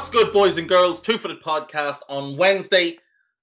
[0.00, 0.98] What's good, boys and girls?
[0.98, 2.98] Two Footed Podcast on Wednesday,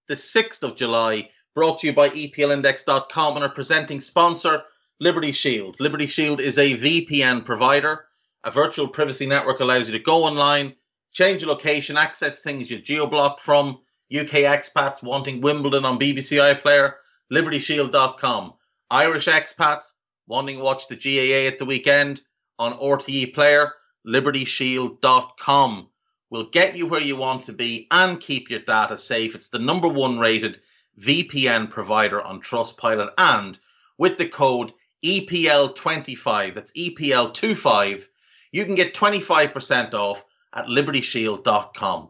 [0.08, 4.64] the 6th of July, brought to you by EPLindex.com and our presenting sponsor,
[5.00, 5.80] Liberty Shield.
[5.80, 8.05] Liberty Shield is a VPN provider.
[8.44, 10.73] A virtual privacy network allows you to go online,
[11.12, 13.78] change your location, access things you geo-blocked from
[14.12, 16.94] UK expats wanting Wimbledon on BBC iPlayer,
[17.31, 18.53] libertyshield.com.
[18.89, 19.94] Irish expats
[20.26, 22.20] wanting to watch the GAA at the weekend
[22.58, 23.73] on RTE Player,
[24.08, 25.89] libertyshield.com
[26.30, 29.36] will get you where you want to be and keep your data safe.
[29.36, 30.59] It's the number one rated
[31.00, 33.11] VPN provider on Trustpilot.
[33.17, 33.58] And
[33.97, 38.08] with the code EPL25, that's EPL25,
[38.52, 42.09] you can get 25% off at libertyshield.com.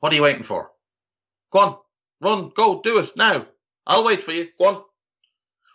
[0.00, 0.70] What are you waiting for?
[1.50, 1.76] Go on,
[2.20, 3.46] run, go, do it now.
[3.86, 4.48] I'll wait for you.
[4.58, 4.82] Go on.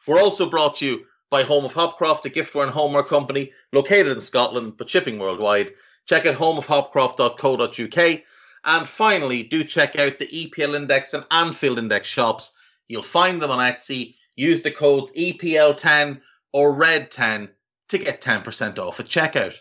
[0.05, 4.07] We're also brought to you by Home of Hopcroft, a giftware and homeware company located
[4.07, 5.71] in Scotland but shipping worldwide.
[6.11, 8.21] Check out homeofhopcroft.co.uk.
[8.65, 12.51] And finally, do check out the EPL Index and Anfield Index shops.
[12.89, 14.15] You'll find them on Etsy.
[14.35, 16.19] Use the codes EPL10
[16.51, 17.51] or RED10
[17.87, 19.55] to get 10% off at checkout.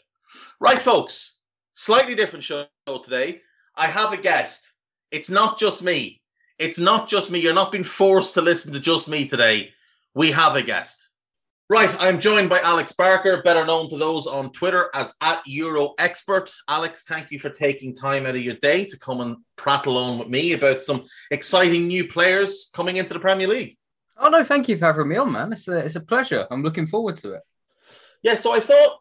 [0.59, 1.39] Right, folks,
[1.75, 2.67] slightly different show
[3.05, 3.42] today.
[3.77, 4.73] I have a guest.
[5.12, 6.20] It's not just me.
[6.59, 7.39] It's not just me.
[7.39, 9.73] You're not being forced to listen to just me today.
[10.17, 11.09] We have a guest.
[11.71, 16.53] Right, I'm joined by Alex Barker, better known to those on Twitter as at EuroExpert.
[16.67, 20.19] Alex, thank you for taking time out of your day to come and prattle on
[20.19, 23.77] with me about some exciting new players coming into the Premier League.
[24.19, 25.53] Oh no, thank you for having me on, man.
[25.53, 26.45] It's a it's a pleasure.
[26.51, 27.42] I'm looking forward to it.
[28.25, 28.98] Yeah, so I thought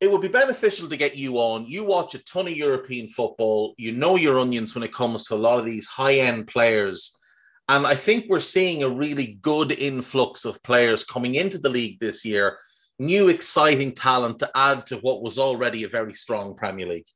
[0.00, 1.64] it would be beneficial to get you on.
[1.66, 3.76] You watch a ton of European football.
[3.78, 7.16] You know your onions when it comes to a lot of these high end players
[7.70, 12.00] and I think we're seeing a really good influx of players coming into the league
[12.00, 12.58] this year,
[12.98, 17.06] new exciting talent to add to what was already a very strong Premier League.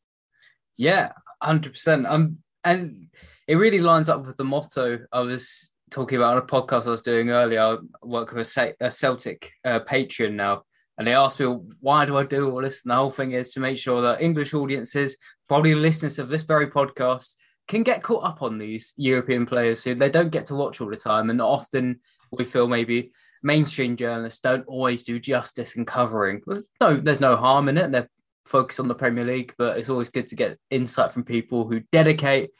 [0.76, 1.10] Yeah,
[1.42, 2.08] 100%.
[2.08, 3.08] Um, and
[3.48, 6.90] it really lines up with the motto I was talking about on a podcast I
[6.90, 7.60] was doing earlier.
[7.60, 7.76] I
[8.06, 10.62] work with a, Celtic uh, patron now,
[10.96, 11.46] and they asked me,
[11.80, 12.80] why do I do all this?
[12.84, 15.16] And the whole thing is to make sure that English audiences,
[15.48, 17.34] probably listeners of this very podcast,
[17.68, 20.90] can get caught up on these European players who they don't get to watch all
[20.90, 22.00] the time, and often
[22.32, 26.42] we feel maybe mainstream journalists don't always do justice in covering.
[26.80, 27.92] No, there's no harm in it.
[27.92, 28.08] They're
[28.46, 31.80] focused on the Premier League, but it's always good to get insight from people who
[31.92, 32.50] dedicate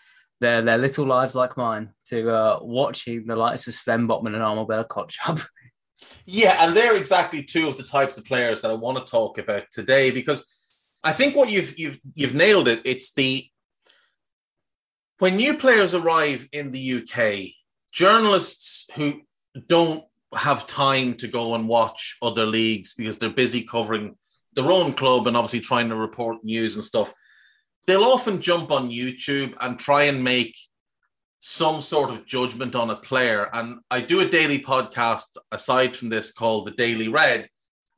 [0.41, 4.43] their their little lives like mine to uh, watching the likes of Sven Botman and
[4.43, 5.45] Armel Bella-Kotchap.
[6.27, 9.39] Yeah, and they're exactly two of the types of players that I want to talk
[9.39, 10.45] about today because
[11.03, 12.83] I think what you've you've you've nailed it.
[12.85, 13.47] It's the
[15.19, 17.53] when new players arrive in the UK,
[17.93, 19.23] journalists who
[19.69, 20.05] don't
[20.37, 24.17] have time to go and watch other leagues because they're busy covering
[24.55, 27.13] their own club and obviously trying to report news and stuff,
[27.87, 30.57] they'll often jump on YouTube and try and make
[31.39, 33.51] some sort of judgment on a player.
[33.53, 37.49] And I do a daily podcast aside from this called The Daily Red.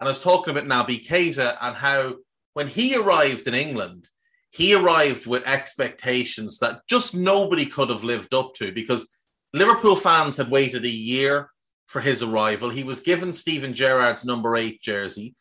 [0.01, 2.17] And I was talking about Naby Keita and how
[2.55, 4.09] when he arrived in England,
[4.53, 9.15] he arrived with expectations that just nobody could have lived up to because
[9.53, 11.51] Liverpool fans had waited a year
[11.87, 12.71] for his arrival.
[12.71, 15.35] He was given Steven Gerrard's number eight jersey.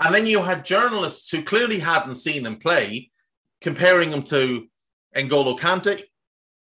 [0.00, 3.10] And then you had journalists who clearly hadn't seen him play,
[3.60, 4.66] comparing him to
[5.14, 6.02] N'Golo Kante, mm.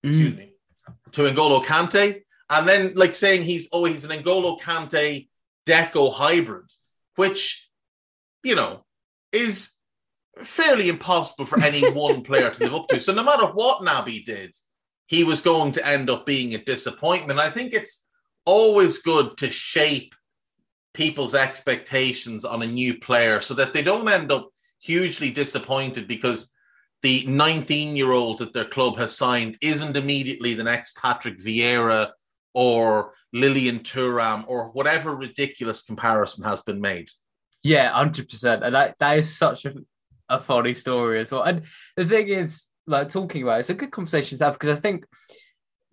[0.04, 0.54] excuse me,
[1.14, 5.28] to N'Golo Kante, and then like saying he's oh he's an N'Golo Kante
[5.66, 6.70] Deco hybrid,
[7.16, 7.70] which
[8.44, 8.86] you know
[9.31, 9.73] is
[10.38, 13.00] fairly impossible for any one player to live up to.
[13.00, 14.56] So no matter what Naby did,
[15.07, 17.40] he was going to end up being a disappointment.
[17.40, 18.06] I think it's
[18.46, 20.16] always good to shape
[20.94, 24.50] people's expectations on a new player so that they don't end up
[24.81, 26.54] hugely disappointed because
[27.02, 32.12] the 19 year old that their club has signed isn't immediately the next Patrick Vieira
[32.54, 37.10] or Lilian Thuram or whatever ridiculous comparison has been made.
[37.63, 38.62] Yeah, 100%.
[38.62, 39.74] And that, that is such a
[40.30, 41.44] a funny story as well.
[41.44, 41.64] And
[41.96, 44.81] the thing is, like talking about it, it's a good conversation to have because I
[44.81, 45.06] think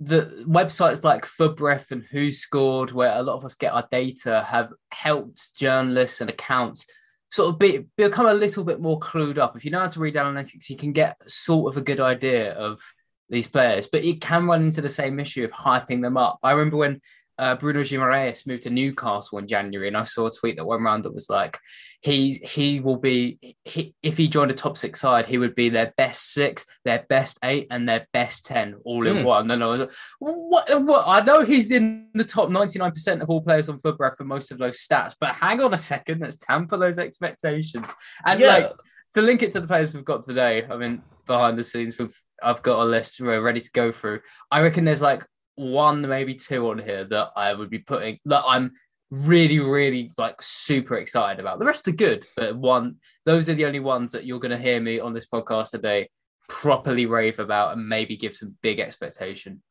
[0.00, 4.73] the websites like FBref and WhoScored, where a lot of us get our data, have
[4.91, 6.87] helped journalists and accounts
[7.31, 9.56] sort of be, become a little bit more clued up.
[9.56, 12.55] If you know how to read analytics, you can get sort of a good idea
[12.55, 12.81] of
[13.29, 16.38] these players, but it can run into the same issue of hyping them up.
[16.43, 17.00] I remember when
[17.40, 20.82] uh, Bruno Guimaraes moved to Newcastle in January, and I saw a tweet that went
[20.82, 21.58] around that was like,
[22.02, 25.70] he he will be he, if he joined a top six side, he would be
[25.70, 29.25] their best six, their best eight, and their best ten all in mm.
[29.25, 29.50] one.
[29.50, 31.04] And I was like, what, what?
[31.06, 34.25] I know he's in the top ninety nine percent of all players on FBref for
[34.25, 37.87] most of those stats, but hang on a second, let's tamper those expectations.
[38.26, 38.48] And yeah.
[38.48, 38.72] like
[39.14, 42.16] to link it to the players we've got today, I mean, behind the scenes, we've
[42.42, 44.20] I've got a list we're ready to go through.
[44.50, 45.25] I reckon there's like
[45.56, 48.73] one, maybe two on here that I would be putting that I'm
[49.11, 51.58] really, really like super excited about.
[51.58, 54.58] The rest are good, but one, those are the only ones that you're going to
[54.58, 56.08] hear me on this podcast today
[56.49, 59.62] properly rave about and maybe give some big expectation.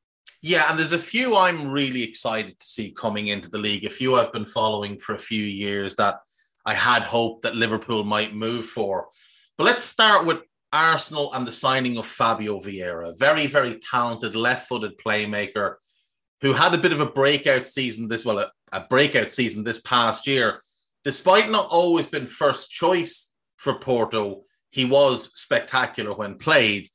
[0.41, 3.83] Yeah, and there's a few I'm really excited to see coming into the league.
[3.83, 6.19] A few I've been following for a few years that
[6.65, 9.07] I had hoped that Liverpool might move for.
[9.57, 10.39] But let's start with
[10.71, 15.75] Arsenal and the signing of Fabio Vieira, very, very talented left footed playmaker
[16.41, 19.81] who had a bit of a breakout season this, well, a, a breakout season this
[19.81, 20.61] past year.
[21.03, 26.87] Despite not always been first choice for Porto, he was spectacular when played.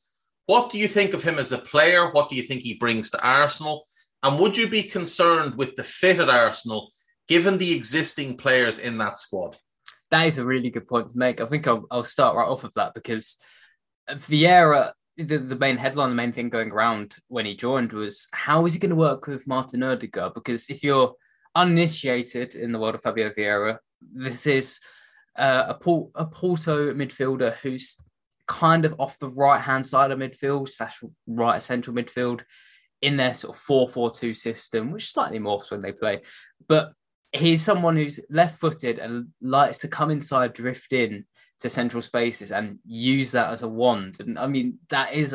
[0.46, 2.10] What do you think of him as a player?
[2.12, 3.84] What do you think he brings to Arsenal?
[4.22, 6.90] And would you be concerned with the fit at Arsenal
[7.28, 9.56] given the existing players in that squad?
[10.10, 11.40] That is a really good point to make.
[11.40, 13.36] I think I'll, I'll start right off of that because
[14.10, 18.66] Vieira, the, the main headline, the main thing going around when he joined was how
[18.66, 20.34] is he going to work with Martin Odegaard?
[20.34, 21.14] Because if you're
[21.54, 23.78] uninitiated in the world of Fabio Vieira,
[24.12, 24.80] this is
[25.36, 27.96] uh, a, Port- a Porto midfielder who's
[28.46, 32.42] kind of off the right hand side of midfield, slash right central midfield
[33.00, 36.22] in their sort of 4 4 2 system, which slightly morphs when they play.
[36.68, 36.92] But
[37.32, 41.24] he's someone who's left footed and likes to come inside, drift in
[41.64, 44.19] to central spaces and use that as a wand.
[44.20, 45.34] And I mean, that is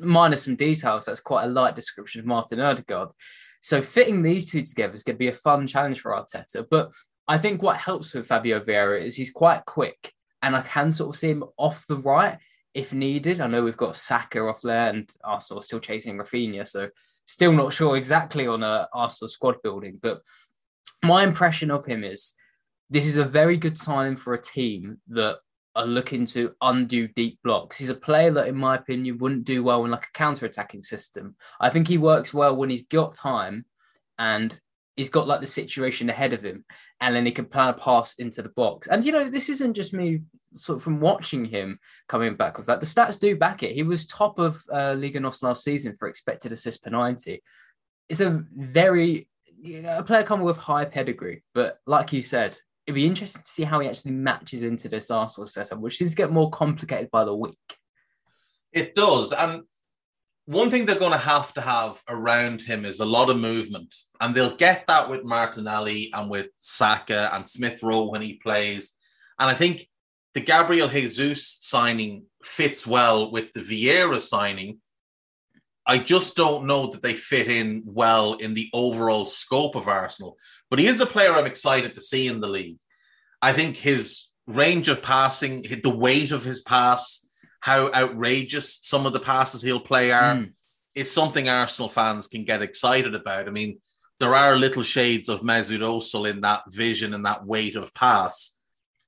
[0.00, 1.04] minus some details.
[1.04, 3.10] That's quite a light description of Martin Odegaard.
[3.60, 6.64] So fitting these two together is going to be a fun challenge for Arteta.
[6.70, 6.90] But
[7.28, 10.10] I think what helps with Fabio Vieira is he's quite quick,
[10.40, 12.38] and I can sort of see him off the right
[12.72, 13.42] if needed.
[13.42, 16.88] I know we've got Saka off there, and Arsenal still chasing Raphinha, so
[17.26, 19.98] still not sure exactly on a Arsenal squad building.
[20.00, 20.22] But
[21.02, 22.32] my impression of him is
[22.90, 25.38] this is a very good signing for a team that
[25.74, 27.76] are looking to undo deep blocks.
[27.76, 31.36] He's a player that, in my opinion, wouldn't do well in like a counter-attacking system.
[31.60, 33.66] I think he works well when he's got time
[34.18, 34.58] and
[34.96, 36.64] he's got like the situation ahead of him,
[37.00, 38.86] and then he can plan a pass into the box.
[38.86, 40.22] And you know, this isn't just me
[40.52, 41.78] sort of from watching him
[42.08, 42.80] coming back with that.
[42.80, 43.74] The stats do back it.
[43.74, 47.42] He was top of uh, Liga NOS last season for expected assists per 90.
[48.08, 49.28] It's a very
[49.58, 53.42] you know, a player coming with high pedigree, but like you said, it'd be interesting
[53.42, 57.10] to see how he actually matches into this Arsenal setup, which to get more complicated
[57.10, 57.58] by the week.
[58.72, 59.32] It does.
[59.32, 59.62] And
[60.44, 63.92] one thing they're going to have to have around him is a lot of movement.
[64.20, 68.96] And they'll get that with Martinelli and with Saka and Smith Rowe when he plays.
[69.40, 69.88] And I think
[70.34, 74.78] the Gabriel Jesus signing fits well with the Vieira signing.
[75.86, 80.36] I just don't know that they fit in well in the overall scope of Arsenal.
[80.68, 82.78] But he is a player I'm excited to see in the league.
[83.40, 87.28] I think his range of passing, the weight of his pass,
[87.60, 90.52] how outrageous some of the passes he'll play are, mm.
[90.94, 93.46] is something Arsenal fans can get excited about.
[93.46, 93.78] I mean,
[94.18, 98.58] there are little shades of Mesut Ozil in that vision and that weight of pass.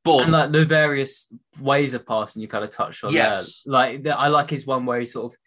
[0.05, 3.62] But and like the various ways of passing you kind of touched on yes.
[3.64, 3.73] there.
[3.73, 5.38] Like I like his one where he sort of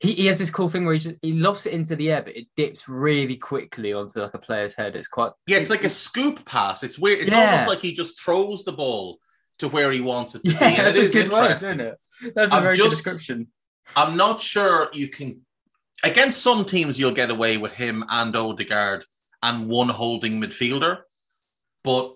[0.00, 2.22] he, he has this cool thing where he just he lofts it into the air,
[2.22, 4.96] but it dips really quickly onto like a player's head.
[4.96, 6.82] It's quite yeah, it's like a scoop pass.
[6.82, 7.20] It's weird.
[7.20, 7.44] It's yeah.
[7.46, 9.18] almost like he just throws the ball
[9.58, 10.64] to where he wants it to yeah, be.
[10.64, 11.96] And that's it a good word, isn't it?
[12.34, 13.48] That's a I'm very just, good description.
[13.94, 15.42] I'm not sure you can
[16.02, 19.04] against some teams you'll get away with him and Odegaard
[19.42, 20.98] and one holding midfielder,
[21.84, 22.14] but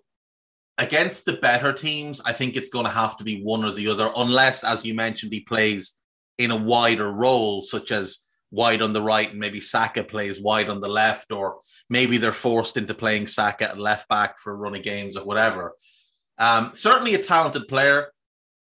[0.78, 3.88] against the better teams, I think it's going to have to be one or the
[3.88, 5.98] other, unless, as you mentioned, he plays
[6.38, 10.68] in a wider role, such as wide on the right and maybe Saka plays wide
[10.68, 11.58] on the left, or
[11.90, 15.74] maybe they're forced into playing Saka at left back for run of games or whatever.
[16.38, 18.12] Um, certainly a talented player.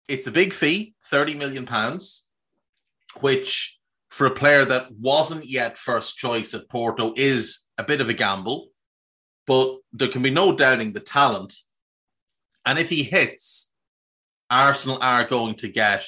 [0.07, 2.25] It's a big fee, 30 million pounds,
[3.21, 3.77] which
[4.09, 8.13] for a player that wasn't yet first choice at Porto is a bit of a
[8.13, 8.67] gamble,
[9.47, 11.55] but there can be no doubting the talent.
[12.65, 13.73] And if he hits,
[14.49, 16.05] Arsenal are going to get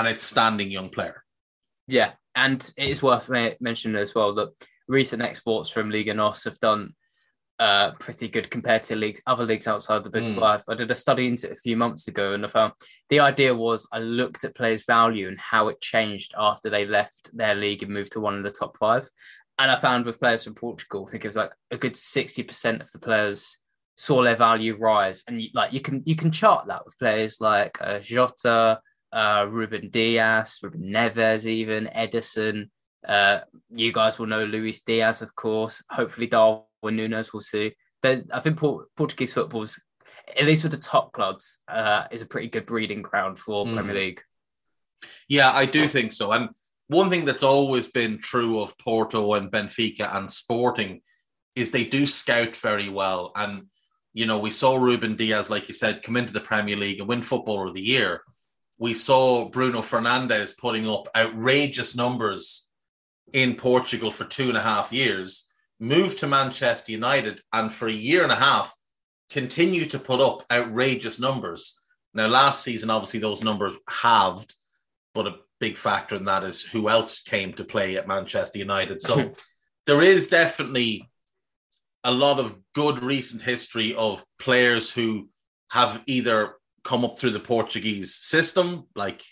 [0.00, 1.24] an outstanding young player.
[1.86, 3.30] Yeah, and it is worth
[3.60, 4.50] mentioning as well that
[4.88, 6.94] recent exports from Liga NOS have done
[7.60, 10.40] uh, pretty good compared to leagues, other leagues outside the Big Mm.
[10.40, 10.62] Five.
[10.66, 12.72] I did a study into it a few months ago, and I found
[13.10, 17.30] the idea was I looked at players' value and how it changed after they left
[17.36, 19.08] their league and moved to one of the top five.
[19.58, 22.42] And I found with players from Portugal, I think it was like a good sixty
[22.42, 23.58] percent of the players
[23.98, 27.42] saw their value rise, and you, like you can you can chart that with players
[27.42, 28.80] like uh, Jota,
[29.12, 32.70] uh, Ruben Dias, Ruben Neves, even Ederson.
[33.06, 33.40] Uh,
[33.74, 35.82] you guys will know Luis Diaz, of course.
[35.90, 37.74] Hopefully, Darwin Nunez will see.
[38.02, 39.80] But I think Port- Portuguese football's,
[40.38, 43.74] at least with the top clubs, uh, is a pretty good breeding ground for Mm.
[43.74, 44.22] Premier League.
[45.28, 46.32] Yeah, I do think so.
[46.32, 46.50] And
[46.88, 51.02] one thing that's always been true of Porto and Benfica and Sporting
[51.54, 53.32] is they do scout very well.
[53.34, 53.66] And,
[54.12, 57.08] you know, we saw Ruben Dias, like you said, come into the Premier League and
[57.08, 58.22] win Footballer of the Year.
[58.80, 62.70] We saw Bruno Fernandes putting up outrageous numbers
[63.32, 65.46] in Portugal for two and a half years,
[65.78, 68.74] moved to Manchester United, and for a year and a half,
[69.28, 71.78] continue to put up outrageous numbers.
[72.14, 74.54] Now, last season, obviously, those numbers halved
[75.14, 79.02] but a big factor in that is who else came to play at Manchester United.
[79.02, 79.32] So
[79.86, 81.08] there is definitely
[82.02, 85.28] a lot of good recent history of players who
[85.70, 89.22] have either come up through the Portuguese system, like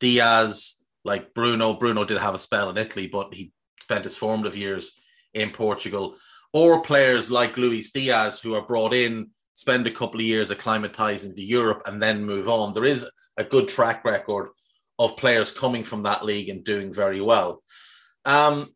[0.00, 1.74] Dias, like Bruno.
[1.74, 4.92] Bruno did have a spell in Italy, but he spent his formative years
[5.34, 6.16] in Portugal,
[6.52, 11.34] or players like Luis Diaz who are brought in, spend a couple of years acclimatizing
[11.34, 12.72] to Europe, and then move on.
[12.72, 14.48] There is a good track record
[14.98, 17.62] of players coming from that league and doing very well.
[18.24, 18.74] Um,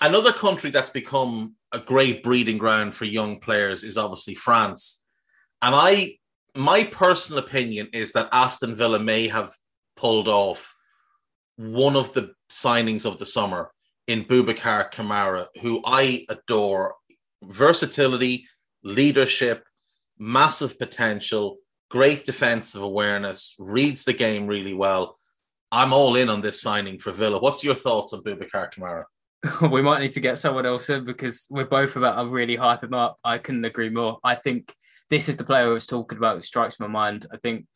[0.00, 5.04] another country that's become a great breeding ground for young players is obviously France.
[5.62, 6.18] And I,
[6.54, 9.52] my personal opinion is that Aston Villa may have
[9.96, 10.74] pulled off
[11.56, 13.70] one of the signings of the summer
[14.06, 16.94] in Boubacar Kamara, who I adore.
[17.42, 18.46] Versatility,
[18.82, 19.64] leadership,
[20.18, 21.58] massive potential,
[21.90, 25.16] great defensive awareness, reads the game really well.
[25.70, 27.38] I'm all in on this signing for Villa.
[27.38, 29.04] What's your thoughts on Boubacar Kamara?
[29.70, 32.82] we might need to get someone else in because we're both about to really hype
[32.82, 33.18] him up.
[33.24, 34.18] I couldn't agree more.
[34.24, 34.74] I think
[35.10, 37.26] this is the player I was talking about who strikes my mind.
[37.32, 37.66] I think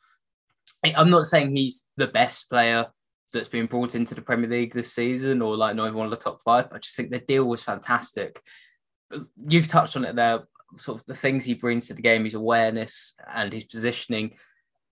[0.84, 2.86] I'm not saying he's the best player
[3.32, 6.10] that's been brought into the Premier League this season or like not even one of
[6.10, 6.68] the top five.
[6.72, 8.40] I just think the deal was fantastic.
[9.36, 10.44] You've touched on it there,
[10.76, 14.36] sort of the things he brings to the game, his awareness and his positioning.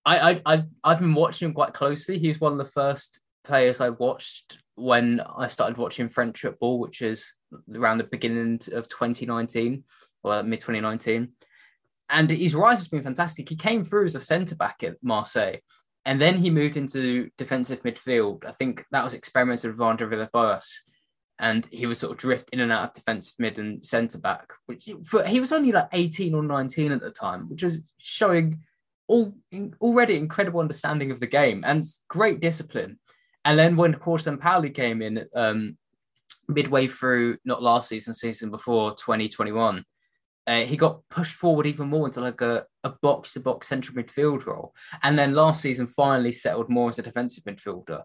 [0.05, 2.17] I, I I've been watching him quite closely.
[2.17, 7.01] He's one of the first players I watched when I started watching French football, which
[7.01, 7.33] is
[7.73, 9.83] around the beginning of 2019
[10.23, 11.29] or mid 2019.
[12.09, 13.49] And his rise has been fantastic.
[13.49, 15.57] He came through as a centre back at Marseille,
[16.05, 18.45] and then he moved into defensive midfield.
[18.45, 20.83] I think that was experimented with Andre Villas-Boas,
[21.39, 24.53] and he would sort of drift in and out of defensive mid and centre back.
[24.67, 28.61] Which for, he was only like 18 or 19 at the time, which was showing
[29.07, 29.33] all
[29.81, 32.99] already incredible understanding of the game and great discipline.
[33.45, 35.77] And then when Jorge Sampaoli came in um,
[36.47, 39.83] midway through, not last season, season before 2021,
[40.47, 44.01] uh, he got pushed forward even more into like a, a box to box central
[44.01, 44.73] midfield role.
[45.03, 48.03] And then last season, finally settled more as a defensive midfielder.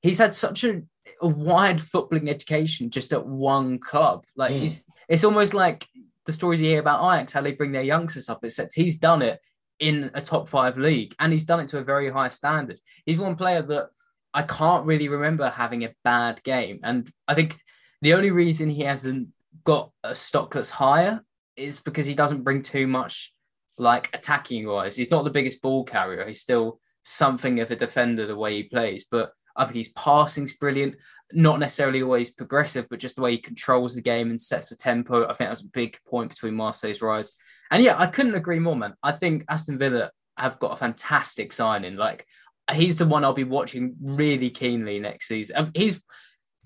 [0.00, 0.82] He's had such a,
[1.20, 4.24] a wide footballing education just at one club.
[4.34, 4.60] Like, Mm.
[4.60, 5.86] he's, it's almost like
[6.26, 9.20] the stories you hear about Ajax, how they bring their youngsters up, except he's done
[9.20, 9.40] it
[9.78, 12.80] in a top five league and he's done it to a very high standard.
[13.04, 13.90] He's one player that
[14.32, 16.80] I can't really remember having a bad game.
[16.82, 17.58] And I think
[18.00, 19.28] the only reason he hasn't
[19.64, 21.20] got a stock that's higher
[21.56, 23.32] is because he doesn't bring too much
[23.78, 24.96] like attacking wise.
[24.96, 26.26] He's not the biggest ball carrier.
[26.26, 30.54] He's still something of a defender the way he plays, but I think his passing's
[30.54, 30.96] brilliant.
[31.32, 34.76] Not necessarily always progressive, but just the way he controls the game and sets the
[34.76, 35.24] tempo.
[35.24, 37.32] I think that's a big point between Marseille's rise.
[37.70, 38.94] And yeah, I couldn't agree more, man.
[39.02, 41.96] I think Aston Villa have got a fantastic signing.
[41.96, 42.26] Like
[42.72, 45.56] he's the one I'll be watching really keenly next season.
[45.56, 46.00] Um, He's,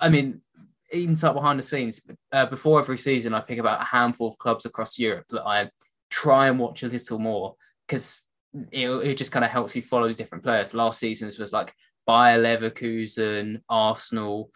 [0.01, 0.43] I mean,
[0.91, 2.01] inside behind the scenes,
[2.33, 5.71] uh, before every season, I pick about a handful of clubs across Europe that I
[6.11, 7.55] try and watch a little more
[7.87, 8.23] because
[8.71, 10.75] it, it just kind of helps you follow these different players.
[10.75, 11.75] Last season's was like
[12.07, 14.51] Bayer Leverkusen, Arsenal,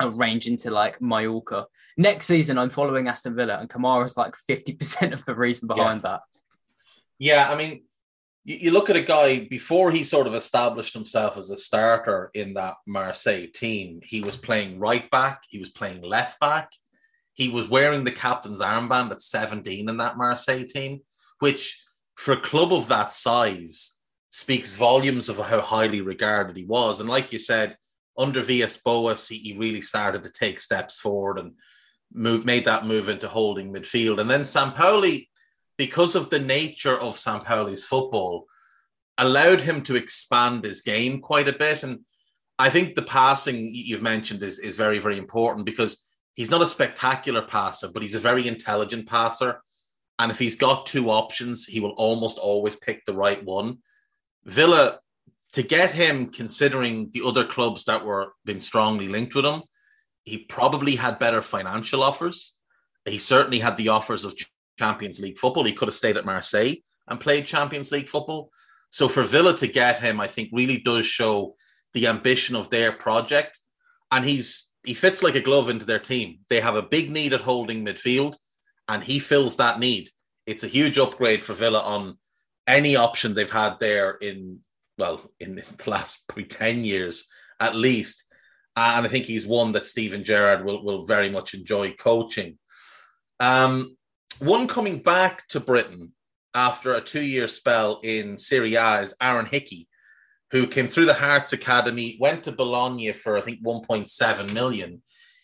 [0.00, 1.66] a range into like Mallorca.
[1.96, 6.20] Next season, I'm following Aston Villa, and Kamara's like 50% of the reason behind that.
[7.18, 7.84] Yeah, I mean,
[8.46, 12.30] you, you look at a guy before he sort of established himself as a starter
[12.32, 14.00] in that Marseille team.
[14.02, 16.70] He was playing right back, he was playing left back,
[17.34, 21.00] he was wearing the captain's armband at 17 in that Marseille team,
[21.40, 21.82] which
[22.14, 23.98] for a club of that size
[24.30, 27.00] speaks volumes of how highly regarded he was.
[27.00, 27.76] And like you said,
[28.18, 31.52] under Villas-Boas, he, he really started to take steps forward and
[32.12, 34.20] move, made that move into holding midfield.
[34.20, 35.28] And then Sampaoli,
[35.76, 38.46] because of the nature of Sampaoli's football,
[39.18, 41.82] allowed him to expand his game quite a bit.
[41.82, 42.00] And
[42.58, 46.02] I think the passing you've mentioned is, is very, very important because
[46.34, 49.60] he's not a spectacular passer, but he's a very intelligent passer.
[50.18, 53.78] And if he's got two options, he will almost always pick the right one.
[54.44, 55.00] Villa,
[55.52, 59.62] to get him, considering the other clubs that were been strongly linked with him,
[60.24, 62.58] he probably had better financial offers.
[63.06, 64.34] He certainly had the offers of
[64.78, 65.64] Champions League football.
[65.64, 66.74] He could have stayed at Marseille
[67.08, 68.50] and played Champions League football.
[68.90, 71.54] So for Villa to get him, I think really does show
[71.92, 73.60] the ambition of their project.
[74.10, 76.38] And he's he fits like a glove into their team.
[76.48, 78.36] They have a big need at holding midfield,
[78.88, 80.10] and he fills that need.
[80.46, 82.18] It's a huge upgrade for Villa on
[82.68, 84.60] any option they've had there in
[84.98, 87.28] well in the last probably 10 years
[87.60, 88.24] at least.
[88.76, 92.58] And I think he's one that Steven Gerrard will, will very much enjoy coaching.
[93.40, 93.95] Um,
[94.40, 96.12] one coming back to Britain
[96.54, 99.88] after a two year spell in Serie A is Aaron Hickey,
[100.50, 105.02] who came through the Hearts Academy, went to Bologna for, I think, 1.7 million.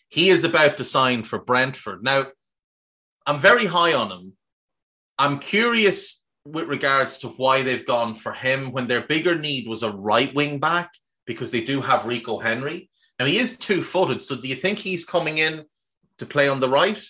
[0.09, 2.03] He is about to sign for Brentford.
[2.03, 2.27] Now,
[3.25, 4.33] I'm very high on him.
[5.17, 9.83] I'm curious with regards to why they've gone for him when their bigger need was
[9.83, 10.91] a right wing back
[11.25, 12.89] because they do have Rico Henry.
[13.19, 14.21] Now, he is two footed.
[14.21, 15.63] So, do you think he's coming in
[16.17, 17.03] to play on the right?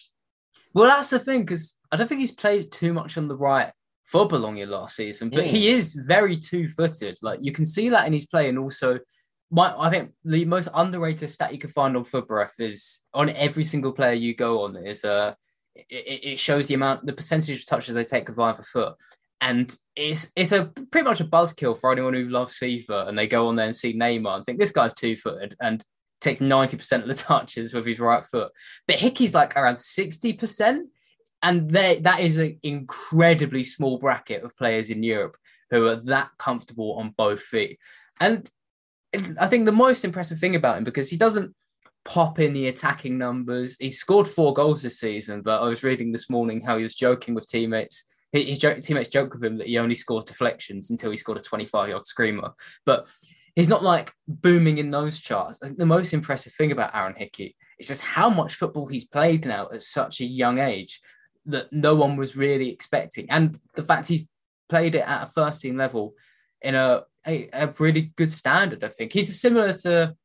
[0.74, 3.72] Well, that's the thing because I don't think he's played too much on the right
[4.06, 5.48] for Bologna last season, but mm.
[5.48, 7.18] he is very two-footed.
[7.22, 9.00] Like you can see that in his play, and also,
[9.52, 13.64] my I think the most underrated stat you can find on FBref is on every
[13.64, 15.34] single player you go on is uh
[15.76, 18.96] it, it shows the amount the percentage of touches they take with either foot.
[19.42, 23.28] And it's it's a pretty much a buzzkill for anyone who loves FIFA and they
[23.28, 25.84] go on there and see Neymar and think this guy's two footed and
[26.24, 28.52] takes 90% of the touches with his right foot.
[28.88, 30.82] But Hickey's like around 60%
[31.44, 35.36] and that is an incredibly small bracket of players in Europe
[35.70, 37.80] who are that comfortable on both feet.
[38.20, 38.50] And
[39.40, 41.54] I think the most impressive thing about him because he doesn't
[42.06, 43.76] pop in the attacking numbers.
[43.80, 46.96] He scored four goals this season, but I was reading this morning how he was
[46.96, 48.04] joking with teammates.
[48.32, 51.90] His teammates joked with him that he only scored deflections until he scored a 25
[51.90, 52.54] yard screamer.
[52.86, 53.08] But
[53.56, 55.60] he's not like booming in those charts.
[55.62, 59.70] The most impressive thing about Aaron Hickey is just how much football he's played now
[59.74, 61.02] at such a young age
[61.46, 63.30] that no one was really expecting.
[63.30, 64.26] And the fact he's
[64.70, 66.16] played it at a first team level
[66.62, 69.14] in a, a, a really good standard, I think.
[69.14, 70.16] He's similar to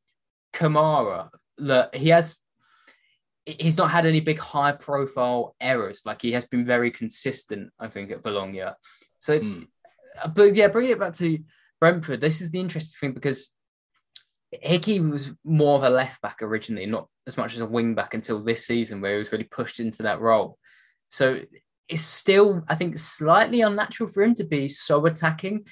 [0.53, 2.39] Kamara, that he has
[3.45, 6.03] he's not had any big high profile errors.
[6.05, 8.63] Like he has been very consistent, I think, at Bologna.
[9.17, 9.67] So, mm.
[10.33, 11.39] but yeah, bring it back to
[11.79, 12.21] Brentford.
[12.21, 13.51] This is the interesting thing because
[14.51, 18.13] Hickey was more of a left back originally, not as much as a wing back
[18.13, 20.57] until this season, where he was really pushed into that role.
[21.09, 21.41] So
[21.87, 25.65] it's still, I think, slightly unnatural for him to be so attacking.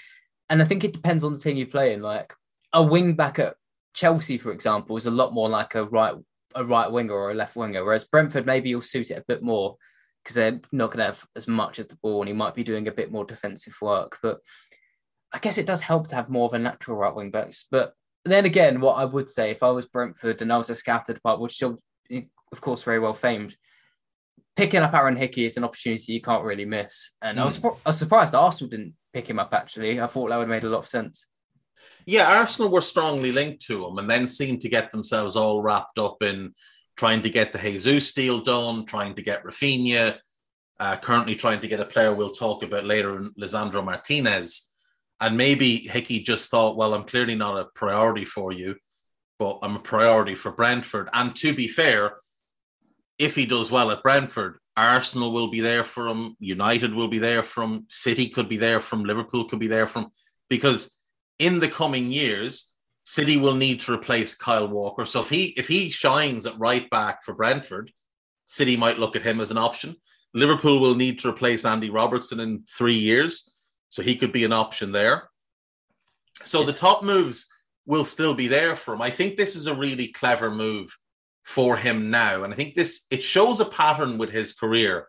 [0.50, 2.02] And I think it depends on the team you play in.
[2.02, 2.34] Like
[2.74, 3.56] a wing back at
[3.94, 6.16] Chelsea, for example, is a lot more like a right
[6.56, 9.44] a right winger or a left winger, whereas Brentford maybe will suit it a bit
[9.44, 9.76] more
[10.24, 12.64] because they're not going to have as much of the ball and he might be
[12.64, 14.18] doing a bit more defensive work.
[14.22, 14.40] But
[15.34, 17.66] I guess it does help to have more of a natural right wing backs.
[17.70, 17.94] But
[18.26, 21.06] then again, what I would say if I was Brentford and I was a scout
[21.06, 21.82] department, which still,
[22.52, 23.56] of course, very well famed,
[24.56, 27.12] picking up Aaron Hickey is an opportunity you can't really miss.
[27.22, 27.42] And mm.
[27.42, 27.68] I, was, hmm.
[27.68, 30.02] I was surprised Arsenal didn't pick him up, actually.
[30.02, 31.28] I thought that would have made a lot of sense.
[32.06, 36.00] Yeah, Arsenal were strongly linked to him and then seemed to get themselves all wrapped
[36.00, 36.54] up in
[36.96, 40.18] trying to get the Jesus deal done, trying to get Raphinha,
[40.80, 44.74] uh, currently trying to get a player we'll talk about later, Lisandro Martinez.
[45.20, 48.76] And maybe Hickey just thought, well, I'm clearly not a priority for you,
[49.40, 51.10] but I'm a priority for Brentford.
[51.14, 52.18] And to be fair,
[53.18, 57.18] if he does well at Brentford, Arsenal will be there for him, United will be
[57.18, 60.12] there from, City could be there from, Liverpool could be there from,
[60.50, 60.96] because
[61.40, 65.06] in the coming years, City will need to replace Kyle Walker.
[65.06, 67.90] So if he if he shines at right back for Brentford,
[68.48, 69.96] City might look at him as an option.
[70.34, 73.57] Liverpool will need to replace Andy Robertson in three years,
[73.90, 75.30] so he could be an option there.
[76.44, 77.48] So the top moves
[77.86, 79.02] will still be there for him.
[79.02, 80.96] I think this is a really clever move
[81.44, 82.44] for him now.
[82.44, 85.08] And I think this it shows a pattern with his career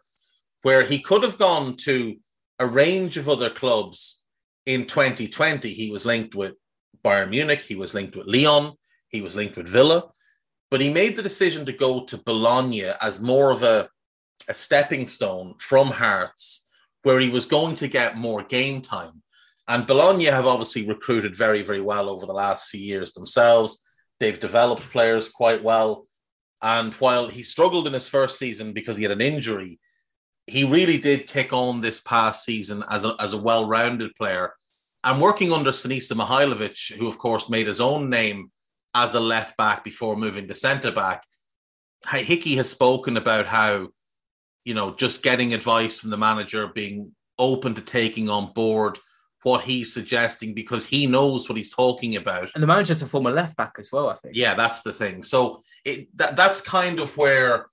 [0.63, 2.17] where he could have gone to
[2.59, 4.23] a range of other clubs
[4.65, 5.69] in 2020.
[5.69, 6.55] He was linked with
[7.05, 8.73] Bayern Munich, he was linked with Lyon,
[9.09, 10.11] he was linked with Villa,
[10.71, 13.89] but he made the decision to go to Bologna as more of a,
[14.49, 16.68] a stepping stone from Hearts,
[17.03, 19.23] where he was going to get more game time.
[19.67, 23.85] And Bologna have obviously recruited very, very well over the last few years themselves.
[24.19, 26.07] They've developed players quite well.
[26.63, 29.79] And while he struggled in his first season because he had an injury,
[30.47, 34.55] he really did kick on this past season as a, as a well rounded player.
[35.05, 38.51] And working under Sinisa Mihailovic, who, of course, made his own name
[38.95, 41.25] as a left back before moving to centre back,
[42.11, 43.89] Hickey has spoken about how,
[44.69, 48.99] you know, just getting advice from the manager, being open to taking on board
[49.43, 52.51] what he's suggesting because he knows what he's talking about.
[52.53, 54.37] And the manager's a former left back as well, I think.
[54.37, 55.23] Yeah, that's the thing.
[55.23, 57.69] So it that, that's kind of where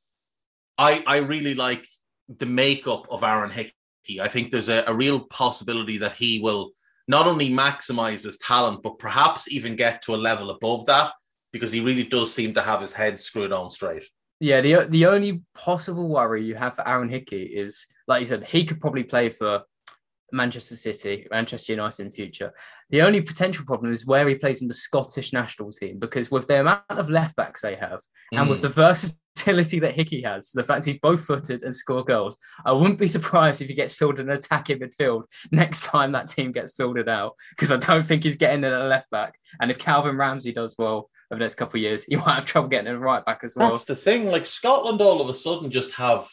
[0.78, 1.86] I I really like
[2.30, 4.22] the makeup of Aaron Hickey.
[4.22, 6.72] I think there's a, a real possibility that he will
[7.10, 11.12] not only maximize his talent, but perhaps even get to a level above that
[11.52, 14.08] because he really does seem to have his head screwed on straight.
[14.40, 18.44] Yeah, the the only possible worry you have for Aaron Hickey is, like you said,
[18.44, 19.64] he could probably play for
[20.32, 22.54] Manchester City, Manchester United in future.
[22.90, 26.48] The only potential problem is where he plays in the Scottish national team because with
[26.48, 28.02] the amount of left backs they have
[28.34, 28.40] mm.
[28.40, 28.64] and with mm.
[28.64, 33.00] the versatility that Hickey has, the fact he's both footed and score goals, I wouldn't
[33.00, 36.98] be surprised if he gets filled in attacking midfield next time that team gets filled
[37.08, 39.40] out because I don't think he's getting in at left back.
[39.60, 42.46] And if Calvin Ramsey does well over the next couple of years, he might have
[42.46, 43.70] trouble getting in right back as well.
[43.70, 44.28] That's the thing.
[44.28, 46.28] Like Scotland all of a sudden just have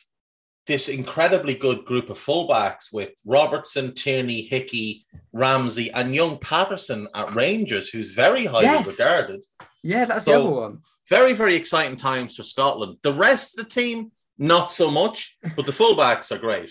[0.67, 7.35] this incredibly good group of fullbacks with Robertson, Tierney, Hickey, Ramsey, and young Patterson at
[7.35, 8.99] Rangers, who's very highly yes.
[8.99, 9.45] regarded.
[9.83, 10.83] Yeah, that's so, the other one.
[11.09, 12.99] Very, very exciting times for Scotland.
[13.03, 16.71] The rest of the team, not so much, but the fullbacks are great.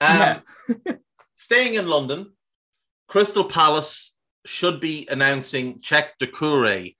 [0.00, 0.92] Um, yeah.
[1.34, 2.32] staying in London,
[3.08, 6.96] Crystal Palace should be announcing Cheick Doucouré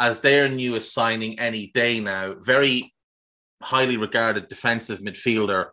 [0.00, 2.34] as their newest signing any day now.
[2.40, 2.94] Very
[3.62, 5.68] highly regarded defensive midfielder.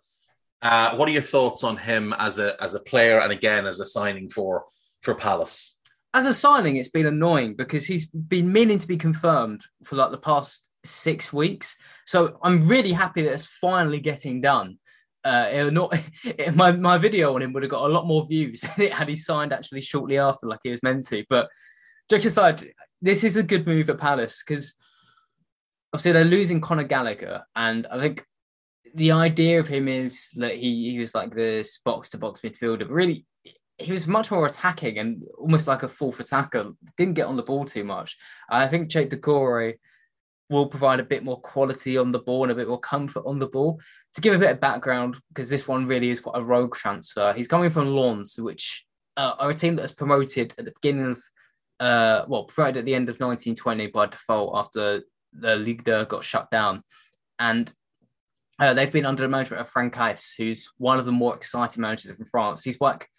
[0.62, 3.80] Uh, what are your thoughts on him as a as a player and again as
[3.80, 4.64] a signing for
[5.02, 5.78] for Palace?
[6.14, 10.12] As a signing, it's been annoying because he's been meaning to be confirmed for like
[10.12, 11.76] the past six weeks.
[12.06, 14.78] So I'm really happy that it's finally getting done.
[15.24, 15.98] Uh, not
[16.54, 19.54] my my video on him would have got a lot more views had he signed
[19.54, 21.24] actually shortly after, like he was meant to.
[21.30, 21.50] But
[22.10, 22.64] jokes aside,
[23.02, 24.76] this is a good move at Palace because
[25.94, 28.26] obviously they're losing Conor Gallagher, and I think
[28.94, 32.80] the idea of him is that he he was like this box to box midfielder,
[32.80, 33.26] but really
[33.84, 36.72] he was much more attacking and almost like a fourth attacker.
[36.98, 38.18] Didn't get on the ball too much.
[38.50, 39.76] I think Cheick Doucouré
[40.50, 43.40] will provide a bit more quality on the ball and a bit more comfort on
[43.40, 43.80] the ball.
[44.16, 47.34] To give a bit of background, because this one really is quite a rogue transfer.
[47.34, 48.86] He's coming from Lens, which
[49.18, 51.24] uh, are a team that was promoted at the beginning of,
[51.80, 56.24] uh, well, promoted at the end of 1920 by default after the Ligue 2 got
[56.24, 56.84] shut down.
[57.40, 57.72] And
[58.60, 61.82] uh, they've been under the management of Franck Haise, who's one of the more exciting
[61.82, 62.64] managers in France.
[62.64, 63.10] He's like,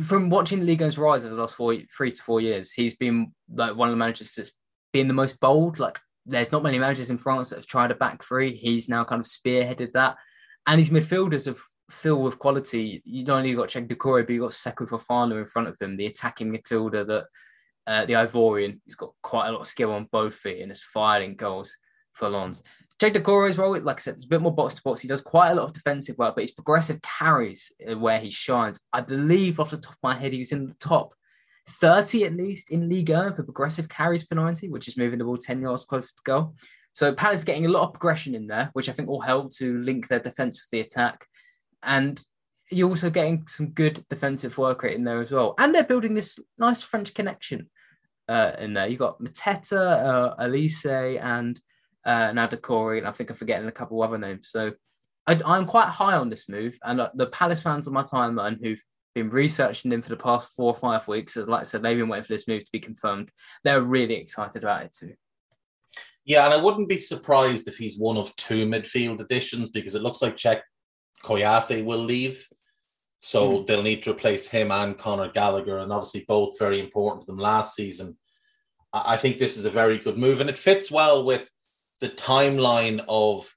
[0.00, 3.32] from watching Ligue 1's rise over the last four, three to four years, he's been
[3.52, 4.52] like one of the managers that's
[4.92, 5.78] been the most bold.
[5.78, 8.54] Like, there's not many managers in France that have tried a back three.
[8.54, 10.16] He's now kind of spearheaded that.
[10.66, 11.58] And his midfielders have
[11.90, 13.02] filled with quality.
[13.04, 15.96] You not only got Cheick Doucouré, but you got Seko Fofana in front of him,
[15.96, 17.26] the attacking midfielder that
[17.86, 18.80] uh, the Ivorian.
[18.84, 21.76] He's got quite a lot of skill on both feet and is firing goals
[22.12, 22.28] for
[23.02, 23.14] Lens.
[23.14, 25.00] Cheick Doucouré's role, like I said, it's a bit more box to box.
[25.00, 28.80] He does quite a lot of defensive work, but his progressive carries where he shines.
[28.92, 31.14] I believe off the top of my head, he was in the top
[31.68, 35.24] 30 at least in Ligue 1 for progressive carries per 90, which is moving the
[35.24, 36.54] ball 10 yards closer to goal.
[36.92, 39.82] So Palace getting a lot of progression in there, which I think will help to
[39.82, 41.26] link their defense with the attack.
[41.82, 42.20] And
[42.70, 45.54] you're also getting some good defensive work rate in there as well.
[45.58, 47.70] And they're building this nice French connection
[48.28, 48.86] uh, in there.
[48.86, 51.60] You've got Mateta, uh, Olise, and
[52.04, 54.48] uh, now Doucouré, and I think I'm forgetting a couple other names.
[54.48, 54.72] So
[55.26, 56.78] I, am quite high on this move.
[56.82, 58.82] And uh, the Palace fans on my timeline who've
[59.14, 61.98] been researching him for the past four or five weeks, as like I said, they've
[61.98, 63.30] been waiting for this move to be confirmed.
[63.64, 65.14] They're really excited about it too.
[66.24, 70.02] Yeah, and I wouldn't be surprised if he's one of two midfield additions because it
[70.02, 70.60] looks like Cheikhou
[71.24, 72.46] Kouyaté will leave.
[73.20, 73.66] So mm.
[73.66, 77.38] they'll need to replace him and Conor Gallagher, and obviously both very important to them
[77.38, 78.16] last season.
[78.92, 81.48] I think this is a very good move, and it fits well with
[82.02, 83.54] the timeline of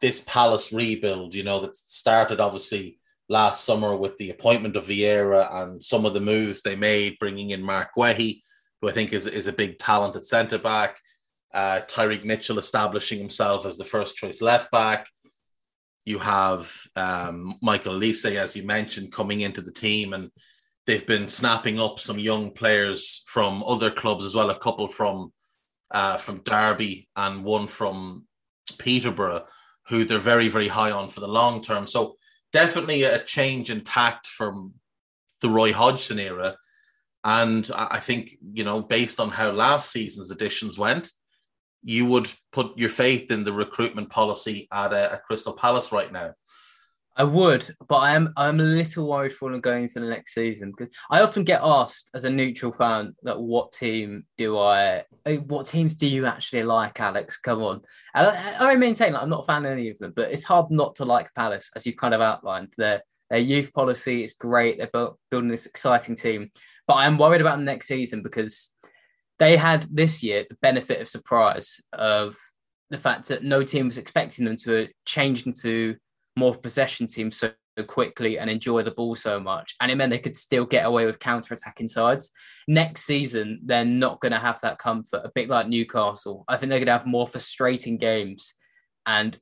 [0.00, 1.34] this Palace rebuild.
[1.34, 2.98] You know that started obviously
[3.28, 7.50] last summer with the appointment of Vieira and some of the moves they made, bringing
[7.50, 8.40] in Marc Guéhi,
[8.80, 10.98] who I think is is a big talented centre back.
[11.52, 15.08] Uh, Tyrick Mitchell establishing himself as the first choice left back.
[16.04, 20.30] You have um, Michael Olise, as you mentioned, coming into the team, and
[20.86, 24.50] they've been snapping up some young players from other clubs as well.
[24.50, 25.32] A couple from
[25.90, 28.26] uh, from Derby and one from
[28.78, 29.46] Peterborough,
[29.88, 31.86] who they're very very high on for the long term.
[31.86, 32.16] So
[32.52, 34.74] definitely a change in tact from
[35.40, 36.56] the Roy Hodgson era.
[37.22, 41.10] And I think, you know, based on how last season's additions went,
[41.82, 46.32] you would put your faith in the recruitment policy at, at Crystal Palace right now.
[47.16, 50.32] I would, but I am I'm a little worried for them going into the next
[50.32, 55.04] season because I often get asked as a neutral fan that what team do I,
[55.26, 57.36] eh, what teams do you actually like, Alex?
[57.36, 57.82] Come on,
[58.14, 60.44] and I, I maintain like I'm not a fan of any of them, but it's
[60.44, 62.72] hard not to like Palace as you've kind of outlined.
[62.78, 64.78] Their their youth policy is great.
[64.78, 66.50] They're building this exciting team,
[66.86, 68.70] but I'm worried about the next season because
[69.40, 72.36] they had this year the benefit of surprise of
[72.90, 75.96] the fact that no team was expecting them to change into
[76.36, 77.52] more possession team so
[77.86, 79.74] quickly and enjoy the ball so much.
[79.80, 82.30] And it meant they could still get away with counter attacking sides.
[82.68, 86.44] Next season, they're not going to have that comfort, a bit like Newcastle.
[86.48, 88.54] I think they're going to have more frustrating games.
[89.06, 89.38] And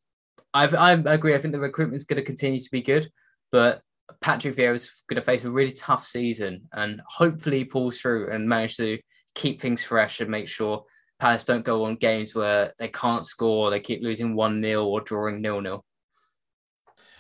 [0.55, 1.35] I've, I agree.
[1.35, 3.11] I think the recruitment is going to continue to be good,
[3.53, 3.83] but
[4.21, 8.49] Patrick Vieira is going to face a really tough season and hopefully pulls through and
[8.49, 8.99] manage to
[9.35, 10.85] keep things fresh and make sure
[11.21, 15.01] Palace don't go on games where they can't score, they keep losing 1 0 or
[15.01, 15.85] drawing nil nil.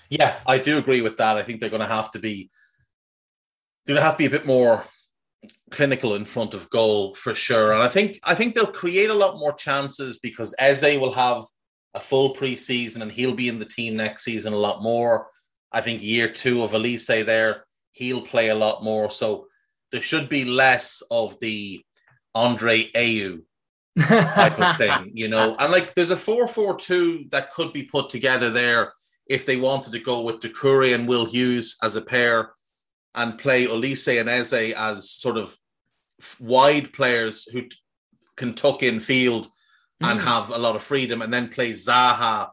[0.08, 1.36] Yeah, I do agree with that.
[1.36, 2.50] I think they're going to have to be
[3.84, 4.84] they're going to have to be a bit more
[5.70, 7.72] clinical in front of goal for sure.
[7.72, 11.44] And I think I think they'll create a lot more chances because Eze will have
[11.94, 15.28] a full preseason and he'll be in the team next season a lot more.
[15.72, 19.10] I think year two of Olise there, he'll play a lot more.
[19.10, 19.46] So
[19.92, 21.82] there should be less of the
[22.34, 23.42] Andre Ayew
[23.98, 25.56] type of thing, you know.
[25.58, 28.92] And like there's a 4-4-2 that could be put together there
[29.28, 32.52] if they wanted to go with Doucouré and Will Hughes as a pair
[33.14, 35.56] and play Olise and Eze as sort of
[36.40, 37.76] wide players who t-
[38.36, 39.46] can tuck in field
[40.02, 40.10] mm.
[40.10, 42.50] and have a lot of freedom, and then play Zaha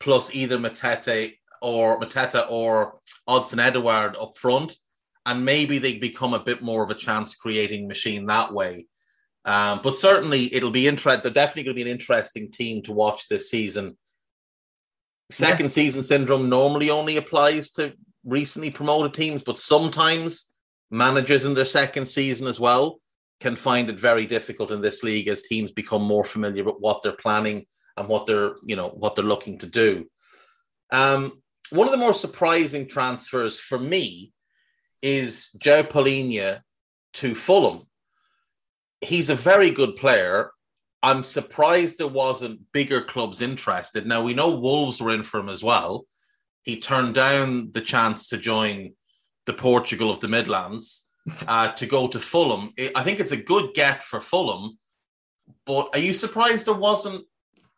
[0.00, 4.76] plus either Matete or Mateta or Odsonne Edouard up front,
[5.26, 8.86] and maybe they become a bit more of a chance creating machine that way.
[9.44, 11.22] Um, but certainly, it'll be interesting.
[11.22, 13.96] They're definitely going to be an interesting team to watch this season
[15.30, 15.70] Second yeah.
[15.70, 17.92] season syndrome normally only applies to
[18.24, 20.52] recently promoted teams, but sometimes
[20.90, 23.00] managers in their second season as well
[23.40, 27.02] can find it very difficult in this league as teams become more familiar with what
[27.02, 30.06] they're planning and what they're you know what they're looking to do.
[30.90, 34.32] Um, one of the more surprising transfers for me
[35.02, 36.62] is João Palhinha
[37.14, 37.82] to Fulham.
[39.00, 40.50] He's a very good player.
[41.02, 44.06] I'm surprised there wasn't bigger clubs interested.
[44.06, 46.06] Now we know Wolves were in for him as well.
[46.62, 48.94] He turned down the chance to join
[49.46, 51.08] the Portugal of the Midlands
[51.48, 52.72] uh, to go to Fulham.
[52.94, 54.78] I think it's a good get for Fulham,
[55.64, 57.24] but are you surprised there wasn't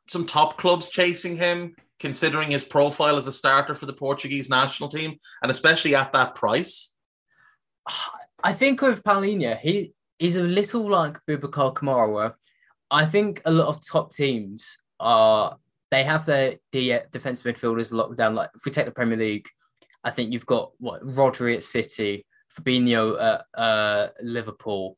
[0.09, 4.89] some top clubs chasing him, considering his profile as a starter for the Portuguese national
[4.89, 6.97] team, and especially at that price?
[8.43, 12.33] I think with Palhinha, he is a little like Boubacar Kamara,
[12.91, 15.57] I think a lot of top teams are
[15.91, 18.35] they have their the defensive midfielders locked down.
[18.35, 19.49] Like if we take the Premier League,
[20.05, 22.27] I think you've got what Rodri at City,
[22.57, 24.97] Fabinho at uh, Liverpool,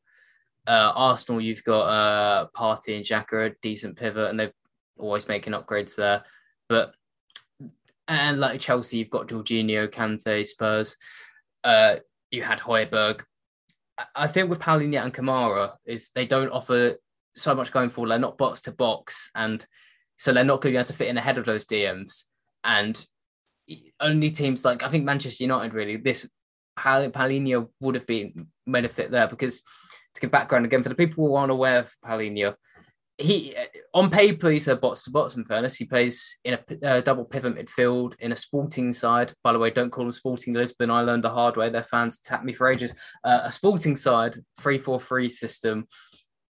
[0.67, 1.41] uh, Arsenal.
[1.41, 4.53] You've got uh, Partey and Xhaka, a decent pivot, and they're
[4.97, 6.23] always making upgrades there.
[6.69, 6.93] But
[8.07, 10.95] and like Chelsea, you've got Jorginho, Kante, Spurs.
[11.63, 11.97] Uh,
[12.31, 13.21] you had Højbjerg.
[14.15, 16.95] I think with Palhinha and Kamara is they don't offer
[17.35, 18.09] so much going forward.
[18.09, 19.65] They're not box to box, and
[20.17, 22.23] so they're not going to be able to fit in ahead of those DMs.
[22.63, 23.05] And
[23.99, 26.27] only teams like I think Manchester United really this
[26.75, 29.61] Pal- Palhinha would have been benefit there because
[30.15, 32.55] to give background again for the people who aren't aware of Palhinha,
[33.17, 33.55] he
[33.93, 35.35] on paper he's a box to box.
[35.35, 39.33] In fairness, he plays in a uh, double pivot midfield in a Sporting side.
[39.43, 40.89] By the way, don't call them Sporting Lisbon.
[40.89, 41.69] I learned the hard way.
[41.69, 42.93] Their fans attacked me for ages.
[43.23, 45.87] Uh, a Sporting side, three four three system.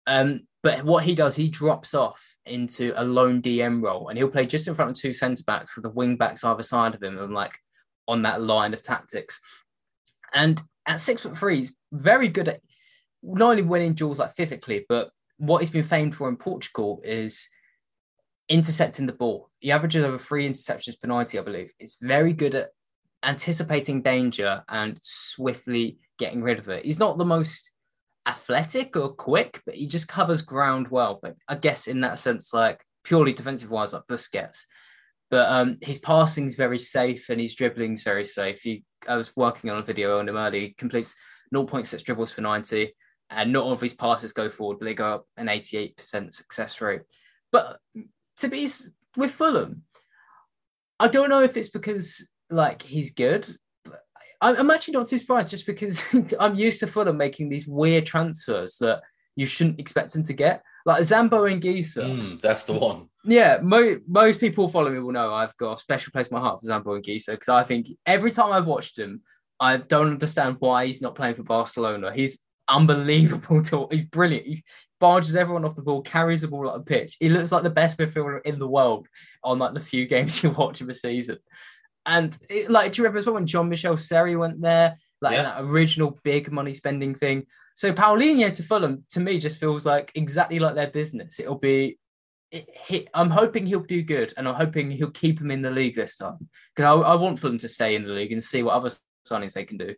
[0.06, 4.28] Um, but what he does, he drops off into a lone DM role and he'll
[4.28, 7.02] play just in front of two centre backs with the wing backs either side of
[7.02, 7.58] him and like
[8.08, 9.40] on that line of tactics.
[10.34, 12.60] And at six foot three, he's very good at
[13.22, 17.48] not only winning duels like physically, but what he's been famed for in Portugal is
[18.48, 19.50] intercepting the ball.
[19.60, 21.72] He averages over three interceptions per 90, I believe.
[21.78, 22.70] He's very good at
[23.22, 26.84] anticipating danger and swiftly getting rid of it.
[26.84, 27.70] He's not the most
[28.26, 31.18] athletic or quick, but he just covers ground well.
[31.20, 34.64] But I guess in that sense, like purely defensive wise, like Busquets.
[35.30, 36.00] But um, his
[36.38, 38.60] is very safe and his dribbling is very safe.
[38.62, 40.62] He, I was working on a video on him earlier.
[40.62, 41.14] He completes
[41.54, 42.94] 0.6 dribbles for 90,
[43.30, 46.80] and not all of his passes go forward, but they go up an 88% success
[46.80, 47.02] rate.
[47.52, 47.78] But
[48.38, 48.68] to be
[49.16, 49.82] with Fulham,
[50.98, 53.46] I don't know if it's because like he's good
[54.40, 56.04] I'm actually not too surprised just because
[56.40, 59.02] I'm used to Fulham making these weird transfers that
[59.36, 60.62] you shouldn't expect them to get.
[60.86, 62.04] Like Zambo Anguissa.
[62.04, 63.08] Mm, that's the one.
[63.24, 66.40] Yeah, mo- most people follow me will know I've got a special place in my
[66.40, 69.22] heart for Zambo Anguissa because I think every time I've watched him,
[69.60, 72.12] I don't understand why he's not playing for Barcelona.
[72.14, 74.46] He's unbelievable to he's brilliant.
[74.46, 74.64] He
[75.00, 77.16] barges everyone off the ball, carries the ball up the pitch.
[77.20, 79.08] He looks like the best midfielder in the world
[79.44, 81.38] on like the few games you watch of a season.
[82.08, 84.98] And it, like, do you remember as well when John Michel Seri went there?
[85.20, 85.42] Like Yeah.
[85.42, 87.46] that original big money spending thing.
[87.74, 91.38] So Palhinha to Fulham to me just feels like exactly like their business.
[91.38, 91.98] It'll be
[92.50, 95.70] it, he, I'm hoping he'll do good, and I'm hoping he'll keep him in the
[95.70, 98.62] league this time because I, I want Fulham to stay in the league and see
[98.62, 98.90] what other
[99.28, 99.94] signings they can do.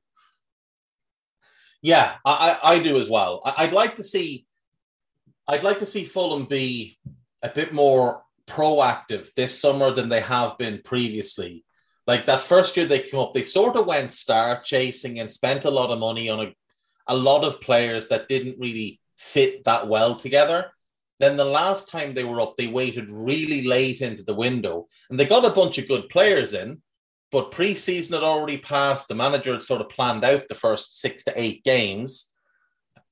[1.81, 3.41] Yeah, I, I, do as well.
[3.45, 4.47] I'd like to see,
[5.49, 6.99] I'd like to see Fulham be
[7.41, 11.65] a bit more proactive this summer than they have been previously.
[12.11, 15.65] Like that first year they came up, they sort of went star chasing and spent
[15.65, 16.55] a lot of money on a,
[17.07, 20.73] a lot of players that didn't really fit that well together.
[21.21, 25.21] Then the last time they were up, they waited really late into the window and
[25.21, 26.83] they got a bunch of good players in,
[27.31, 29.07] but preseason had already passed.
[29.07, 32.33] The manager had sort of planned out the first six to eight games.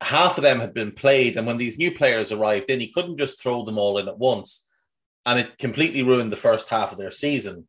[0.01, 3.19] Half of them had been played, and when these new players arrived in, he couldn't
[3.19, 4.67] just throw them all in at once,
[5.25, 7.69] and it completely ruined the first half of their season.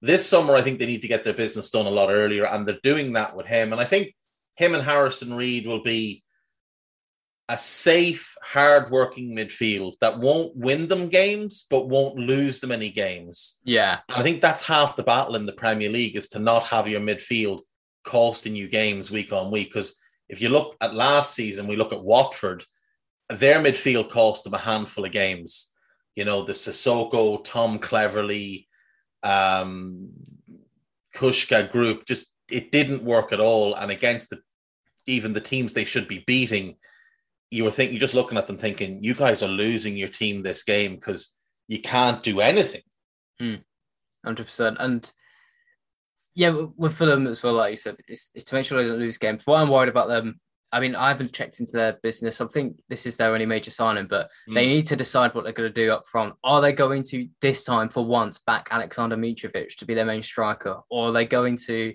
[0.00, 2.66] This summer, I think they need to get their business done a lot earlier, and
[2.66, 3.72] they're doing that with him.
[3.72, 4.14] And I think
[4.56, 6.22] him and Harrison Reed will be
[7.48, 13.58] a safe, hard-working midfield that won't win them games, but won't lose them any games.
[13.64, 16.64] Yeah, And I think that's half the battle in the Premier League is to not
[16.64, 17.62] have your midfield
[18.04, 19.68] costing you games week on week.
[19.68, 22.64] Because if you look at last season, we look at Watford,
[23.30, 25.72] their midfield cost them a handful of games.
[26.16, 28.67] You know, the Sissoko, Tom Cleverley,
[29.22, 30.10] um,
[31.14, 33.74] Kucka group, just it didn't work at all.
[33.74, 34.40] And against the
[35.06, 36.76] even the teams they should be beating,
[37.50, 40.42] you were thinking, you're just looking at them thinking, you guys are losing your team
[40.42, 42.82] this game because you can't do anything.
[44.24, 44.76] hundred percent.
[44.80, 45.10] And
[46.34, 48.98] yeah, with Fulham as well, like you said, it's, it's to make sure they don't
[48.98, 49.42] lose games.
[49.44, 52.40] What I'm worried about them, I mean, I haven't checked into their business.
[52.40, 54.68] I think this is their only major signing, but they Mm.
[54.68, 56.34] need to decide what they're going to do up front.
[56.44, 60.22] Are they going to this time for once back Alexander Mitrovic to be their main
[60.22, 61.94] striker, or are they going to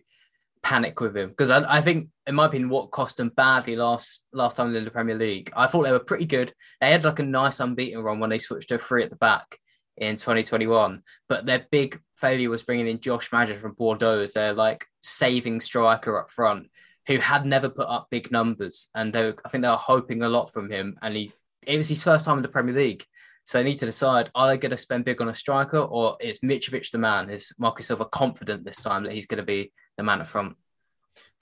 [0.63, 1.29] panic with him?
[1.29, 4.86] Because I, I think, in my opinion, what cost them badly last last time in
[4.86, 6.53] the Premier League, I thought they were pretty good.
[6.81, 9.59] They had like a nice unbeaten run when they switched to three at the back
[9.97, 14.53] in 2021, but their big failure was bringing in Josh Maja from Bordeaux as their
[14.53, 16.71] like saving striker up front,
[17.07, 20.29] who had never put up big numbers, and were, I think they were hoping a
[20.29, 21.33] lot from him, and he
[21.65, 23.05] it was his first time in the Premier League.
[23.45, 26.17] So they need to decide: are they going to spend big on a striker, or
[26.21, 27.29] is Mitrovic the man?
[27.29, 30.55] Is Marcus Silva confident this time that he's going to be the man up front?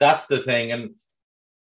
[0.00, 0.72] That's the thing.
[0.72, 0.90] And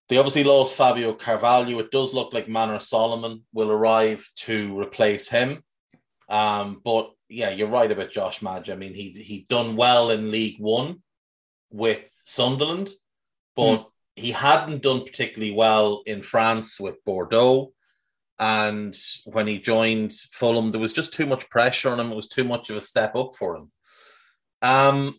[0.08, 1.80] they obviously lost Fabio Carvalho.
[1.80, 5.64] It does look like Manor Solomon will arrive to replace him.
[6.30, 8.74] Um, but yeah, you're right about Josh Maja.
[8.74, 11.04] I mean, he he done well in League One
[11.70, 12.90] with Sunderland,
[13.56, 17.72] but he hadn't done particularly well in France with Bordeaux.
[18.38, 22.12] And when he joined Fulham, there was just too much pressure on him.
[22.12, 23.70] It was too much of a step up for him.
[24.62, 25.16] Um,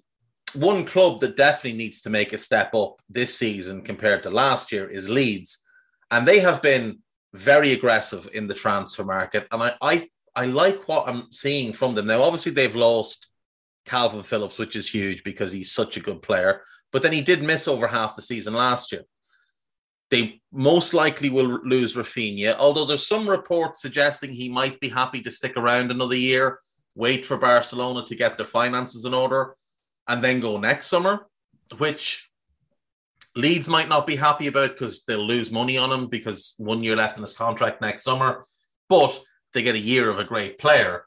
[0.54, 4.72] one club that definitely needs to make a step up this season compared to last
[4.72, 5.64] year is Leeds.
[6.10, 7.00] And they have been
[7.34, 9.46] very aggressive in the transfer market.
[9.50, 12.06] And I, I, I like what I'm seeing from them.
[12.06, 13.28] Now, obviously, they've lost
[13.86, 16.62] Calvin Phillips, which is huge because he's such a good player.
[16.92, 19.02] But then he did miss over half the season last year.
[20.10, 25.20] They most likely will lose Raphinha, although there's some reports suggesting he might be happy
[25.22, 26.58] to stick around another year,
[26.96, 29.54] wait for Barcelona to get their finances in order,
[30.08, 31.26] and then go next summer,
[31.78, 32.28] which
[33.36, 36.96] Leeds might not be happy about because they'll lose money on him because one year
[36.96, 38.44] left in his contract next summer,
[38.88, 39.20] but
[39.54, 41.04] they get a year of a great player.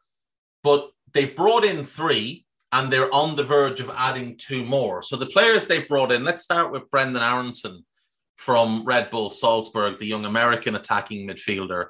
[0.64, 2.43] But they've brought in three
[2.74, 5.04] and they're on the verge of adding two more.
[5.04, 7.86] So the players they've brought in, let's start with Brendan Aaronson
[8.36, 11.88] from Red Bull Salzburg, the young American attacking midfielder.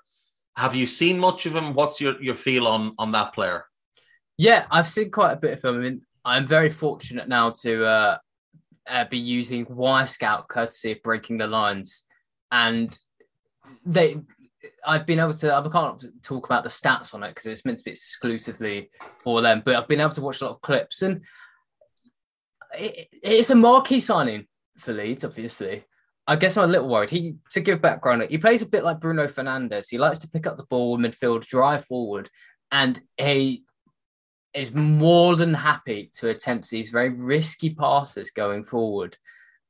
[0.57, 1.73] Have you seen much of him?
[1.73, 3.65] What's your, your feel on, on that player?
[4.37, 5.75] Yeah, I've seen quite a bit of him.
[5.75, 8.17] I mean, I'm very fortunate now to uh,
[8.89, 12.03] uh, be using Wyscout courtesy of Breaking the Lines,
[12.51, 12.95] and
[13.85, 14.17] they.
[14.85, 15.53] I've been able to.
[15.53, 18.89] I can't talk about the stats on it because it's meant to be exclusively
[19.23, 19.61] for them.
[19.63, 21.21] But I've been able to watch a lot of clips, and
[22.77, 24.47] it, it's a marquee signing
[24.77, 25.23] for Leeds.
[25.23, 25.85] Obviously,
[26.27, 27.09] I guess I'm a little worried.
[27.09, 29.89] He to give background, he plays a bit like Bruno Fernandes.
[29.89, 32.29] He likes to pick up the ball in midfield, drive forward,
[32.71, 33.63] and he
[34.53, 39.17] is more than happy to attempt these very risky passes going forward.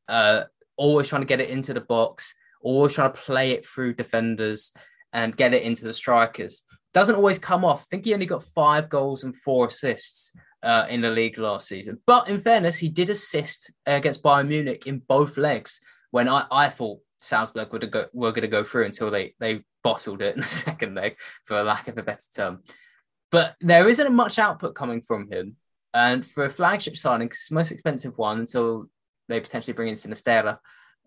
[0.08, 0.44] Uh,
[0.76, 4.72] always trying to get it into the box, always trying to play it through defenders.
[5.14, 6.64] and get it into the strikers.
[6.94, 7.82] Doesn't always come off.
[7.82, 11.68] I think he only got five goals and four assists uh, in the league last
[11.68, 12.00] season.
[12.06, 15.80] But in fairness, he did assist against Bayern Munich in both legs
[16.12, 19.64] when I, I thought Salzburg would go, were going to go through until they, they
[19.84, 22.64] bottled it in the second leg, for lack of a better term.
[23.32, 25.56] But there isn't much output coming from him.
[25.94, 28.88] And for a flagship signing, it's most expensive one until
[29.28, 30.58] they potentially bring in Sinisterra.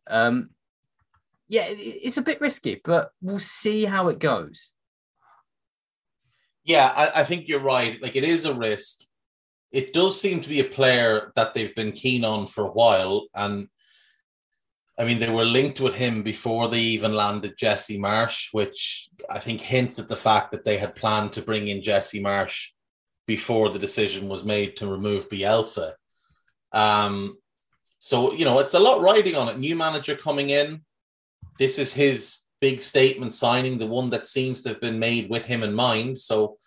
[0.09, 0.51] Um,
[1.49, 4.72] yeah, it's a bit risky, but we'll see how it goes.
[6.64, 8.03] Yeah, I, I, think you're right.
[8.03, 9.03] Like it is a risk.
[9.70, 13.28] It does seem to be a player that they've been keen on for a while,
[13.34, 13.68] and
[14.99, 19.38] I mean they were linked with him before they even landed Jesse Marsch, which I
[19.38, 22.70] think hints at the fact that they had planned to bring in Jesse Marsch
[23.28, 25.92] before the decision was made to remove Bielsa.
[26.72, 27.38] Um,
[28.01, 29.59] so you know it's a lot riding on it.
[29.59, 30.82] New manager coming in
[31.59, 35.45] this is his big statement signing, the one that seems to have been made with
[35.45, 36.19] him in mind.
[36.19, 36.59] So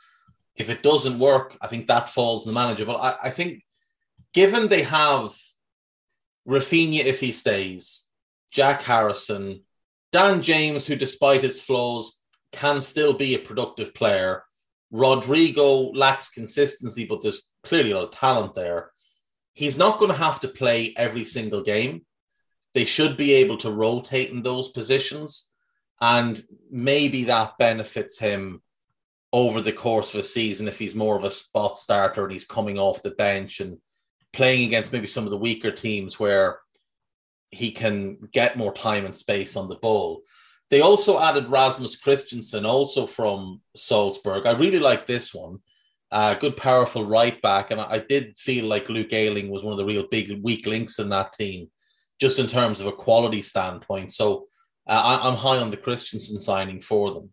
[0.56, 2.86] if it doesn't work, I think that falls on the manager.
[2.86, 3.64] But I, I think
[4.34, 5.36] given they have
[6.48, 8.10] Raphinha if he stays,
[8.52, 9.64] Jack Harrison,
[10.12, 12.22] Dan James, who despite his flaws
[12.52, 14.44] can still be a productive player.
[14.92, 18.92] Rodrigo lacks consistency, but there's clearly a lot of talent there.
[19.54, 22.06] He's not going to have to play every single game
[22.74, 25.50] they should be able to rotate in those positions.
[26.02, 28.62] And maybe that benefits him
[29.34, 32.46] over the course of a season if he's more of a spot starter and he's
[32.46, 33.78] coming off the bench and
[34.34, 36.60] playing against maybe some of the weaker teams where
[37.52, 40.22] he can get more time and space on the ball.
[40.70, 44.46] They also added Rasmus Christensen, also from Salzburg.
[44.46, 45.60] I really like this one.
[46.12, 47.72] Uh, good, powerful right back.
[47.72, 50.66] And I, I did feel like Luke Ayling was one of the real big weak
[50.68, 51.70] links in that team
[52.20, 54.12] just in terms of a quality standpoint.
[54.12, 54.48] So
[54.88, 57.32] uh, I, am high on the Christensen signing for them.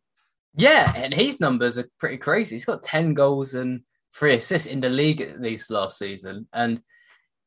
[0.57, 2.57] Yeah, and his numbers are pretty crazy.
[2.57, 3.83] He's got 10 goals and
[4.15, 6.49] three assists in the league at least last season.
[6.53, 6.81] And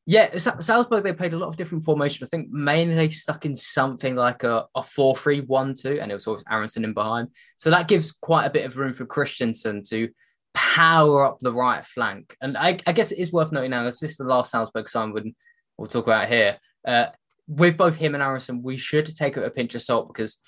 [0.06, 2.26] yeah, Salzburg, they played a lot of different formations.
[2.26, 6.10] I think mainly they stuck in something like a, a 4 3 1 2, and
[6.10, 7.28] it was always Aaronson in behind.
[7.56, 10.08] So that gives quite a bit of room for Christensen to
[10.54, 12.36] power up the right flank.
[12.40, 15.12] And I, I guess it is worth noting now, this is the last Salzburg sign
[15.12, 16.58] we'll talk about here.
[16.86, 17.06] Uh,
[17.50, 20.40] with both him and Aaronson, we should take it a pinch of salt because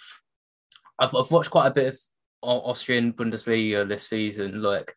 [1.00, 1.98] I've, I've watched quite a bit of
[2.42, 4.62] Austrian Bundesliga this season.
[4.62, 4.94] Like,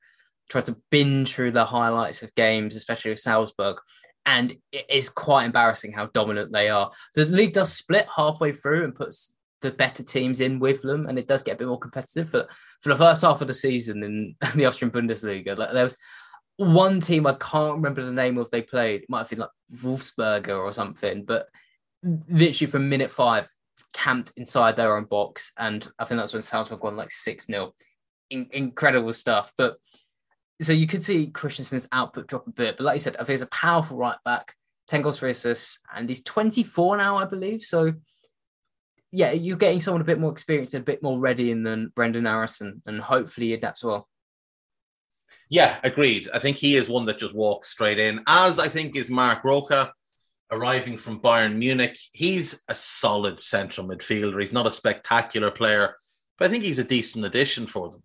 [0.49, 3.77] try to binge through the highlights of games, especially with Salzburg,
[4.23, 6.91] and it is quite embarrassing how dominant they are.
[7.15, 11.17] The league does split halfway through and puts the better teams in with them, and
[11.17, 12.31] it does get a bit more competitive.
[12.31, 12.49] But
[12.81, 15.97] for the first half of the season in the Austrian Bundesliga, like, there was
[16.57, 19.01] one team I can't remember the name of they played.
[19.01, 19.49] It might have been like
[19.81, 21.47] Wolfsberger or something, but
[22.29, 23.49] literally from minute five,
[23.93, 25.51] camped inside their own box.
[25.57, 27.73] And I think that's when Salzburg won like 6 0.
[28.29, 29.51] In- incredible stuff.
[29.57, 29.77] But
[30.61, 32.77] so you could see Christensen's output drop a bit.
[32.77, 34.53] But like you said, I think he's a powerful right back,
[34.87, 37.61] 10 goals for assists, and he's 24 now, I believe.
[37.61, 37.93] So
[39.11, 42.27] yeah, you're getting someone a bit more experienced a bit more ready in than Brendan
[42.27, 44.07] Aaronson, and hopefully he adapts well.
[45.49, 46.29] Yeah, agreed.
[46.33, 49.43] I think he is one that just walks straight in, as I think is Marc
[49.43, 49.93] Roca
[50.55, 51.97] arriving from Bayern Munich.
[52.13, 54.39] He's a solid central midfielder.
[54.39, 55.95] He's not a spectacular player,
[56.37, 58.03] but I think he's a decent addition for them.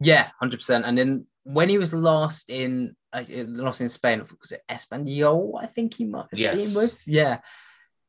[0.00, 0.84] Yeah, hundred percent.
[0.84, 5.62] And then when he was lost in uh, lost in Spain, was it Espanyol?
[5.62, 6.56] I think he might have yes.
[6.56, 7.00] been with.
[7.06, 7.38] Yeah,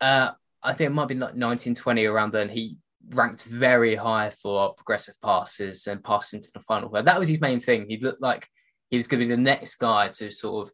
[0.02, 0.32] uh,
[0.64, 2.50] I think it might be like nineteen twenty around then.
[2.50, 2.78] He
[3.10, 7.06] ranked very high for progressive passes and passing to the final third.
[7.06, 7.86] That was his main thing.
[7.88, 8.48] He looked like
[8.90, 10.74] he was going to be the next guy to sort of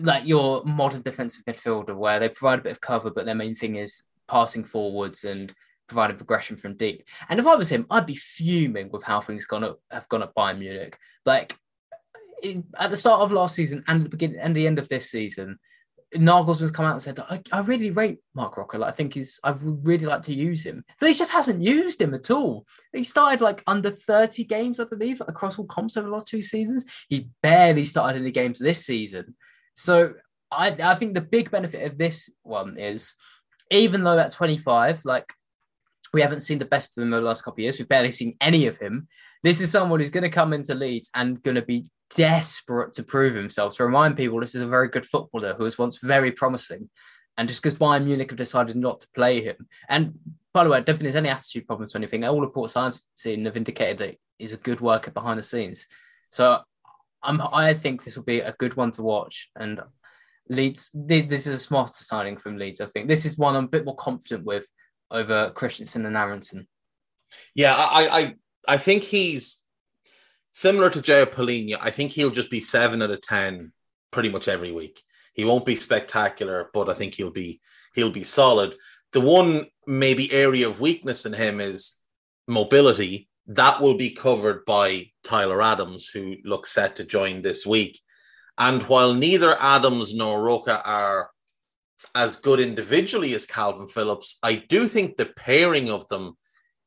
[0.00, 3.54] like your modern defensive midfielder where they provide a bit of cover, but their main
[3.54, 5.54] thing is passing forwards and
[5.88, 7.02] providing progression from deep.
[7.28, 10.22] And if I was him, I'd be fuming with how things gone up, have gone
[10.22, 10.98] at Bayern Munich.
[11.26, 11.56] Like
[12.78, 15.58] at the start of last season and the beginning and the end of this season,
[16.14, 18.78] Nagelsmann's come out and said, I, I really rate Marc Roca.
[18.78, 20.84] Like, I think he's, I really like to use him.
[21.00, 22.66] But he just hasn't used him at all.
[22.92, 26.42] He started like under 30 games, I believe, across all comps over the last two
[26.42, 26.84] seasons.
[27.08, 29.34] He barely started any games this season.
[29.74, 30.14] So
[30.50, 33.14] I, I think the big benefit of this one is
[33.70, 35.26] even though at 25, like
[36.12, 38.10] we haven't seen the best of him over the last couple of years, we've barely
[38.10, 39.08] seen any of him.
[39.42, 43.02] This is someone who's going to come into Leeds and going to be desperate to
[43.02, 43.76] prove himself.
[43.76, 46.88] To remind people, this is a very good footballer who was once very promising.
[47.36, 49.66] And just because Bayern Munich have decided not to play him.
[49.88, 50.18] And
[50.52, 52.24] by the way, I don't think there's any attitude problems or anything.
[52.24, 55.86] All reports I've seen have indicated that he's a good worker behind the scenes.
[56.30, 56.60] So
[57.24, 59.50] I'm, I think this will be a good one to watch.
[59.56, 59.80] And
[60.48, 62.80] Leeds, this, this is a smarter signing from Leeds.
[62.80, 64.66] I think this is one I'm a bit more confident with
[65.10, 66.68] over Christensen and Aaronson.
[67.54, 68.34] Yeah, I, I,
[68.68, 69.62] I think he's
[70.50, 71.78] similar to João Palhinha.
[71.80, 73.72] I think he'll just be seven out of ten
[74.10, 75.02] pretty much every week.
[75.32, 77.60] He won't be spectacular, but I think he'll be
[77.94, 78.74] he'll be solid.
[79.12, 82.00] The one maybe area of weakness in him is
[82.46, 83.28] mobility.
[83.46, 88.00] That will be covered by Tyler Adams, who looks set to join this week.
[88.56, 91.30] And while neither Adams nor Roca are
[92.14, 96.36] as good individually as Calvin Phillips, I do think the pairing of them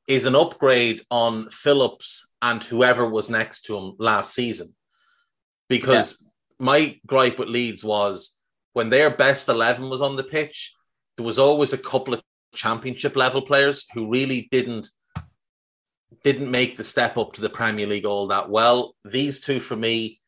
[0.08, 4.74] is an upgrade on Phillips and whoever was next to him last season.
[5.68, 6.66] Because yeah.
[6.66, 8.39] my gripe with Leeds was
[8.74, 10.74] when their best 11 was on the pitch,
[11.18, 12.22] there was always a couple of
[12.55, 14.88] championship level players who really didn't
[16.24, 18.95] didn't make the step up to the Premier League all that well.
[19.03, 20.22] These two for me,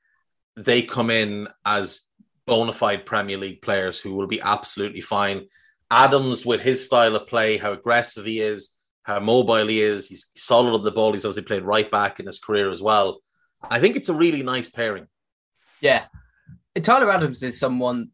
[0.55, 2.01] they come in as
[2.45, 5.47] bona fide Premier League players who will be absolutely fine.
[5.91, 10.29] Adams, with his style of play, how aggressive he is, how mobile he is, he's
[10.35, 11.13] solid on the ball.
[11.13, 13.21] He's obviously played right back in his career as well.
[13.69, 15.07] I think it's a really nice pairing.
[15.81, 16.05] Yeah.
[16.81, 18.09] Tyler Adams is someone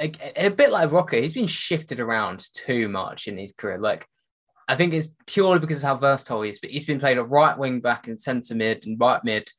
[0.00, 1.16] a, a bit like Roca.
[1.16, 3.78] He's been shifted around too much in his career.
[3.78, 4.06] Like,
[4.72, 7.22] I think it's purely because of how versatile he is, but he's been played a
[7.22, 9.50] right wing back and centre mid and right mid.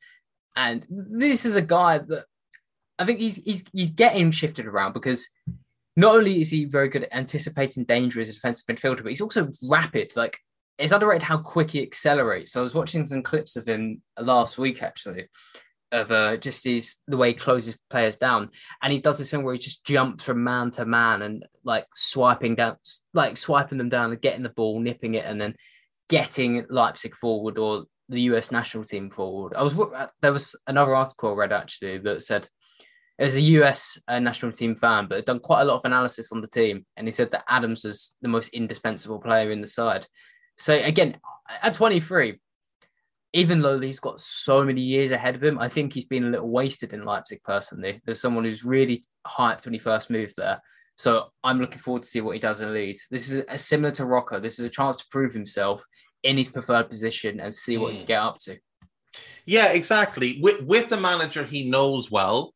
[0.56, 2.24] And this is a guy that
[2.98, 5.28] I think he's he's he's getting shifted around because
[5.96, 9.20] not only is he very good at anticipating danger as a defensive midfielder, but he's
[9.20, 10.16] also rapid.
[10.16, 10.36] Like
[10.78, 12.50] it's underrated how quick he accelerates.
[12.50, 15.28] So I was watching some clips of him last week actually,
[15.94, 18.50] of uh, just his the way he closes players down,
[18.82, 21.86] and he does this thing where he just jumps from man to man and like
[21.94, 22.76] swiping down,
[23.14, 25.54] like swiping them down and getting the ball, nipping it, and then
[26.08, 29.54] getting Leipzig forward or the US national team forward.
[29.54, 29.74] I was
[30.20, 32.48] there was another article I read actually that said
[33.18, 36.40] as a US uh, national team fan, but done quite a lot of analysis on
[36.40, 40.06] the team, and he said that Adams was the most indispensable player in the side.
[40.58, 41.16] So again,
[41.62, 42.40] at 23,
[43.34, 46.30] even though he's got so many years ahead of him, I think he's been a
[46.30, 48.00] little wasted in Leipzig personally.
[48.04, 50.62] There's someone who's really hyped when he first moved there.
[50.96, 53.08] So I'm looking forward to see what he does in Leeds.
[53.10, 54.38] This is a, similar to Roca.
[54.38, 55.84] This is a chance to prove himself
[56.22, 57.92] in his preferred position and see what mm.
[57.92, 58.56] he can get up to.
[59.46, 60.38] Yeah, exactly.
[60.40, 62.54] With with the manager he knows well,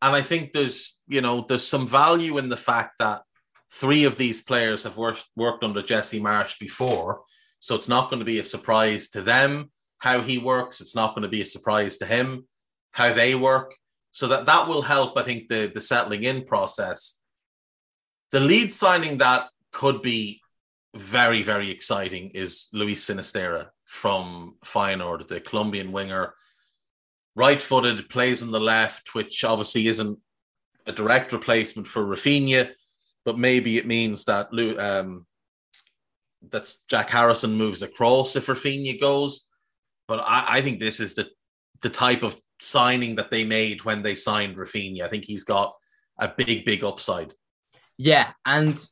[0.00, 3.22] and I think there's, you know, there's some value in the fact that
[3.70, 7.22] three of these players have worked, worked under Jesse Marsch before.
[7.60, 9.70] So it's not going to be a surprise to them
[10.04, 10.82] how he works.
[10.82, 12.46] It's not going to be a surprise to him
[12.92, 13.74] how they work.
[14.12, 17.22] So that, that will help, I think, the, the settling in process.
[18.30, 20.42] The lead signing that could be
[20.94, 26.34] very, very exciting is Luis Sinisterra from Feyenoord, the Colombian winger
[27.34, 30.18] right footed, plays on the left, which obviously isn't
[30.86, 32.72] a direct replacement for Raphinha,
[33.24, 34.48] but maybe it means that
[34.78, 35.26] um,
[36.50, 39.46] that's Jack Harrison moves across if Raphinha goes.
[40.08, 41.28] But I, I think this is the
[41.82, 45.02] the type of signing that they made when they signed Raphinha.
[45.02, 45.74] I think he's got
[46.18, 47.34] a big, big upside.
[47.98, 48.82] Yeah, and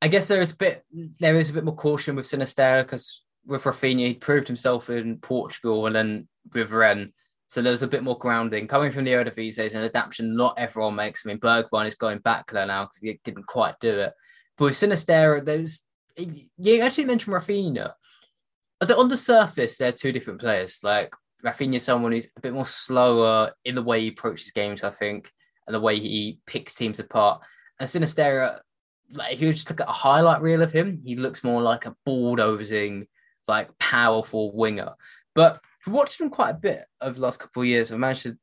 [0.00, 0.84] I guess there is a bit
[1.18, 5.18] there is a bit more caution with Sinisterra because with Raphinha he proved himself in
[5.18, 7.12] Portugal and then with Rennes
[7.48, 9.60] so there was a bit more grounding coming from the Eredivisie.
[9.60, 11.24] Is an adaptation not everyone makes.
[11.24, 14.12] I mean, Bergwijn is going back there now because he didn't quite do it.
[14.56, 15.82] But with Sinisterra, there's
[16.16, 17.92] you actually mentioned Raphinha.
[18.80, 20.80] On the surface they're two different players.
[20.82, 21.12] Like
[21.44, 25.30] Raphinha, someone who's a bit more slower in the way he approaches games, I think,
[25.66, 27.42] and the way he picks teams apart.
[27.78, 28.60] And Sinisterra,
[29.12, 31.86] like if you just look at a highlight reel of him, he looks more like
[31.86, 33.06] a bulldozing,
[33.46, 34.94] like powerful winger.
[35.34, 37.92] But I've watched them quite a bit over the last couple of years.
[37.92, 38.38] I've managed to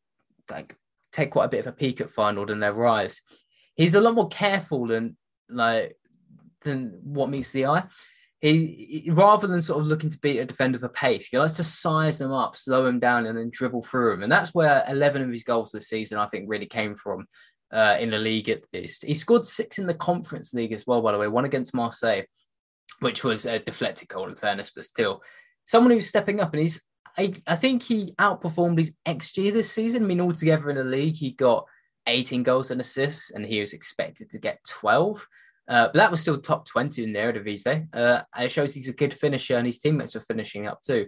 [0.49, 0.75] like
[1.11, 3.21] take quite a bit of a peek at Feyenoord and their rise.
[3.75, 5.17] He's a lot more careful than
[5.49, 5.97] like
[6.61, 7.83] than what meets the eye.
[8.43, 11.53] He, he, rather than sort of looking to beat a defender for pace, he likes
[11.53, 14.23] to size them up, slow them down, and then dribble through them.
[14.23, 17.25] And that's where 11 of his goals this season, I think, really came from
[17.71, 19.05] uh, in the league at least.
[19.05, 22.23] He scored six in the Conference League as well, by the way, one against Marseille,
[22.99, 25.21] which was a deflected goal in fairness, but still
[25.63, 26.81] someone who's stepping up and he's
[27.17, 30.03] I, I think he outperformed his XG this season.
[30.03, 31.65] I mean, altogether in the league, he got
[32.07, 35.27] 18 goals and assists, and he was expected to get 12.
[35.67, 37.87] Uh, but that was still top 20 in the Eredivisie.
[37.93, 41.07] Uh, it shows he's a good finisher, and his teammates are finishing up too.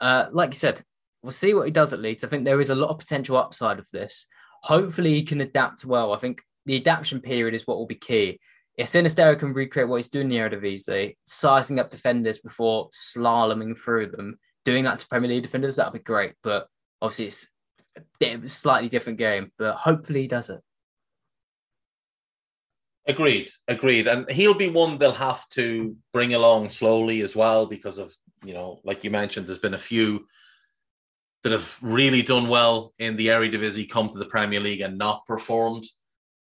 [0.00, 0.82] Uh, like you said,
[1.22, 2.24] we'll see what he does at Leeds.
[2.24, 4.26] I think there is a lot of potential upside of this.
[4.62, 6.12] Hopefully, he can adapt well.
[6.12, 8.38] I think the adaptation period is what will be key.
[8.76, 13.78] If Sinisterra can recreate what he's doing in the Eredivisie, sizing up defenders before slaloming
[13.78, 16.34] through them, doing that to Premier League defenders, that would be great.
[16.42, 16.68] But
[17.02, 17.46] obviously, it's
[18.22, 19.52] a slightly different game.
[19.58, 20.60] But hopefully, he does it.
[23.10, 24.06] Agreed, agreed.
[24.06, 28.54] And he'll be one they'll have to bring along slowly as well because of you
[28.54, 30.26] know, like you mentioned, there's been a few
[31.42, 35.26] that have really done well in the Eredivisie, come to the Premier League and not
[35.26, 35.84] performed.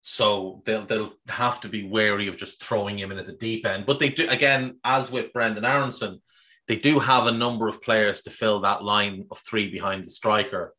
[0.02, 3.64] So they'll they'll have to be wary of just throwing him in at the deep
[3.64, 3.86] end.
[3.86, 6.20] But they do again, as with Brendan Aaronson,
[6.66, 10.10] they do have a number of players to fill that line of three behind the
[10.10, 10.74] striker.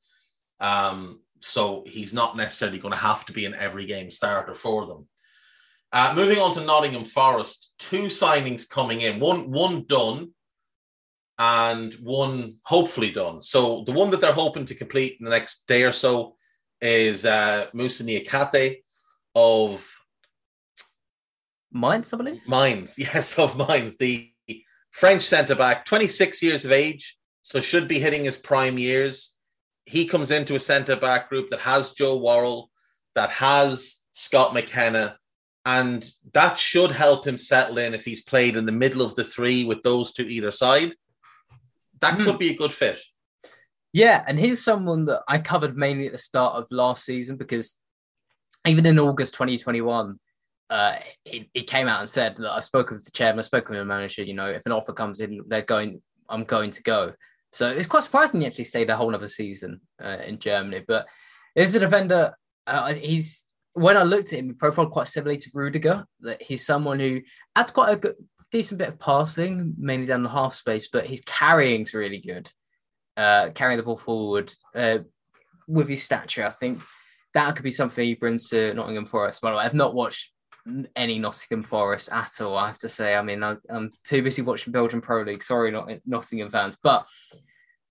[0.60, 4.86] Um, so he's not necessarily going to have to be an every game starter for
[4.86, 5.08] them.
[5.94, 10.32] Uh, moving on to Nottingham Forest, two signings coming in, one one done,
[11.40, 13.42] and one hopefully done.
[13.44, 16.36] So the one that they're hoping to complete in the next day or so
[16.82, 18.78] is uh, Moussa Niakhaté
[19.34, 19.88] of
[21.72, 22.42] Mainz, I believe.
[22.48, 24.32] Mainz, yes, of Mines, the
[24.92, 29.38] French centre back, 26 years of age, so should be hitting his prime years.
[29.86, 32.70] He comes into a centre back group that has Joe Worrall,
[33.16, 35.18] that has Scott McKenna,
[35.68, 39.24] and that should help him settle in if he's played in the middle of the
[39.26, 40.96] three with those two either side.
[42.00, 42.24] That mm.
[42.24, 42.98] could be a good fit.
[43.92, 47.76] Yeah, and he's someone that I covered mainly at the start of last season because
[48.66, 50.18] even in August 2021,
[50.70, 50.96] uh,
[51.26, 53.82] he, he came out and said that I've spoken with the chairman, I've spoken with
[53.82, 54.24] the manager.
[54.24, 56.02] You know, if an offer comes in, they're going.
[56.30, 57.14] I'm going to go.
[57.52, 60.86] So it's quite surprising he actually stayed a whole other season uh, in Germany.
[60.88, 61.08] But
[61.58, 63.47] as a defender, uh, he's
[63.78, 66.06] when I looked at him, he profiled quite similarly to Rudiger.
[66.22, 67.22] That he's someone who
[67.56, 68.16] had quite a good,
[68.52, 72.52] decent bit of passing, mainly down the half space, but his carrying's really good.
[73.16, 75.00] Uh, carrying the ball forward uh,
[75.68, 76.82] with his stature, I think
[77.34, 79.42] that could be something he brings to Nottingham Forest.
[79.42, 80.32] By the way, I've not watched
[80.96, 82.58] any Nottingham Forest at all.
[82.58, 85.44] I have to say, I mean, I'm, I'm too busy watching Belgian Pro League.
[85.44, 87.08] Sorry, not Nottingham fans, but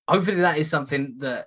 [0.09, 1.47] hopefully that is something that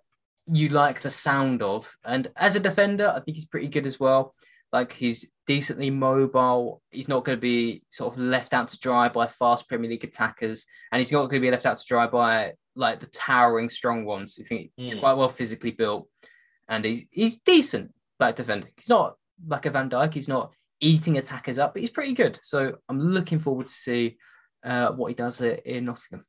[0.52, 1.96] you like the sound of.
[2.04, 4.34] And as a defender, I think he's pretty good as well.
[4.72, 6.82] Like he's decently mobile.
[6.92, 10.04] He's not going to be sort of left out to dry by fast Premier League
[10.04, 13.70] attackers, and he's not going to be left out to dry by like the towering
[13.70, 14.38] strong ones.
[14.38, 15.00] You think he's mm.
[15.00, 16.08] quite well physically built,
[16.68, 18.68] and he's he's decent back defender.
[18.76, 19.16] He's not
[19.48, 20.14] like a Van Dijk.
[20.14, 22.40] He's not eating attackers up, but he's pretty good.
[22.44, 24.18] So I'm looking forward to see
[24.64, 26.26] uh, what he does in Nottingham.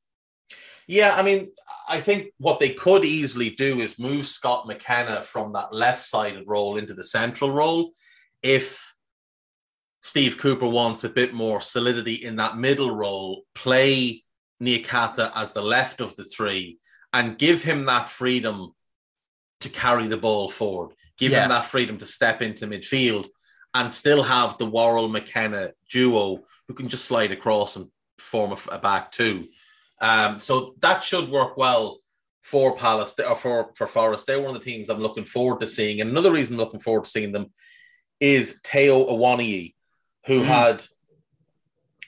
[0.86, 1.52] Yeah, I mean,
[1.88, 6.44] I think what they could easily do is move Scott McKenna from that left sided
[6.46, 7.92] role into the central role
[8.42, 8.94] if
[10.02, 14.22] Steve Cooper wants a bit more solidity in that middle role, play
[14.62, 16.78] Niakhaté as the left of the three
[17.12, 18.72] and give him that freedom
[19.60, 21.42] to carry the ball forward, give yeah.
[21.42, 23.28] him that freedom to step into midfield
[23.74, 27.88] and still have the Worrall McKenna duo who can just slide across and
[28.18, 29.46] form a, a back two.
[30.00, 31.98] Um, so that should work well
[32.42, 34.26] for Palace or for, for Forest.
[34.26, 36.00] They're one of the teams I'm looking forward to seeing.
[36.00, 37.52] And another reason I'm looking forward to seeing them
[38.18, 39.74] is Taiwo Awoniyi,
[40.26, 40.44] who mm.
[40.44, 40.82] had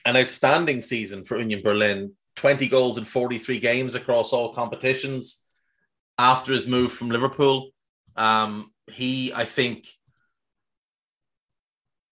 [0.05, 5.45] an outstanding season for Union Berlin 20 goals in 43 games across all competitions
[6.17, 7.69] after his move from Liverpool.
[8.15, 9.87] Um, he, I think,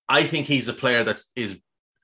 [0.08, 1.60] I think he's a player that is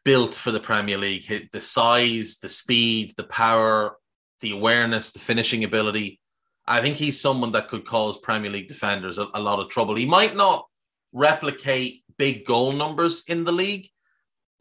[0.08, 1.50] built for the Premier League.
[1.52, 3.98] The size, the speed, the power,
[4.40, 6.22] the awareness, the finishing ability.
[6.66, 9.98] I think he's someone that could cause Premier League defenders a, a lot of trouble.
[9.98, 10.66] He might not
[11.12, 13.90] replicate big goal numbers in the league,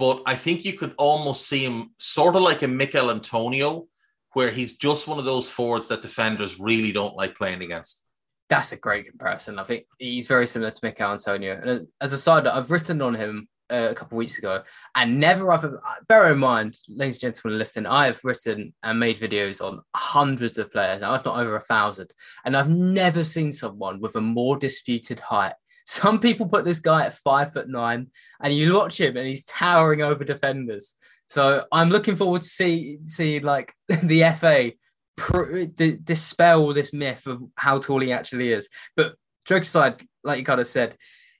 [0.01, 3.87] but I think you could almost see him sort of like a Michail Antonio,
[4.33, 8.05] where he's just one of those forwards that defenders really don't like playing against.
[8.49, 9.61] That's a great comparison.
[9.61, 11.61] I think he's very similar to Michail Antonio.
[11.65, 14.63] And as a side I've written on him uh, a couple weeks ago,
[14.95, 15.67] and never I've
[16.09, 20.59] bear in mind, ladies and gentlemen, listen, I have written and made videos on hundreds
[20.59, 21.03] of players.
[21.03, 22.13] I've not over a thousand,
[22.45, 25.55] and I've never seen someone with a more disputed height.
[25.85, 28.09] Some people put this guy at five foot nine,
[28.41, 30.95] and you watch him, and he's towering over defenders.
[31.29, 34.73] So I'm looking forward to see see like the FA
[35.17, 38.69] pr- d- dispel this myth of how tall he actually is.
[38.97, 39.15] But
[39.45, 40.97] joke aside, like you kind of said,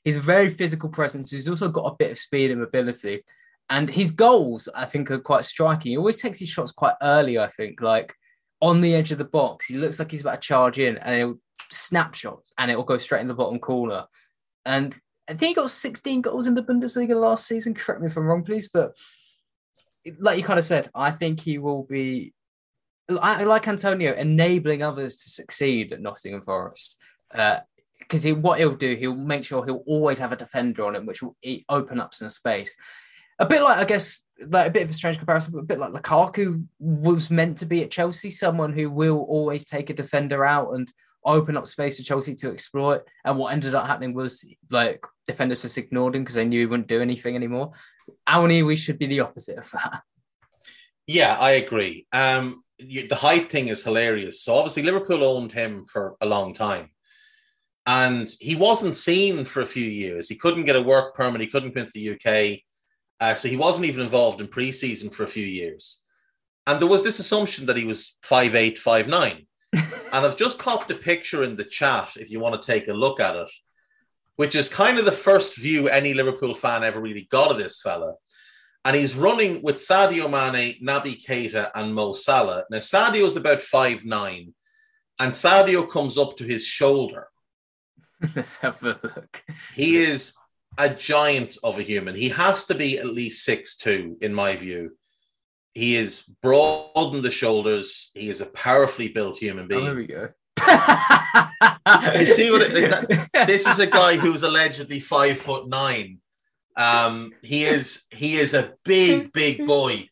[0.07, 1.33] he's a very physical presence.
[1.33, 3.25] He's also got a bit of speed and mobility.
[3.69, 5.91] And his goals, I think, are quite striking.
[5.91, 8.15] He always takes his shots quite early, I think, like
[8.61, 9.67] on the edge of the box.
[9.67, 11.41] He looks like he's about to charge in and he'll
[11.73, 14.05] snapshot and it will go straight in the bottom corner.
[14.65, 14.95] And
[15.29, 17.75] I think he got 16 goals in the Bundesliga last season.
[17.75, 18.71] Correct me if I'm wrong, please.
[18.73, 18.93] But
[20.21, 22.33] like you kind of said, I think he will be
[23.09, 26.97] like Antonio enabling others to succeed at Nottingham Forest.
[27.35, 27.59] Uh,
[28.09, 31.07] Because uh, what he'll do, he'll make sure he'll always have a defender on him,
[31.07, 31.37] which will
[31.69, 32.77] open up some space.
[33.39, 35.79] A bit like, I guess, like a bit of a strange comparison, but a bit
[35.79, 40.45] like Lukaku was meant to be at Chelsea, someone who will always take a defender
[40.45, 40.91] out and
[41.25, 43.03] open up space for Chelsea to exploit.
[43.25, 46.67] And what ended up happening was like defenders just ignored him because they knew he
[46.67, 47.73] wouldn't do anything anymore.
[48.29, 50.03] Awoniyi, we should be the opposite of that.
[51.07, 52.07] Yeah, I agree.
[52.13, 54.43] Um, the height thing is hilarious.
[54.43, 56.91] So obviously Liverpool owned him for a long time,
[57.87, 60.29] and he wasn't seen for a few years.
[60.29, 61.41] He couldn't get a work permit.
[61.41, 62.61] He couldn't come into the UK,
[63.21, 66.03] uh, so he wasn't even involved in preseason for a few years.
[66.67, 69.47] And there was this assumption that he was five eight, five nine.
[69.73, 72.93] and I've just popped a picture in the chat if you want to take a
[72.93, 73.51] look at it,
[74.37, 77.81] which is kind of the first view any Liverpool fan ever really got of this
[77.81, 78.15] fella
[78.87, 82.63] and he's running with Sadio Mane, Naby Keita, and Mo Salah.
[82.71, 84.55] Now, Sadio's about five nine,
[85.19, 87.27] and Sadio comes up to his shoulder.
[88.37, 89.43] Let's have a look.
[89.75, 90.35] He is
[90.79, 92.15] a giant of a human.
[92.15, 94.93] He has to be at least six two, in my view.
[95.75, 98.11] He is broad in the shoulders.
[98.15, 99.83] He is a powerfully built human being.
[99.83, 100.29] Oh, there we go.
[102.19, 106.19] you see what it, that, this is a guy who's allegedly five foot nine
[106.77, 110.09] um, he is he is a big big boy,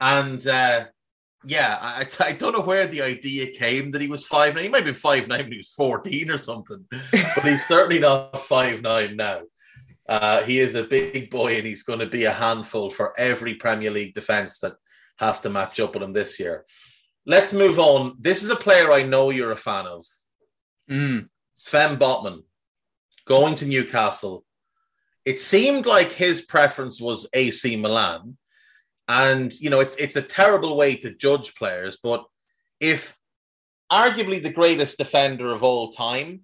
[0.00, 0.86] and uh,
[1.44, 4.64] yeah, I, I don't know where the idea came that he was five nine.
[4.64, 8.00] He might have been five nine when he was fourteen or something, but he's certainly
[8.00, 9.42] not five nine now.
[10.08, 13.54] Uh, he is a big boy, and he's going to be a handful for every
[13.54, 14.74] Premier League defense that
[15.18, 16.64] has to match up with him this year.
[17.26, 18.16] Let's move on.
[18.18, 20.04] This is a player I know you're a fan of.
[20.90, 21.28] Mm.
[21.54, 22.42] Sven Botman
[23.26, 24.44] going to Newcastle
[25.24, 28.36] it seemed like his preference was AC Milan.
[29.10, 32.24] And you know, it's it's a terrible way to judge players, but
[32.78, 33.16] if
[33.90, 36.42] arguably the greatest defender of all time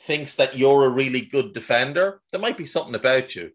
[0.00, 3.50] thinks that you're a really good defender, there might be something about you.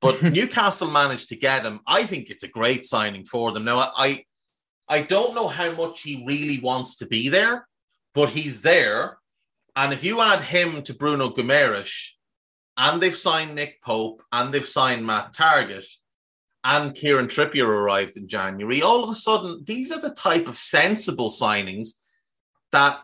[0.00, 1.80] But Newcastle managed to get him.
[1.86, 3.66] I think it's a great signing for them.
[3.66, 4.24] Now, I
[4.88, 7.68] I don't know how much he really wants to be there,
[8.14, 9.18] but he's there.
[9.76, 12.12] And if you add him to Bruno Guimaraes,
[12.78, 15.84] and they've signed Nick Pope, and they've signed Matt Targett,
[16.64, 18.82] and Kieran Trippier arrived in January.
[18.82, 21.90] All of a sudden, these are the type of sensible signings
[22.72, 23.00] that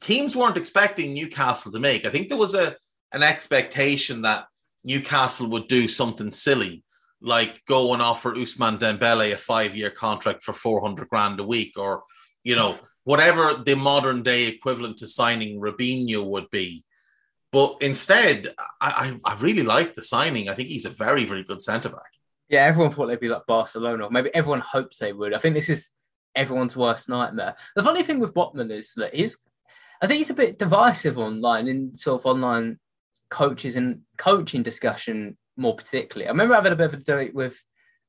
[0.00, 2.04] teams weren't expecting Newcastle to make.
[2.04, 2.76] I think there was a
[3.12, 4.46] an expectation that
[4.84, 6.84] Newcastle would do something silly,
[7.20, 11.72] like go and offer Ousmane Dembele a five year contract for 400 grand a week,
[11.76, 12.04] or,
[12.44, 16.84] you know, whatever the modern day equivalent to signing Robinho would be.
[17.52, 18.46] But instead,
[18.80, 20.48] I, I, I really like the signing.
[20.48, 22.12] I think he's a very, very good centre back.
[22.50, 25.32] Yeah, everyone thought they'd be like Barcelona, or maybe everyone hopes they would.
[25.32, 25.90] I think this is
[26.34, 27.54] everyone's worst nightmare.
[27.76, 29.38] The funny thing with Botman is that he's,
[30.02, 32.80] I think he's a bit divisive online in sort of online
[33.30, 36.26] coaches and coaching discussion more particularly.
[36.26, 37.62] I remember having a bit of a debate with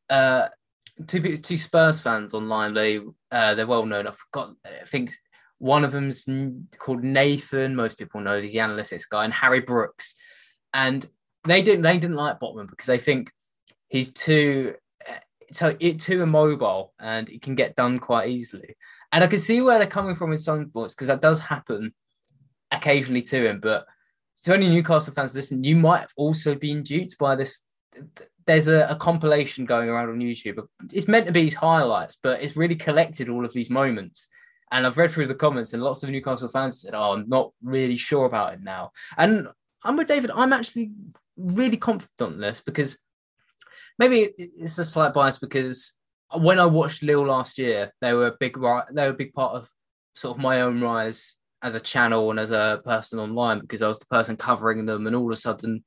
[0.09, 0.47] uh,
[1.05, 2.73] two two Spurs fans online.
[2.73, 2.99] They
[3.31, 4.07] uh, they're well known.
[4.07, 4.55] I forgot.
[4.65, 5.11] I think
[5.59, 6.25] one of them's
[6.79, 7.75] called Nathan.
[7.75, 10.15] Most people know he's the analytics guy, and Harry Brooks.
[10.73, 11.07] And
[11.43, 13.31] they didn't they didn't like Botman because they think
[13.91, 14.73] he's too
[15.51, 18.77] so it too immobile and it can get done quite easily.
[19.11, 21.93] And I can see where they're coming from in some points because that does happen
[22.71, 23.59] occasionally to him.
[23.59, 23.85] But
[24.43, 27.65] to any Newcastle fans listening, you might have also been duped by this.
[28.47, 30.65] There's a, a compilation going around on YouTube.
[30.93, 34.29] It's meant to be his highlights, but it's really collected all of these moments
[34.71, 37.51] and I've read through the comments, and lots of Newcastle fans said, "Oh, I'm not
[37.61, 39.49] really sure about it now." And
[39.83, 40.31] I'm with David.
[40.33, 40.91] I'm actually
[41.35, 42.97] really confident on this because
[44.01, 45.95] maybe it's a slight bias because
[46.35, 49.53] when I watched Lille last year, they were a big they were a big part
[49.53, 49.69] of
[50.15, 53.87] sort of my own rise as a channel and as a person online because I
[53.87, 55.83] was the person covering them, and all of a sudden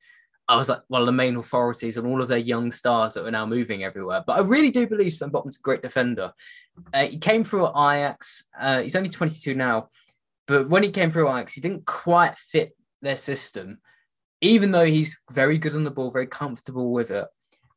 [0.47, 3.23] I was like one of the main authorities on all of their young stars that
[3.25, 4.23] were now moving everywhere.
[4.25, 6.31] But I really do believe Sven Botman's a great defender.
[6.93, 8.45] Uh, he came through Ajax.
[8.57, 9.89] Uh, he's only 22 now,
[10.47, 13.79] but when he came through Ajax, he didn't quite fit their system,
[14.39, 17.25] even though he's very good on the ball, very comfortable with it.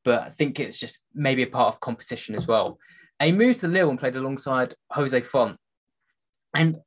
[0.09, 2.79] But I think it's just maybe a part of competition as well.
[3.21, 5.59] And he moved to Lille and played alongside Jose Fonte.
[6.55, 6.79] And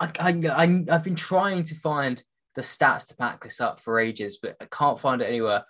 [0.00, 2.24] I, I, I, I've been trying to find
[2.56, 5.64] the stats to back this up for ages, but I can't find it anywhere.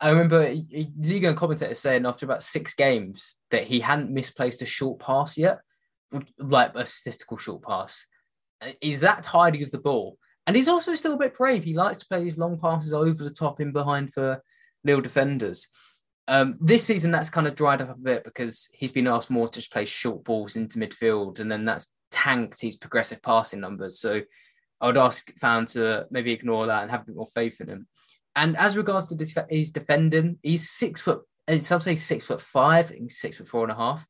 [0.00, 0.54] I remember
[0.98, 5.60] Liga commentator saying after about six games that he hadn't misplaced a short pass yet,
[6.38, 8.06] like a statistical short pass.
[8.80, 10.16] He's that tidy of the ball.
[10.46, 11.62] And he's also still a bit brave.
[11.62, 14.42] He likes to play these long passes over the top in behind for
[14.82, 15.68] Lille defenders.
[16.32, 19.48] Um, this season, that's kind of dried up a bit because he's been asked more
[19.48, 24.00] to just play short balls into midfield, and then that's tanked his progressive passing numbers.
[24.00, 24.22] So
[24.80, 27.68] I would ask fans to maybe ignore that and have a bit more faith in
[27.68, 27.86] him.
[28.34, 31.20] And as regards to this, he's defending, he's six foot,
[31.58, 34.06] some say six foot five, six foot four and a half.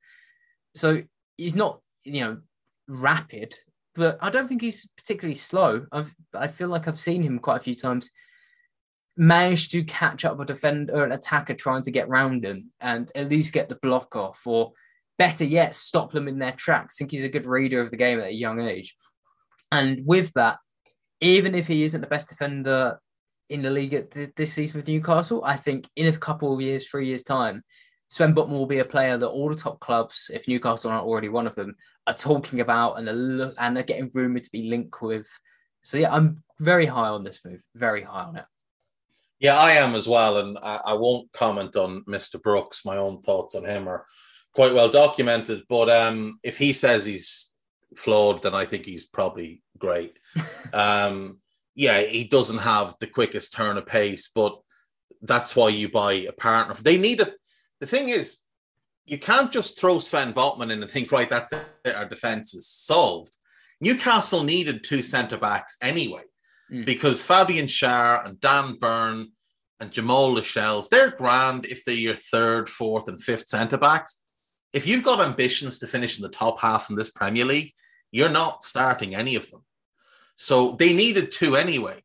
[0.77, 1.03] So
[1.37, 2.39] he's not, you know,
[2.87, 3.57] rapid,
[3.97, 5.87] but I don't think he's particularly slow.
[5.91, 8.11] I've, I feel like I've seen him quite a few times
[9.17, 13.11] manage to catch up a defender or an attacker trying to get round him and
[13.15, 14.73] at least get the block off or
[15.19, 16.97] better yet, stop them in their tracks.
[16.97, 18.97] I think he's a good reader of the game at a young age.
[19.71, 20.59] And with that,
[21.21, 22.99] even if he isn't the best defender
[23.49, 26.61] in the league at th- this season with Newcastle, I think in a couple of
[26.61, 27.63] years, three years' time,
[28.09, 31.29] Sven Botman will be a player that all the top clubs, if Newcastle aren't already
[31.29, 35.01] one of them, are talking about and are, and are getting rumored to be linked
[35.01, 35.29] with.
[35.83, 37.63] So yeah, I'm very high on this move.
[37.75, 38.45] Very high on it.
[39.43, 42.41] Yeah, I am as well, and I, I won't comment on Mr.
[42.41, 42.85] Brooks.
[42.85, 44.07] My own thoughts on him are
[44.55, 45.65] quite well documented.
[45.69, 47.51] But um, if he says he's
[47.97, 50.17] flawed, then I think he's probably great.
[50.73, 51.41] um,
[51.75, 54.57] yeah, he doesn't have the quickest turn of pace, but
[55.23, 56.75] that's why you buy a partner.
[56.75, 57.33] They need a.
[57.81, 58.43] The thing is,
[59.07, 62.69] you can't just throw Sven Botman in and think, right, that's it, our defense is
[62.69, 63.37] solved.
[63.81, 66.23] Newcastle needed two centre backs anyway,
[66.73, 66.85] mm.
[66.85, 69.29] because Fabian Schär and Dan Burn
[69.81, 74.23] and Jamal Lascelles, they're grand if they're your third, fourth, and fifth centre backs.
[74.73, 77.73] If you've got ambitions to finish in the top half in this Premier League,
[78.11, 79.65] you're not starting any of them.
[80.37, 82.01] So they needed two anyway.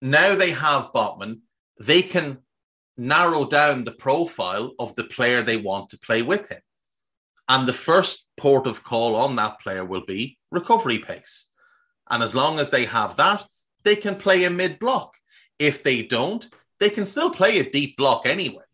[0.00, 1.40] Now they have Botman.
[1.80, 2.38] They can
[2.96, 6.60] narrow down the profile of the player they want to play with him.
[7.48, 11.48] And the first port of call on that player will be recovery pace.
[12.10, 13.44] And as long as they have that,
[13.86, 15.16] they can play a mid block.
[15.58, 16.46] If they don't,
[16.80, 18.64] they can still play a deep block anyway.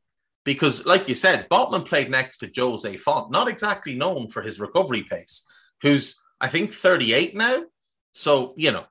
[0.44, 4.58] Because, like you said, Botman played next to Jose Fonte, not exactly known for his
[4.58, 5.48] recovery pace,
[5.82, 7.62] who's, I think, 38 now.
[8.12, 8.84] So, you know,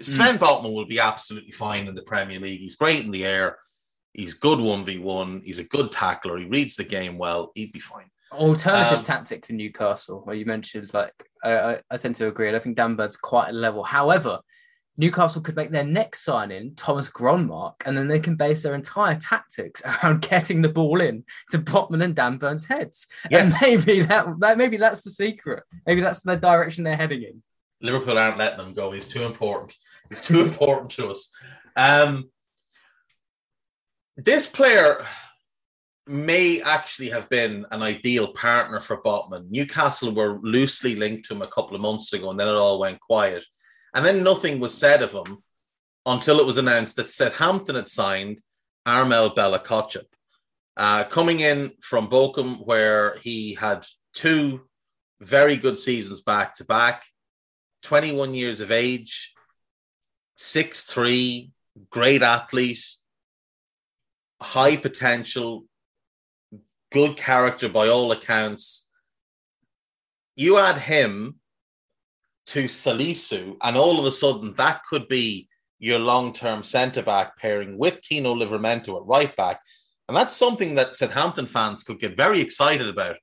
[0.00, 0.40] Sven mm.
[0.40, 2.60] Botman will be absolutely fine in the Premier League.
[2.60, 3.58] He's great in the air.
[4.12, 5.44] He's good 1v1.
[5.44, 6.38] He's a good tackler.
[6.38, 7.52] He reads the game well.
[7.54, 8.10] He'd be fine.
[8.32, 11.14] Alternative um, tactic for Newcastle, where you mentioned, like,
[11.44, 12.54] I, I, tend to agree.
[12.54, 13.84] I think Dan Burn's quite a level.
[13.84, 14.40] However,
[14.98, 19.14] Newcastle could make their next signing Thomas Gronnemark, and then they can base their entire
[19.14, 23.06] tactics around getting the ball in to Botman and Dan Burn's heads.
[23.30, 23.62] Yes.
[23.62, 25.62] And maybe that, that maybe that's the secret.
[25.86, 27.42] Maybe that's the direction they're heading in.
[27.80, 28.90] Liverpool aren't letting them go.
[28.90, 29.72] He's too important.
[30.08, 31.32] He's too important to us.
[31.76, 32.30] Um,
[34.16, 35.06] this player
[36.08, 39.48] may actually have been an ideal partner for Botman.
[39.48, 42.80] Newcastle were loosely linked to him a couple of months ago, and then it all
[42.80, 43.44] went quiet.
[43.94, 45.38] And then nothing was said of him
[46.06, 48.40] until it was announced that Southampton had signed
[48.86, 50.06] Armel Bella-Kotchap,
[50.76, 53.84] uh, coming in from Bochum, where he had
[54.14, 54.66] two
[55.20, 57.04] very good seasons back to back,
[57.82, 59.34] 21 years of age,
[60.36, 61.50] six three,
[61.90, 62.84] great athlete,
[64.40, 65.64] high potential,
[66.90, 68.88] good character by all accounts.
[70.36, 71.37] You add him
[72.48, 77.78] to Salisu, and all of a sudden that could be your long-term centre back pairing
[77.78, 79.60] with Tino Livramento at right back.
[80.08, 83.16] And that's something that Southampton fans could get very excited about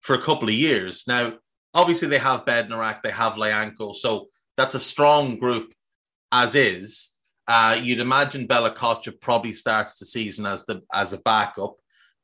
[0.00, 1.04] for a couple of years.
[1.08, 1.32] Now,
[1.74, 5.72] obviously they have Bednarek, they have Lyanco, so that's a strong group
[6.30, 7.14] as is.
[7.46, 11.76] Uh, you'd imagine Bella-Kotchap probably starts the season as the as a backup,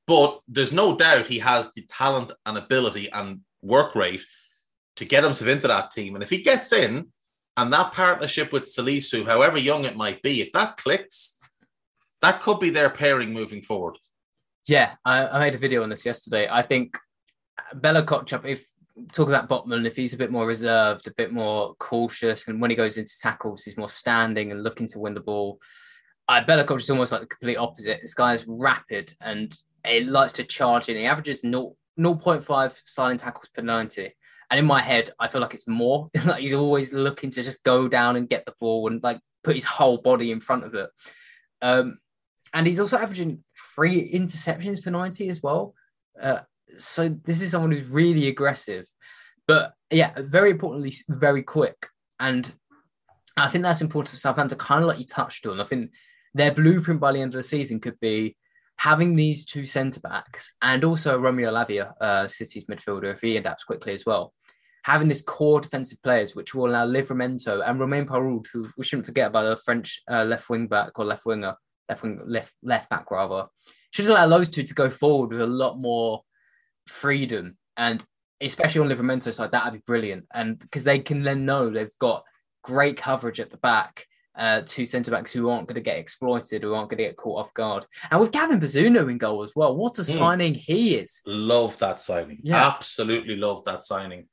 [0.07, 4.23] but there's no doubt he has the talent and ability and work rate
[4.97, 6.15] to get himself into that team.
[6.15, 7.09] And if he gets in,
[7.57, 11.39] and that partnership with Salisu, however young it might be, if that clicks,
[12.21, 13.97] that could be their pairing moving forward.
[14.67, 16.49] Yeah, I, I made a video on this yesterday.
[16.51, 16.97] I think
[17.75, 18.67] Bella-Kotchap, if
[19.13, 22.71] talk about Botman, if he's a bit more reserved, a bit more cautious, and when
[22.71, 25.61] he goes into tackles, he's more standing and looking to win the ball.
[26.27, 28.01] I Bella-Kotchap is almost like the complete opposite.
[28.01, 30.97] This guy is rapid and he likes to charge in.
[30.97, 34.15] He averages 0, 0.5 sliding tackles per 90.
[34.51, 36.11] And in my head, I feel like it's more.
[36.25, 39.55] like he's always looking to just go down and get the ball and like put
[39.55, 40.91] his whole body in front of it.
[41.63, 41.99] Um,
[42.53, 43.43] and he's also averaging
[43.75, 45.75] three interceptions per 90 as well.
[46.21, 46.41] Uh,
[46.79, 48.87] so this is someone who's really aggressive,
[49.47, 51.89] but yeah, very importantly, very quick.
[52.21, 52.53] And
[53.37, 55.61] I think that's important for Southampton, kind of like you touched on.
[55.61, 55.91] I think
[56.35, 58.37] their blueprint by the end of the season could be
[58.79, 63.65] having these two centre backs and also Romeo Lavia, uh, City's midfielder, if he adapts
[63.65, 64.33] quickly as well.
[64.85, 69.07] Having this core defensive players, which will allow Livramento and Romain Perraud, who we shouldn't
[69.07, 71.55] forget about a French uh, left wing back or left winger,
[71.89, 73.47] left wing, left left back rather,
[73.93, 76.23] should allow those two to go forward with a lot more
[76.87, 78.05] freedom and
[78.41, 80.27] especially on Livramento's side, that'd be brilliant.
[80.33, 82.25] And because they can then know they've got
[82.63, 84.07] great coverage at the back,
[84.37, 87.17] uh, two centre backs who aren't going to get exploited, who aren't going to get
[87.17, 87.87] caught off guard.
[88.11, 90.17] And with Gavin Bazunu in goal as well, what a mm.
[90.17, 91.23] signing he is!
[91.27, 92.39] Love that signing.
[92.43, 92.67] Yeah.
[92.67, 94.27] Absolutely love that signing.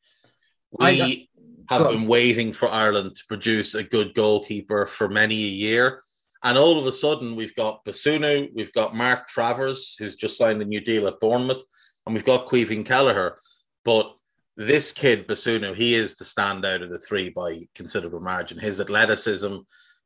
[0.71, 1.29] We
[1.69, 6.01] I, have been waiting for Ireland to produce a good goalkeeper for many a year.
[6.43, 10.61] And all of a sudden, we've got Bazunu, we've got Mark Travers, who's just signed
[10.61, 11.63] a new deal at Bournemouth
[12.05, 13.37] and we've got Caoimhín Kelleher.
[13.83, 14.13] But
[14.57, 18.59] this kid, Bazunu, he is the standout of the three by considerable margin.
[18.59, 19.57] His athleticism,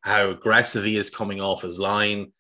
[0.06, 2.32] how aggressive he is coming off his line.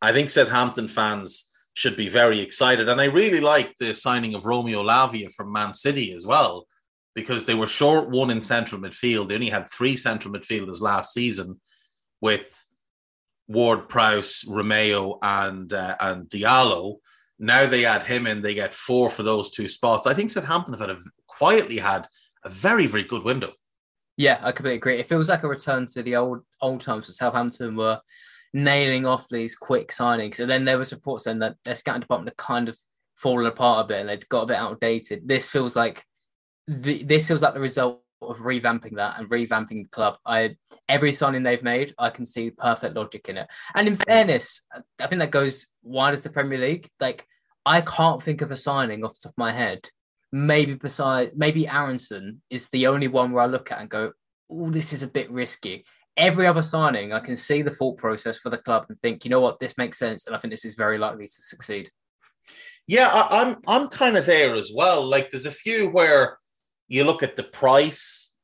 [0.00, 2.88] I think Southampton fans should be very excited.
[2.88, 6.66] And I really like the signing of Romeo Lavia from Man City as well,
[7.14, 9.28] because they were short one in central midfield.
[9.28, 11.60] They only had three central midfielders last season
[12.20, 12.64] with
[13.48, 16.98] Ward Prowse, Romeo, and uh, and Diallo.
[17.40, 20.06] Now they add him in, they get four for those two spots.
[20.06, 22.06] I think Southampton have had a, quietly had
[22.44, 23.52] a very, very good window.
[24.18, 24.98] Yeah, I completely agree.
[24.98, 28.00] It feels like a return to the old old times where Southampton were
[28.52, 30.40] nailing off these quick signings.
[30.40, 32.76] And then there was reports saying that their scouting department had kind of
[33.14, 35.28] fallen apart a bit and they'd got a bit outdated.
[35.28, 36.04] This feels like
[36.66, 40.16] the, this feels like the result of revamping that and revamping the club.
[40.26, 40.56] I
[40.88, 43.48] every signing they've made, I can see perfect logic in it.
[43.76, 44.66] And in fairness,
[44.98, 46.88] I think that goes wide as the Premier League.
[46.98, 47.24] Like
[47.64, 49.90] I can't think of a signing off the top of my head.
[50.30, 54.12] Maybe beside maybe Aaronson is the only one where I look at and go,
[54.50, 55.84] oh, this is a bit risky.
[56.16, 59.30] Every other signing, I can see the thought process for the club and think, you
[59.30, 61.90] know what, this makes sense, and I think this is very likely to succeed.
[62.86, 65.04] Yeah, I, I'm I'm kind of there as well.
[65.04, 66.38] Like there's a few where
[66.88, 68.34] you look at the price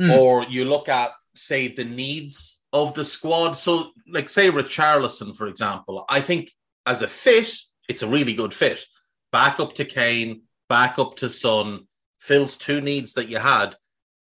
[0.00, 0.16] mm.
[0.16, 5.46] or you look at say the needs of the squad so like say richarlison for
[5.46, 6.50] example i think
[6.86, 7.56] as a fit
[7.88, 8.84] it's a really good fit
[9.32, 11.80] back up to kane back up to son
[12.18, 13.76] fills two needs that you had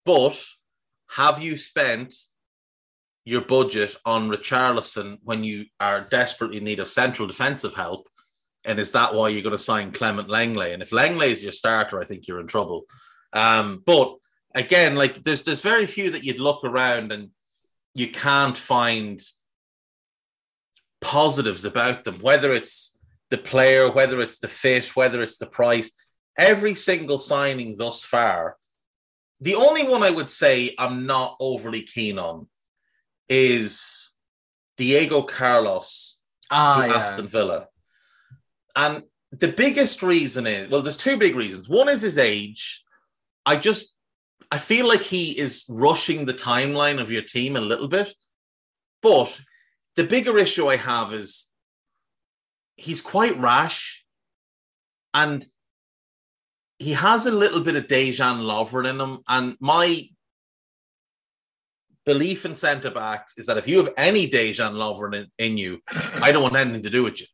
[0.07, 0.43] but
[1.17, 2.15] have you spent
[3.27, 8.09] your budget on richarlison when you are desperately in need of central defensive help
[8.65, 10.75] and is that why you're going to sign Clement Lenglet?
[10.75, 12.85] And if Lenglet is your starter, I think you're in trouble.
[13.33, 14.17] Um, but
[14.55, 17.31] again, like there's there's very few that you'd look around and
[17.95, 19.21] you can't find
[21.01, 22.99] positives about them, whether it's
[23.31, 25.93] the player, whether it's the fit, whether it's the price.
[26.41, 28.57] Every single signing thus far,
[29.41, 32.49] the only one I would say I'm not overly keen on
[33.29, 34.11] is
[34.79, 36.19] Diego Carlos
[36.51, 36.95] ah, to yeah.
[36.95, 37.69] Aston Villa.
[38.75, 41.69] And the biggest reason is well, there's two big reasons.
[41.69, 42.83] One is his age,
[43.45, 43.97] I just
[44.51, 48.13] I feel like he is rushing the timeline of your team a little bit.
[49.03, 49.41] But
[49.97, 51.51] the bigger issue I have is
[52.77, 54.05] he's quite rash
[55.15, 55.45] and
[56.81, 59.19] he has a little bit of Dejan Lovren in him.
[59.29, 60.09] And my
[62.05, 65.81] belief in centre backs is that if you have any Dejan Lovren in, in you,
[66.21, 67.27] I don't want anything to do with you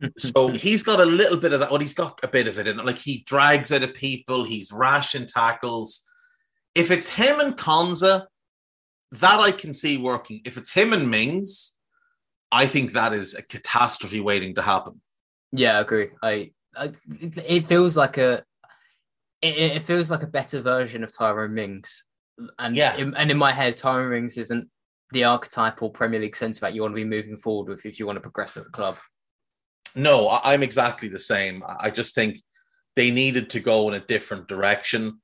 [0.16, 1.70] so he's got a little bit of that.
[1.70, 2.84] Well, he's got a bit of it in it.
[2.84, 6.08] Like he drags out of people, he's rash in tackles.
[6.74, 8.26] If it's him and Konsa,
[9.12, 10.40] that I can see working.
[10.44, 11.76] If it's him and Mings,
[12.52, 15.00] I think that is a catastrophe waiting to happen.
[15.50, 16.08] Yeah, I agree.
[16.22, 18.44] I, I it feels like a
[19.42, 22.04] it, it, feels like a better version of Tyrone Mings.
[22.58, 24.68] And yeah, in, and in my head, Tyrone Mings isn't
[25.12, 28.06] the archetypal Premier League centre back you want to be moving forward with if you
[28.06, 28.96] want to progress as a club.
[29.96, 31.64] No, I'm exactly the same.
[31.66, 32.38] I just think
[32.94, 35.20] they needed to go in a different direction.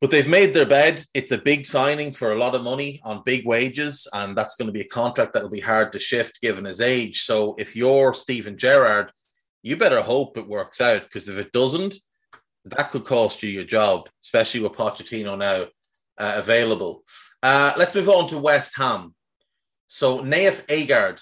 [0.00, 1.04] But they've made their bed.
[1.12, 4.66] It's a big signing for a lot of money on big wages, and that's going
[4.66, 7.20] to be a contract that'll be hard to shift given his age.
[7.20, 9.12] So if you're Steven Gerrard,
[9.62, 11.94] you better hope it works out because if it doesn't,
[12.64, 15.66] that could cost you your job, especially with Pochettino now
[16.18, 17.04] uh, available.
[17.42, 19.14] Uh, let's move on to West Ham.
[19.86, 21.20] So Nayef Aguerd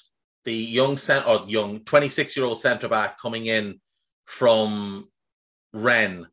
[0.49, 3.79] the young cent or young 26 year old centre back coming in
[4.25, 5.05] from
[5.75, 6.27] Rennes,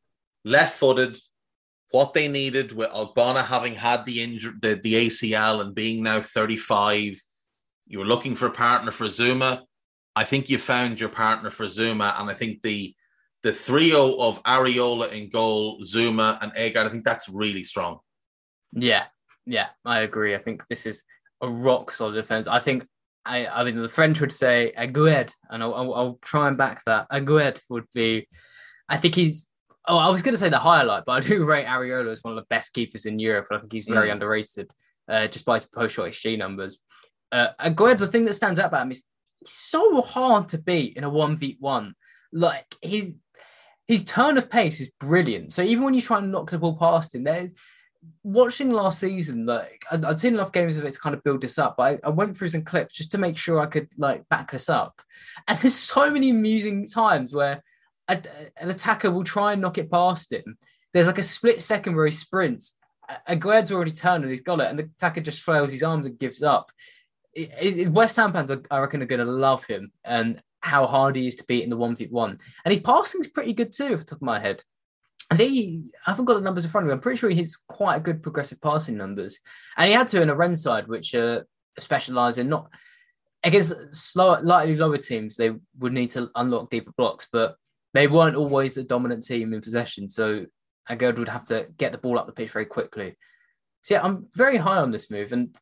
[0.46, 1.18] left footed,
[1.92, 6.22] what they needed with Ogbonna having had the injury, the, the ACL and being now
[6.22, 7.20] 35.
[7.88, 9.64] You were looking for a partner for Zouma.
[10.16, 12.95] I think you found your partner for Zouma, and I think the
[13.46, 18.00] the trio of Areola in goal, Zouma and Aguerd, I think that's really strong.
[18.72, 19.04] Yeah,
[19.46, 20.34] yeah, I agree.
[20.34, 21.04] I think this is
[21.42, 22.48] a rock solid defense.
[22.48, 22.88] I think
[23.24, 26.82] I, I mean, the French would say Agued, and I'll, I'll, I'll, try and back
[26.88, 27.06] that.
[27.12, 28.28] Agued would be,
[28.90, 29.48] I think he's,
[29.88, 32.36] oh, I was going to say the highlight, but I do rate Areola as one
[32.36, 33.46] of the best keepers in Europe.
[33.52, 34.14] and I think he's very mm.
[34.14, 34.72] underrated,
[35.08, 36.80] uh, just by his post shot XG numbers.
[37.32, 39.04] Uh, Agued, the thing that stands out about him is
[39.46, 41.94] so hard to beat in a 1v1.
[42.32, 43.14] Like, his,
[43.88, 45.52] his turn of pace is brilliant.
[45.52, 47.54] So even when you try and knock the ball past him, there's
[48.24, 51.42] watching last season, like I'd, I'd, seen enough games of it to kind of build
[51.42, 53.90] this up, but I, I, went through some clips just to make sure I could
[53.98, 55.02] like back this up.
[55.48, 57.64] And there's so many amusing times where
[58.08, 58.22] a,
[58.58, 60.58] an attacker will try and knock it past him.
[60.94, 62.76] There's like a split second where he sprints.
[63.28, 66.18] Agued's already turned and he's got it, and the attacker just flails his arms and
[66.18, 66.72] gives up.
[67.34, 71.16] It, it, West Ham fans, I reckon, are going to love him and how hard
[71.16, 72.40] he is to beat in the one v one.
[72.64, 74.64] And his passing is pretty good too, off the top of my head.
[75.30, 76.94] I think he, I haven't got the numbers in front of me.
[76.94, 79.40] I'm pretty sure he's quite a good progressive passing numbers,
[79.78, 81.42] and he had to in a Rennes side, which uh,
[81.78, 82.70] specialise in not
[83.44, 85.36] against slow, slightly lower teams.
[85.36, 87.58] They would need to unlock deeper blocks, but
[87.94, 90.10] they weren't always a dominant team in possession.
[90.10, 90.48] So
[90.90, 93.16] Aguerd would have to get the ball up the pitch very quickly.
[93.84, 95.56] So yeah, I'm very high on this move, and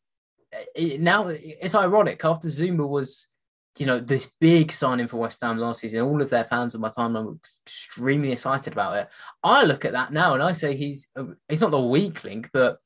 [0.74, 3.28] it, now it's ironic after Zouma was
[3.76, 6.02] you know, this big signing for West Ham last season.
[6.02, 9.08] All of their fans on my timeline were extremely excited about it.
[9.42, 11.08] I look at that now and I say he's
[11.48, 12.78] he's not the weak link, but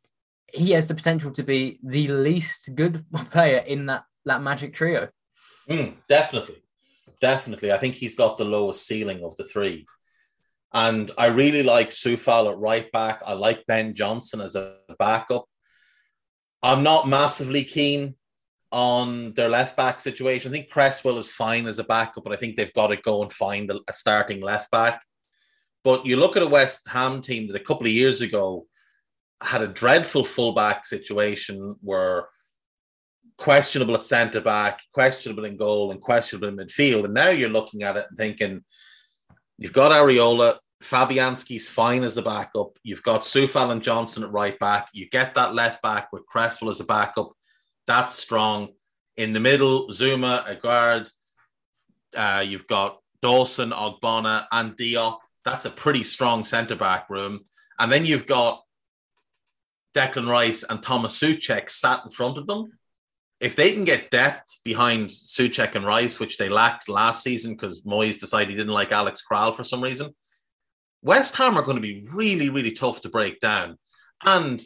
[0.52, 5.08] he has the potential to be the least good player in that that magic trio.
[5.68, 6.62] Mm, definitely,
[7.20, 7.70] definitely.
[7.70, 9.86] I think he's got the lowest ceiling of the three.
[10.72, 13.22] And I really like Coufal at right back.
[13.26, 15.46] I like Ben Johnson as a backup.
[16.62, 18.16] I'm not massively keen
[18.70, 20.50] on their left back situation.
[20.50, 23.22] I think Cresswell is fine as a backup, but I think they've got to go
[23.22, 25.02] and find a, a starting left back.
[25.84, 28.66] But you look at a West Ham team that a couple of years ago
[29.40, 32.28] had a dreadful fullback situation where
[33.38, 37.04] questionable at centre back, questionable in goal, and questionable in midfield.
[37.04, 38.64] And now you're looking at it and thinking,
[39.56, 42.78] you've got Areola, Fabianski's fine as a backup.
[42.82, 44.88] You've got Coufal and Johnson at right back.
[44.92, 47.32] You get that left back with Cresswell as a backup.
[47.88, 48.68] That's strong.
[49.16, 51.10] In the middle, Zouma, Aguerd.
[52.16, 55.18] Uh, you've got Dawson, Ogbonna, and Diop.
[55.44, 57.40] That's a pretty strong centre back room.
[57.78, 58.62] And then you've got
[59.94, 62.72] Declan Rice and Thomas Soucek sat in front of them.
[63.40, 67.82] If they can get depth behind Soucek and Rice, which they lacked last season because
[67.82, 70.14] Moyes decided he didn't like Alex Kral for some reason,
[71.02, 73.78] West Ham are going to be really, really tough to break down.
[74.24, 74.62] And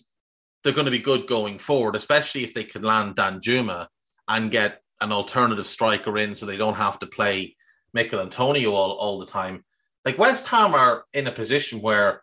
[0.62, 3.88] they're going to be good going forward, especially if they can land Danjuma
[4.28, 7.56] and get an alternative striker in so they don't have to play
[7.92, 9.64] Michail Antonio all, all the time.
[10.04, 12.22] Like West Ham are in a position where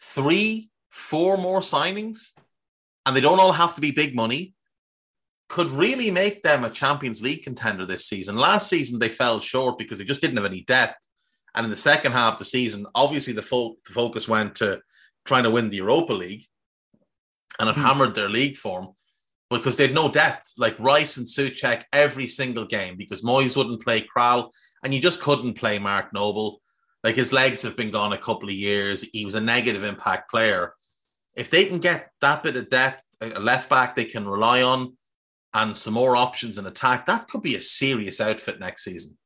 [0.00, 2.32] three, four more signings,
[3.06, 4.54] and they don't all have to be big money,
[5.48, 8.36] could really make them a Champions League contender this season.
[8.36, 11.06] Last season, they fell short because they just didn't have any depth.
[11.54, 14.80] And in the second half of the season, obviously the, fo- the focus went to
[15.24, 16.46] trying to win the Europa League
[17.58, 17.82] and have mm.
[17.82, 18.88] hammered their league form
[19.50, 20.52] because they had no depth.
[20.56, 24.50] Like Rice and Soucek every single game because Moyes wouldn't play Kral
[24.84, 26.60] and you just couldn't play Mark Noble.
[27.04, 29.02] Like his legs have been gone a couple of years.
[29.12, 30.74] He was a negative impact player.
[31.36, 34.96] If they can get that bit of depth, a left back they can rely on,
[35.54, 39.16] and some more options in attack, that could be a serious outfit next season.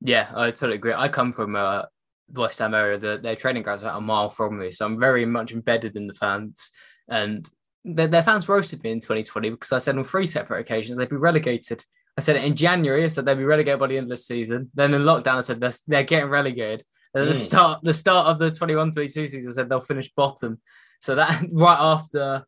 [0.00, 0.94] Yeah, I totally agree.
[0.94, 1.82] I come from uh,
[2.28, 2.98] the West Ham area.
[2.98, 6.06] The, their training grounds are a mile from me, so I'm very much embedded in
[6.06, 6.70] the fans.
[7.08, 7.48] And
[7.84, 11.08] their, their fans roasted me in 2020 because I said on three separate occasions they'd
[11.08, 11.84] be relegated.
[12.16, 14.16] I said it in January, I said they'd be relegated by the end of the
[14.16, 14.70] season.
[14.74, 16.84] Then in lockdown, I said they're, they're getting relegated.
[17.14, 17.34] At the mm.
[17.34, 20.60] start, the start of the 21-22 season, I said they'll finish bottom.
[21.00, 22.44] So that right after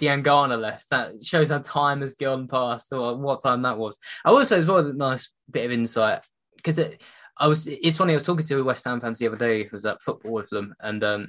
[0.00, 3.98] Diangana left, that shows how time has gone past or what time that was.
[4.24, 6.24] I also as well a nice bit of insight
[6.56, 7.00] because it,
[7.38, 7.66] I was.
[7.66, 8.12] It's funny.
[8.12, 9.64] I was talking to West Ham fans the other day.
[9.64, 11.28] Who was at football with them, and um,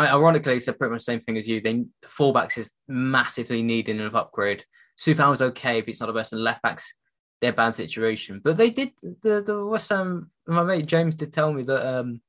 [0.00, 1.60] ironically, said pretty much the same thing as you.
[1.60, 4.64] Then fullbacks is massively needing an upgrade.
[4.98, 6.32] Coufal was okay, but it's not the best.
[6.32, 6.94] And left backs,
[7.40, 8.40] they're bad situation.
[8.42, 8.92] But they did
[9.22, 10.30] the the West Ham.
[10.46, 12.20] My mate James did tell me that um,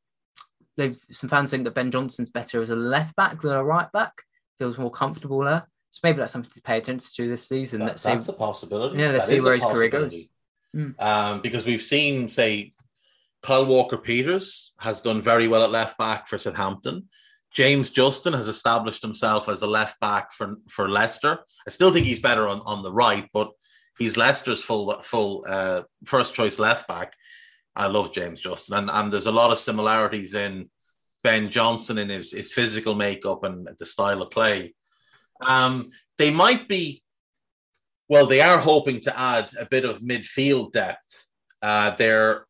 [0.77, 3.91] they've some fans think that Ben Johnson's better as a left back than a right
[3.91, 4.13] back.
[4.57, 5.67] Feels more comfortable there.
[5.91, 7.79] So maybe that's something to pay attention to this season.
[7.79, 8.31] That, let's that's see.
[8.31, 8.99] a possibility.
[8.99, 10.27] Yeah, let's that see where his career goes.
[10.75, 11.01] Mm.
[11.01, 12.73] Um, because we've seen, say,
[13.41, 17.07] Kyle Walker Peters has done very well at left back for Southampton.
[17.55, 21.39] James Justin has established himself as a left back for, for Leicester.
[21.65, 23.49] I still think he's better on, on the right, but
[23.97, 27.13] he's Leicester's full full uh, first choice left back.
[27.73, 30.69] I love James Justin, and, and there's a lot of similarities in
[31.23, 34.75] Ben Johnson in his, his physical makeup and the style of play.
[35.41, 37.03] Um, they might be,
[38.07, 41.29] well, they are hoping to add a bit of midfield depth.
[41.61, 42.45] Uh, they're,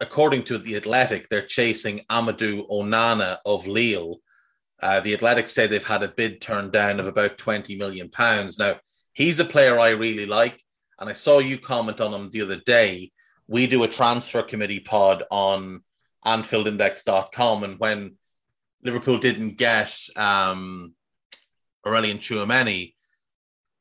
[0.00, 4.18] according to the Athletic, they're chasing Amadou Onana of Lille,
[4.82, 8.58] uh, the Athletics say they've had a bid turned down of about 20 million pounds.
[8.58, 8.78] Now,
[9.12, 10.62] he's a player I really like,
[10.98, 13.12] and I saw you comment on him the other day.
[13.48, 15.82] We do a transfer committee pod on
[16.24, 18.16] AnfieldIndex.com, and when
[18.82, 20.94] Liverpool didn't get um,
[21.86, 22.94] Aurelien Tchouameni,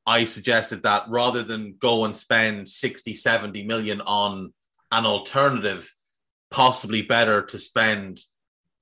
[0.08, 4.54] I suggested that rather than go and spend 60, 70 million on
[4.92, 5.92] an alternative,
[6.52, 8.20] possibly better to spend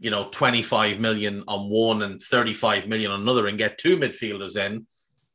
[0.04, 4.58] you know 25 million on one and 35 million on another and get two midfielders
[4.58, 4.86] in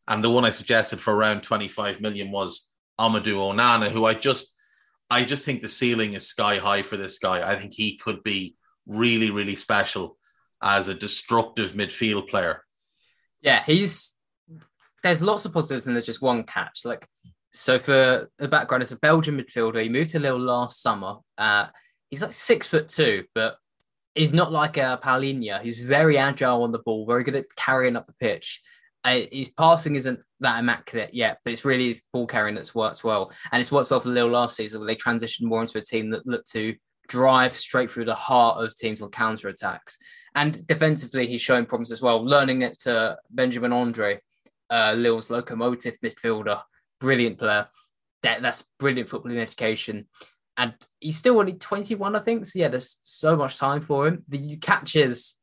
[0.07, 2.71] and the one i suggested for around 25 million was
[3.01, 4.55] amadou onana who i just
[5.11, 8.23] i just think the ceiling is sky high for this guy i think he could
[8.23, 8.55] be
[8.87, 10.19] really really special
[10.63, 12.65] as a destructive midfield player.
[13.41, 14.17] Yeah, he's
[15.03, 16.85] there's lots of positives and there's just one catch.
[16.85, 17.07] Like
[17.53, 19.83] so for the background, it's a Belgian midfielder.
[19.83, 21.17] He moved to Lille last summer.
[21.37, 21.67] Uh,
[22.11, 23.57] he's like six foot two, but
[24.19, 25.63] he's not like a Palhinha.
[25.63, 28.61] He's very agile on the ball, very good at carrying up the pitch.
[29.05, 33.05] Uh, his passing isn't that immaculate yet, but it's really his ball carrying that's worked
[33.05, 33.31] well.
[33.53, 36.11] And it's worked well for Lille last season, where they transitioned more into a team
[36.11, 36.75] that looked to
[37.07, 39.97] drive straight through the heart of teams on counter attacks.
[40.35, 44.21] And defensively, he's showing promise as well, learning next to Benjamin Andre,
[44.69, 46.61] uh, Lille's locomotive midfielder,
[47.01, 47.69] brilliant player.
[48.25, 50.09] That, that's brilliant footballing education.
[50.59, 52.45] And he's still only 21, I think.
[52.45, 54.25] So, yeah, there's so much time for him.
[54.29, 55.37] The catches,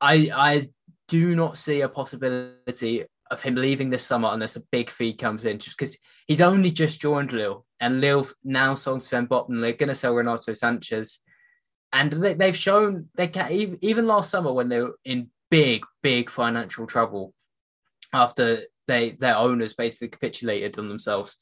[0.00, 0.68] I, I
[1.08, 5.44] do not see a possibility of him leaving this summer unless a big fee comes
[5.44, 9.60] in, just because he's only just joined Lille, and Lille now sold Sven Botman.
[9.60, 11.18] They're going to sell Renato Sanches,
[11.92, 16.30] and they, have shown they can even last summer when they were in big, big
[16.30, 17.34] financial trouble
[18.12, 21.36] after they their owners basically capitulated on themselves.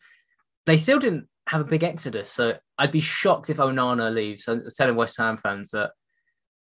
[0.67, 4.49] They still didn't have a big exodus, so I'd be shocked if Onana leaves.
[4.49, 5.91] I was telling West Ham fans that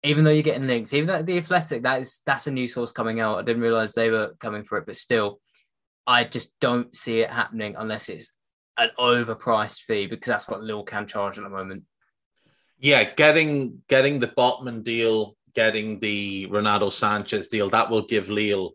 [0.03, 2.93] even though you're getting links, even at the Athletic, that is that's a new source
[2.93, 3.39] coming out.
[3.39, 5.41] I didn't realize they were coming for it, but still,
[6.07, 8.33] I just don't see it happening unless it's
[8.77, 11.85] an overpriced fee because that's what Lille can charge at the moment.
[12.79, 18.73] Yeah, getting getting the Botman deal, getting the Ronaldo Sanches deal, that will give Lille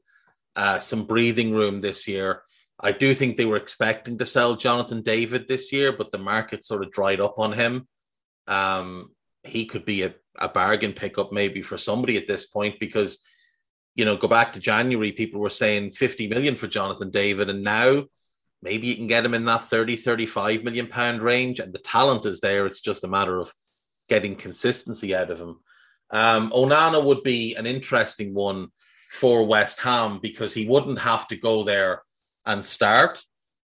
[0.55, 2.41] uh, some breathing room this year.
[2.83, 6.65] I do think they were expecting to sell Jonathan David this year, but the market
[6.65, 7.87] sort of dried up on him.
[8.47, 9.11] Um,
[9.43, 13.19] he could be a, a bargain pickup maybe for somebody at this point because
[13.95, 17.63] you know go back to January people were saying 50 million for Jonathan David and
[17.63, 18.05] now
[18.61, 22.25] maybe you can get him in that 30 35 million pound range and the talent
[22.25, 23.51] is there it's just a matter of
[24.09, 25.59] getting consistency out of him
[26.11, 28.67] um, Onana would be an interesting one
[29.09, 32.03] for West Ham because he wouldn't have to go there
[32.45, 33.23] and start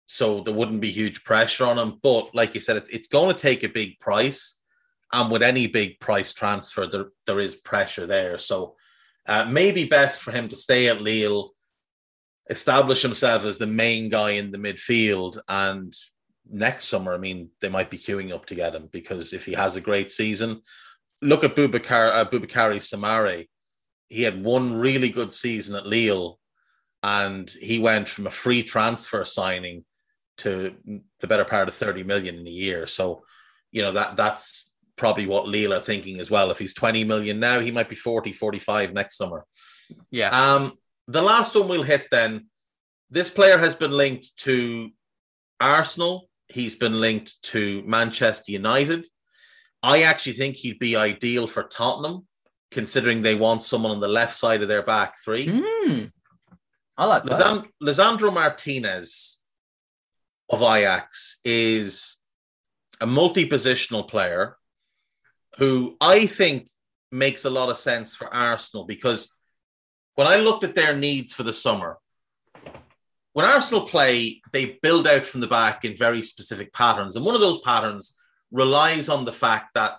[0.06, 3.34] so there wouldn't be huge pressure on him but like you said it, it's going
[3.34, 4.62] to take a big price
[5.14, 8.36] and with any big price transfer, there, there is pressure there.
[8.36, 8.74] So
[9.26, 11.52] uh, maybe best for him to stay at Lille,
[12.50, 15.38] establish himself as the main guy in the midfield.
[15.48, 15.94] And
[16.50, 19.52] next summer, I mean, they might be queuing up to get him because if he
[19.52, 20.62] has a great season,
[21.22, 23.46] look at Boubacar, uh, Soumaré.
[24.08, 26.40] He had one really good season at Lille
[27.04, 29.84] and he went from a free transfer signing
[30.38, 30.74] to
[31.20, 32.86] the better part of 30 million in a year.
[32.86, 33.24] So,
[33.70, 36.50] you know, that that's probably what Lille are thinking as well.
[36.50, 39.44] If he's 20 million now, he might be 40, 45 next summer.
[40.10, 40.30] Yeah.
[40.30, 40.72] Um,
[41.06, 42.46] the last one we'll hit then.
[43.10, 44.90] This player has been linked to
[45.60, 46.30] Arsenal.
[46.48, 49.06] He's been linked to Manchester United.
[49.82, 52.26] I actually think he'd be ideal for Tottenham,
[52.70, 55.48] considering they want someone on the left side of their back three.
[55.48, 56.12] Mm,
[56.96, 57.64] I like that.
[57.82, 59.38] Lisandro Martinez
[60.48, 62.18] of Ajax is
[63.00, 64.56] a multi-positional player
[65.58, 66.68] who I think
[67.10, 69.34] makes a lot of sense for Arsenal because
[70.14, 71.98] when I looked at their needs for the summer,
[73.32, 77.16] when Arsenal play, they build out from the back in very specific patterns.
[77.16, 78.14] And one of those patterns
[78.52, 79.98] relies on the fact that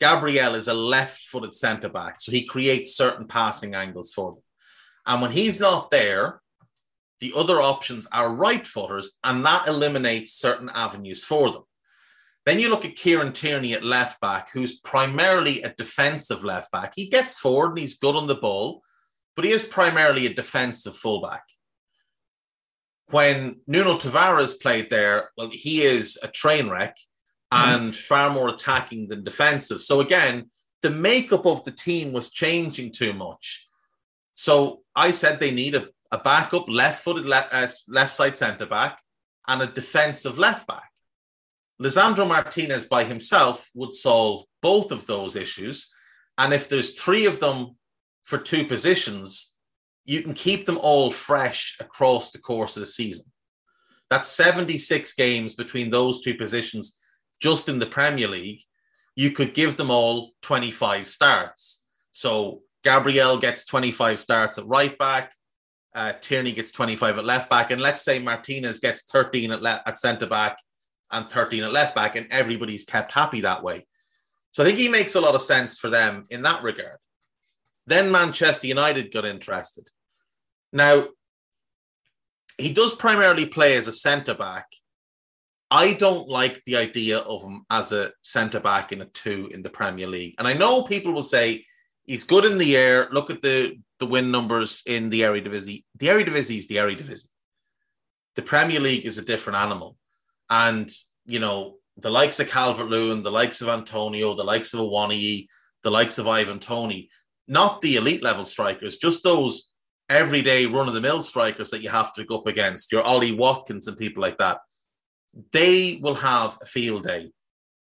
[0.00, 2.20] Gabriel is a left footed centre back.
[2.20, 4.42] So he creates certain passing angles for them.
[5.06, 6.40] And when he's not there,
[7.20, 11.62] the other options are right footers, and that eliminates certain avenues for them.
[12.44, 16.92] Then you look at Kieran Tierney at left back, who's primarily a defensive left back.
[16.94, 18.82] He gets forward and he's good on the ball,
[19.34, 21.42] but he is primarily a defensive fullback.
[23.10, 26.96] When Nuno Tavares played there, well, he is a train wreck
[27.50, 27.96] and mm.
[27.96, 29.80] far more attacking than defensive.
[29.80, 30.50] So again,
[30.82, 33.66] the makeup of the team was changing too much.
[34.34, 39.00] So I said they need a, a backup left-footed left, uh, left side centre back
[39.46, 40.90] and a defensive left back.
[41.80, 45.90] Lisandro Martinez by himself would solve both of those issues.
[46.38, 47.76] And if there's three of them
[48.24, 49.54] for two positions,
[50.04, 53.24] you can keep them all fresh across the course of the season.
[54.10, 56.96] That's 76 games between those two positions
[57.40, 58.62] just in the Premier League.
[59.16, 61.84] You could give them all 25 starts.
[62.12, 65.32] So Gabriel gets 25 starts at right back,
[65.94, 69.82] uh, Tierney gets 25 at left back, and let's say Martinez gets 13 at, le-
[69.86, 70.58] at centre back
[71.10, 73.86] and 13 at left back, and everybody's kept happy that way.
[74.50, 76.98] So I think he makes a lot of sense for them in that regard.
[77.86, 79.88] Then Manchester United got interested.
[80.72, 81.08] Now,
[82.58, 84.66] he does primarily play as a centre back.
[85.70, 89.62] I don't like the idea of him as a centre back in a two in
[89.62, 90.34] the Premier League.
[90.38, 91.64] And I know people will say
[92.06, 93.08] He's good in the air.
[93.10, 95.84] Look at the the win numbers in the Eredivisie.
[95.96, 97.28] The Eredivisie is the Eredivisie.
[98.34, 99.96] The Premier League is a different animal,
[100.50, 100.90] and
[101.24, 105.46] you know the likes of Calvert Lewin, the likes of Antonio, the likes of Awoniyi,
[105.82, 107.08] the likes of Ivan Toney,
[107.46, 109.70] not the elite level strikers, just those
[110.08, 113.32] everyday run of the mill strikers that you have to go up against, your Ollie
[113.32, 114.58] Watkins and people like that.
[115.52, 117.30] They will have a field day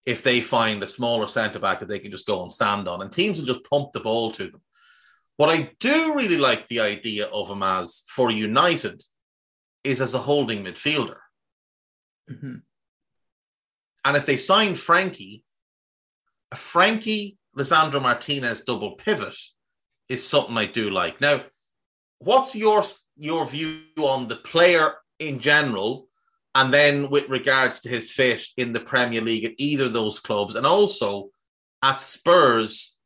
[0.06, 3.02] if they find a smaller centre back that they can just go and stand on,
[3.02, 4.62] and teams will just pump the ball to them.
[5.36, 9.02] What I do really like the idea of him as for United
[9.84, 11.18] is as a holding midfielder.
[12.30, 12.56] Mm-hmm.
[14.04, 15.44] And if they sign Frankie,
[16.50, 19.36] a Frankie Lisandro Martinez double pivot
[20.08, 21.20] is something I do like.
[21.20, 21.42] Now,
[22.18, 22.82] what's your
[23.16, 26.07] your view on the player in general,
[26.54, 30.18] and then with regards to his fit in the Premier League at either of those
[30.18, 31.30] clubs, and also
[31.82, 32.96] at Spurs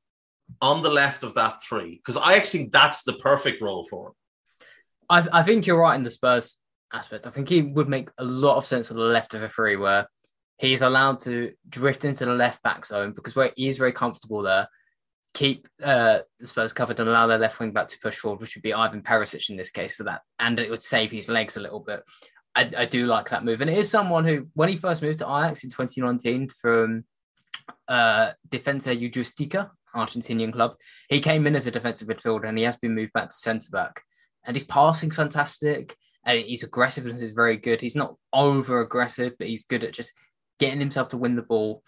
[0.60, 1.96] on the left of that three?
[1.96, 4.12] Because I actually think that's the perfect role for him.
[5.10, 6.58] I, I think you're right in the Spurs
[6.92, 7.26] aspect.
[7.26, 9.76] I think he would make a lot of sense on the left of a three,
[9.76, 10.08] where
[10.58, 14.68] he's allowed to drift into the left back zone because where very comfortable there
[15.34, 18.62] keep uh, Spurs covered and allow their left wing back to push forward, which would
[18.62, 19.96] be Ivan Perisic in this case.
[19.96, 22.02] So that and it would save his legs a little bit.
[22.54, 25.20] I, I do like that move, and it is someone who, when he first moved
[25.20, 27.04] to Ajax in 2019 from
[27.88, 30.74] uh, Defensa Justicia, Argentinian club,
[31.08, 33.70] he came in as a defensive midfielder, and he has been moved back to centre
[33.70, 34.02] back.
[34.44, 37.80] And his passing's fantastic, and his aggressiveness is very good.
[37.80, 40.12] He's not over aggressive, but he's good at just
[40.58, 41.82] getting himself to win the ball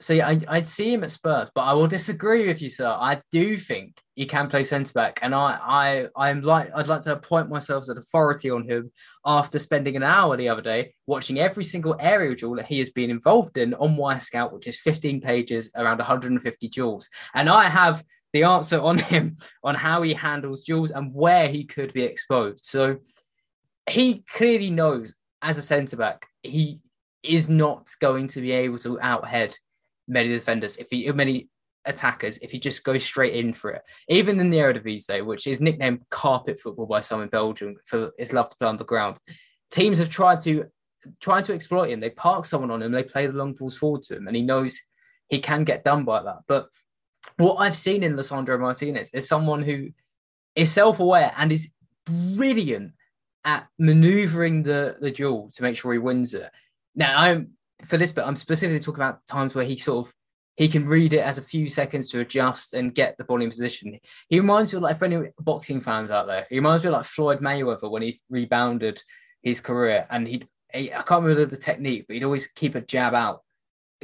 [0.00, 2.86] so yeah, I, I'd see him at Spurs, but I will disagree with you, sir.
[2.86, 7.02] I do think he can play centre back, and I, I, I'm like, I'd like
[7.02, 8.92] to appoint myself as an authority on him
[9.24, 12.90] after spending an hour the other day watching every single aerial duel that he has
[12.90, 18.04] been involved in on Wyscout, which is 15 pages, around 150 duels, and I have
[18.32, 22.64] the answer on him on how he handles duels and where he could be exposed.
[22.64, 22.98] So
[23.88, 26.80] he clearly knows as a centre back, he
[27.22, 29.54] is not going to be able to outhead
[30.06, 31.48] many defenders, if he many
[31.86, 33.82] attackers, if he just goes straight in for it.
[34.08, 38.32] Even in the Eredivisie, which is nicknamed carpet football by some in Belgium for his
[38.32, 39.18] love to play on the ground,
[39.70, 40.66] teams have tried to
[41.20, 42.00] try to exploit him.
[42.00, 44.42] They park someone on him, they play the long balls forward to him, and he
[44.42, 44.80] knows
[45.28, 46.40] he can get done by that.
[46.46, 46.68] But
[47.36, 49.90] what I've seen in Lisandro Martinez is someone who
[50.54, 51.70] is self-aware and is
[52.06, 52.92] brilliant
[53.44, 56.50] at maneuvering the the duel to make sure he wins it.
[56.94, 57.50] Now I'm
[57.86, 60.14] for this bit, I'm specifically talking about times where he sort of
[60.56, 63.50] he can read it as a few seconds to adjust and get the ball in
[63.50, 63.98] position.
[64.28, 66.46] He reminds me of like for any boxing fans out there.
[66.48, 69.02] He reminds me of like Floyd Mayweather when he rebounded
[69.42, 72.80] his career, and he'd he, I can't remember the technique, but he'd always keep a
[72.80, 73.42] jab out,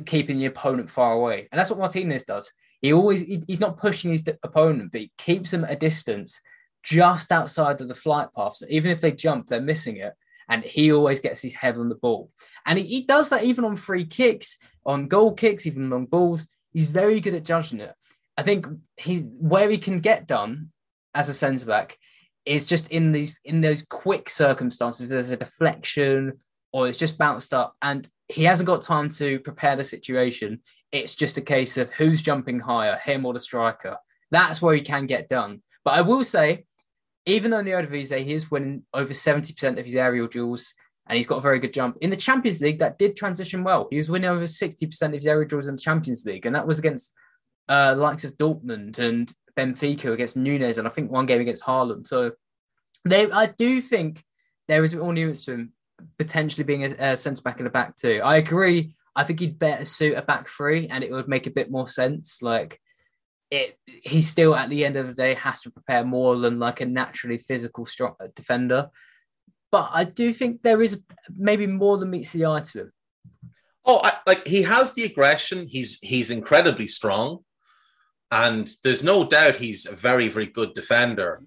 [0.07, 2.51] keeping the opponent far away, and that's what Martinez does.
[2.82, 6.40] He always he, he's not pushing his opponent, but he keeps them a distance
[6.82, 8.57] just outside of the flight path.
[8.57, 10.15] So even if they jump, they're missing it
[10.51, 12.31] and he always gets his head on the ball.
[12.66, 16.48] And he, he does that even on free kicks, on goal kicks, even on balls.
[16.72, 17.94] He's very good at judging it.
[18.36, 18.66] I think
[18.97, 20.72] he's where he can get done
[21.14, 21.97] as a centre back
[22.47, 25.09] is just in these in those quick circumstances.
[25.09, 26.39] There's a deflection
[26.72, 30.60] or it's just bounced up, and he hasn't got time to prepare the situation.
[30.93, 33.97] It's just a case of who's jumping higher, him or the striker.
[34.31, 35.62] That's where he can get done.
[35.85, 36.64] But I will say
[37.31, 40.74] even though Eredivisie he is winning over 70% of his aerial duels
[41.09, 41.97] and he's got a very good jump.
[42.01, 43.89] In the Champions League, that did transition well.
[43.90, 46.66] He was winning over 60% of his aerial duels in the Champions League, and that
[46.66, 47.12] was against
[47.69, 52.07] uh, likes of Dortmund and Benfica against Nunez, and I think one game against Haaland.
[52.07, 52.32] So
[53.05, 54.23] they, I do think
[54.69, 55.73] there is more nuance to him
[56.19, 58.20] potentially being a, a centre back in the back too.
[58.23, 58.94] I agree.
[59.16, 61.89] I think he'd better suit a back three, and it would make a bit more
[61.89, 62.40] sense.
[62.40, 62.81] Like
[63.51, 66.81] it he still at the end of the day has to prepare more than like
[66.81, 68.90] a naturally physical strong defender.
[69.72, 71.01] But I do think there is
[71.36, 72.93] maybe more than meets the eye to him.
[73.85, 75.66] Oh, I, like he has the aggression.
[75.66, 77.40] He's he's incredibly strong,
[78.31, 81.43] and there's no doubt he's a very very good defender.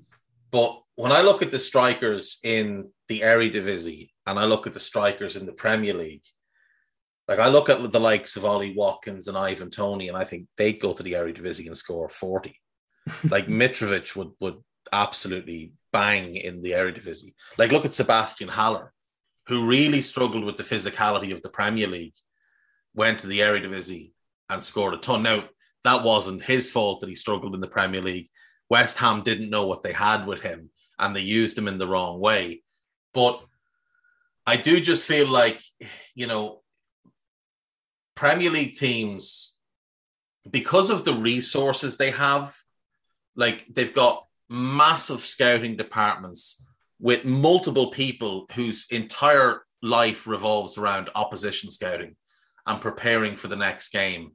[0.52, 4.80] But when I look at the strikers in the Eredivisie and I look at the
[4.80, 6.24] strikers in the Premier League,
[7.28, 10.48] like I look at the likes of Ollie Watkins and Ivan Toney, and I think
[10.58, 12.60] they'd go to the Eredivisie and score 40.
[13.30, 14.58] like Mitrovic would would
[14.92, 17.34] absolutely bang in the Eredivisie.
[17.58, 18.94] Like look at Sebastian Haller,
[19.48, 22.16] who really struggled with the physicality of the Premier League,
[22.94, 24.12] went to the Eredivisie
[24.50, 25.24] and scored a ton.
[25.24, 25.46] Now
[25.84, 28.30] that wasn't his fault that he struggled in the Premier League.
[28.70, 30.70] West Ham didn't know what they had with him,
[31.00, 32.64] and they used him in the wrong way.
[33.14, 33.42] But
[34.46, 35.62] I do just feel like
[36.16, 36.63] you know
[38.16, 39.56] Premier League teams,
[40.50, 42.54] because of the resources they have
[43.36, 46.68] Like they've got massive scouting departments
[47.00, 52.16] with multiple people whose entire life revolves around opposition scouting
[52.66, 54.32] and preparing for the next game.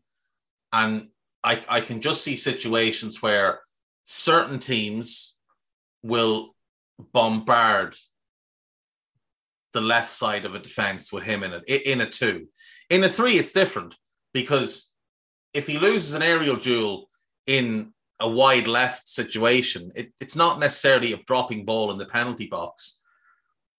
[0.73, 1.09] And
[1.43, 3.61] I, I can just see situations where
[4.05, 5.37] certain teams
[6.03, 6.55] will
[7.13, 7.95] bombard
[9.73, 12.49] the left side of a defense with him in it in a two.
[12.91, 13.97] In a three, it's different
[14.33, 14.91] because
[15.55, 17.09] if he loses an aerial duel
[17.47, 22.47] in a wide left situation, it, it's not necessarily a dropping ball in the penalty
[22.47, 23.01] box.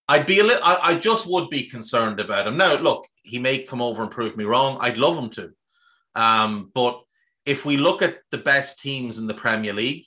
[0.07, 2.57] I'd be a little, I, I just would be concerned about him.
[2.57, 4.77] Now, look, he may come over and prove me wrong.
[4.81, 5.52] I'd love him to.
[6.15, 7.02] Um, but
[7.45, 10.06] if we look at the best teams in the Premier League,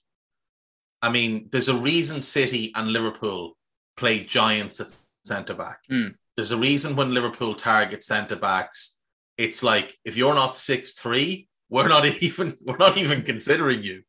[1.00, 3.56] I mean, there's a reason City and Liverpool
[3.96, 5.80] play giants at centre back.
[5.90, 6.14] Mm.
[6.36, 8.98] There's a reason when Liverpool target centre backs,
[9.36, 14.02] it's like if you're not six three, we're not even we're not even considering you.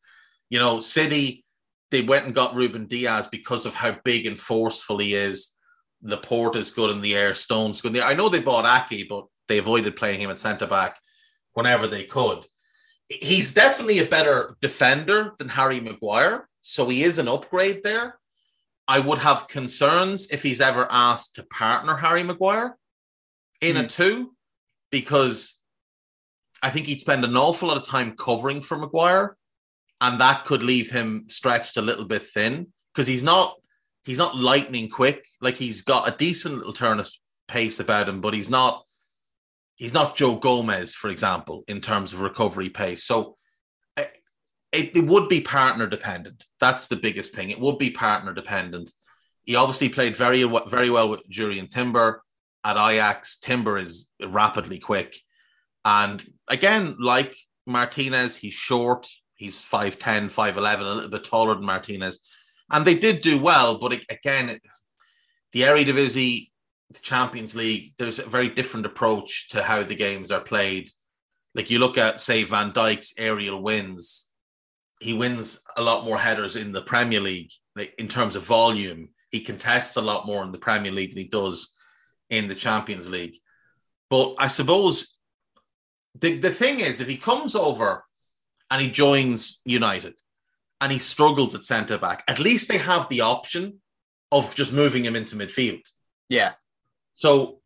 [0.49, 1.43] You know, City
[1.93, 5.55] they went and got Ruben Dias because of how big and forceful he is.
[6.01, 7.95] Laporte is good in the air, Stones good.
[7.99, 10.97] I know they bought Aké, but they avoided playing him at centre back
[11.53, 12.47] whenever they could.
[13.09, 18.17] He's definitely a better defender than Harry Maguire, so he is an upgrade there.
[18.87, 22.77] I would have concerns if he's ever asked to partner Harry Maguire
[23.61, 23.79] in mm.
[23.79, 23.87] a hmm.
[23.87, 24.35] two,
[24.91, 25.59] because
[26.61, 29.37] I think he'd spend an awful lot of time covering for Maguire,
[30.01, 33.55] and that could leave him stretched a little bit thin because he's not
[34.03, 35.25] he's not lightning quick.
[35.41, 37.09] Like he's got a decent little turn of
[37.47, 38.83] pace about him, but he's not
[39.75, 43.03] he's not Joe Gomez, for example, in terms of recovery pace.
[43.03, 43.37] So
[44.73, 46.45] it, it would be partner dependent.
[46.59, 47.49] That's the biggest thing.
[47.49, 48.91] It would be partner dependent.
[49.45, 52.23] He obviously played very very well with Jurrien Timber
[52.63, 53.37] at Ajax.
[53.39, 55.17] Timber is rapidly quick,
[55.85, 57.35] and again, like
[57.65, 59.07] Martinez, he's short.
[59.35, 62.19] He's 5'10", 5'11", a little bit taller than Martinez.
[62.71, 64.59] And they did do well, but again,
[65.51, 66.49] the Eredivisie,
[66.91, 70.89] the Champions League, there's a very different approach to how the games are played.
[71.55, 74.31] Like you look at, say, Van Dijk's aerial wins,
[75.03, 79.09] he wins a lot more headers in the Premier League like, in terms of volume.
[79.31, 81.75] He contests a lot more in the Premier League than he does
[82.29, 83.37] in the Champions League.
[84.09, 85.17] But I suppose
[86.19, 88.03] the, the thing is, if he comes over
[88.69, 90.13] and he joins United
[90.79, 93.81] and he struggles at centre back, at least they have the option
[94.31, 95.81] of just moving him into midfield.
[96.29, 96.53] Yeah.
[97.15, 97.59] So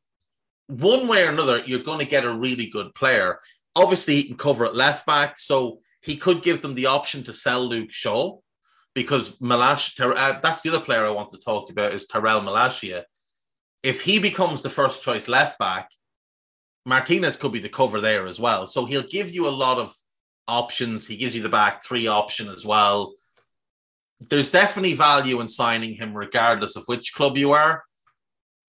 [0.68, 3.39] one way or another, you're going to get a really good player.
[3.76, 5.39] Obviously, he can cover at left back.
[5.39, 8.38] So he could give them the option to sell Luke Shaw
[8.95, 13.03] because Malash, uh, that's the other player I want to talk about is Tyrell Malacia.
[13.84, 15.89] If he becomes the first choice left back,
[16.85, 18.65] Martinez could be the cover there as well.
[18.67, 19.93] So he'll give you a lot of
[20.47, 21.05] options.
[21.05, 23.13] He gives you the back three option as well.
[24.29, 27.84] There's definitely value in signing him, regardless of which club you are.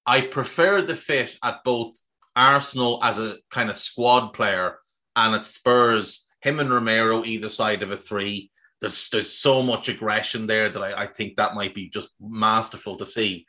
[0.05, 1.95] I prefer the fit at both
[2.35, 4.79] Arsenal as a kind of squad player
[5.15, 8.51] and at Spurs him and Romero either side of a three.
[8.81, 12.97] There's there's so much aggression there that I, I think that might be just masterful
[12.97, 13.47] to see.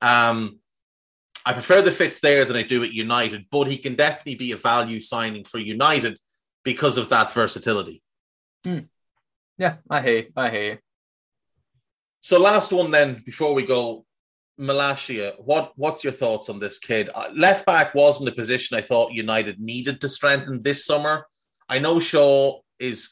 [0.00, 0.60] Um,
[1.44, 4.52] I prefer the fits there than I do at United, but he can definitely be
[4.52, 6.18] a value signing for United
[6.64, 8.02] because of that versatility.
[8.64, 8.88] Mm.
[9.56, 10.32] Yeah, I hear you.
[10.36, 10.78] I hear you.
[12.20, 14.04] So last one then before we go,
[14.58, 17.10] Malacia, what what's your thoughts on this kid?
[17.14, 21.26] Uh, left back wasn't a position I thought United needed to strengthen this summer.
[21.68, 23.10] I know Shaw is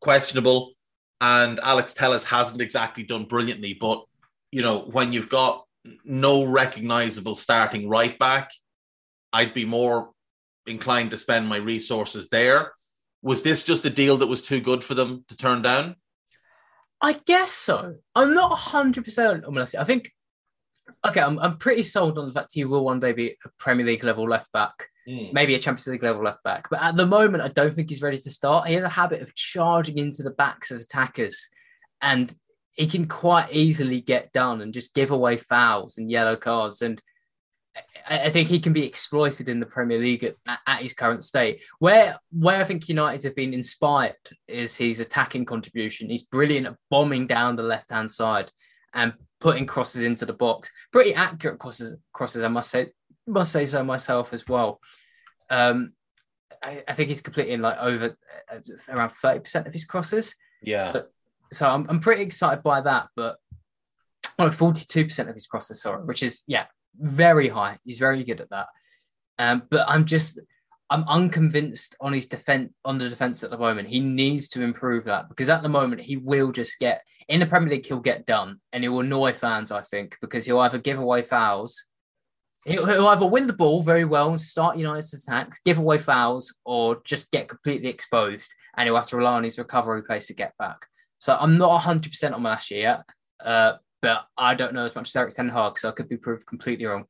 [0.00, 0.72] questionable
[1.20, 4.04] and Alex Telles hasn't exactly done brilliantly, but
[4.50, 5.64] you know, when you've got
[6.04, 8.50] no recognizable starting right back,
[9.32, 10.10] I'd be more
[10.66, 12.72] inclined to spend my resources there.
[13.22, 15.96] Was this just a deal that was too good for them to turn down?
[17.00, 17.96] I guess so.
[18.14, 20.10] I'm not 100% on I think,
[21.06, 23.86] okay, I'm, I'm pretty sold on the fact he will one day be a Premier
[23.86, 25.32] League level left back mm.
[25.32, 26.68] maybe a Champions League level left back.
[26.70, 28.68] But at the moment, I don't think he's ready to start.
[28.68, 31.48] He has a habit of charging into the backs of attackers,
[32.00, 32.34] and
[32.72, 36.82] he can quite easily get done and just give away fouls and yellow cards.
[36.82, 37.02] And
[38.08, 40.36] I think he can be exploited in the Premier League at,
[40.66, 41.60] at, his current state.
[41.78, 44.16] Where where I think United have been inspired
[44.48, 46.10] is his attacking contribution.
[46.10, 48.50] He's brilliant at bombing down the left hand side
[48.92, 50.70] and putting crosses into the box.
[50.92, 52.88] Pretty accurate crosses, crosses I must say
[53.26, 54.80] must say so myself as well.
[55.50, 55.92] Um,
[56.62, 58.16] I, I think he's completing like over
[58.52, 58.58] uh,
[58.88, 60.34] around thirty percent of his crosses.
[60.62, 60.92] Yeah.
[60.92, 61.06] So,
[61.52, 63.36] so I'm, I'm pretty excited by that, but
[64.38, 66.66] like 42% of his crosses, sorry, which is yeah,
[66.98, 67.78] very high.
[67.82, 68.66] He's very good at that.
[69.38, 70.38] Um, but I'm just
[70.90, 73.88] I'm unconvinced on his defense on the defense at the moment.
[73.88, 77.46] He needs to improve that because at the moment he will just get in the
[77.46, 77.86] Premier League.
[77.86, 79.70] He'll get done and he will annoy fans.
[79.70, 81.84] I think because he'll either give away fouls,
[82.66, 86.56] he'll, he'll either win the ball very well and start United's attacks, give away fouls,
[86.64, 90.34] or just get completely exposed and he'll have to rely on his recovery pace to
[90.34, 90.86] get back.
[91.18, 93.02] So I'm not 100 percent on Malacia yet,
[93.44, 96.16] uh, but I don't know as much as Erik Ten Hag, so I could be
[96.16, 97.04] proved completely wrong.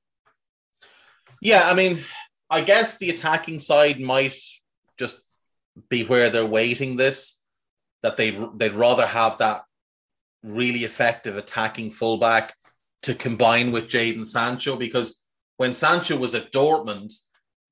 [1.41, 2.01] Yeah, I mean,
[2.51, 4.35] I guess the attacking side might
[4.99, 5.23] just
[5.89, 7.41] be where they're waiting this,
[8.03, 9.63] that they they'd rather have that
[10.43, 12.55] really effective attacking fullback
[13.03, 15.23] to combine with Jadon Sancho because
[15.57, 17.15] when Sancho was at Dortmund,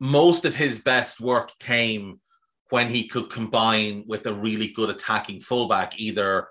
[0.00, 2.20] most of his best work came
[2.70, 6.48] when he could combine with a really good attacking fullback, either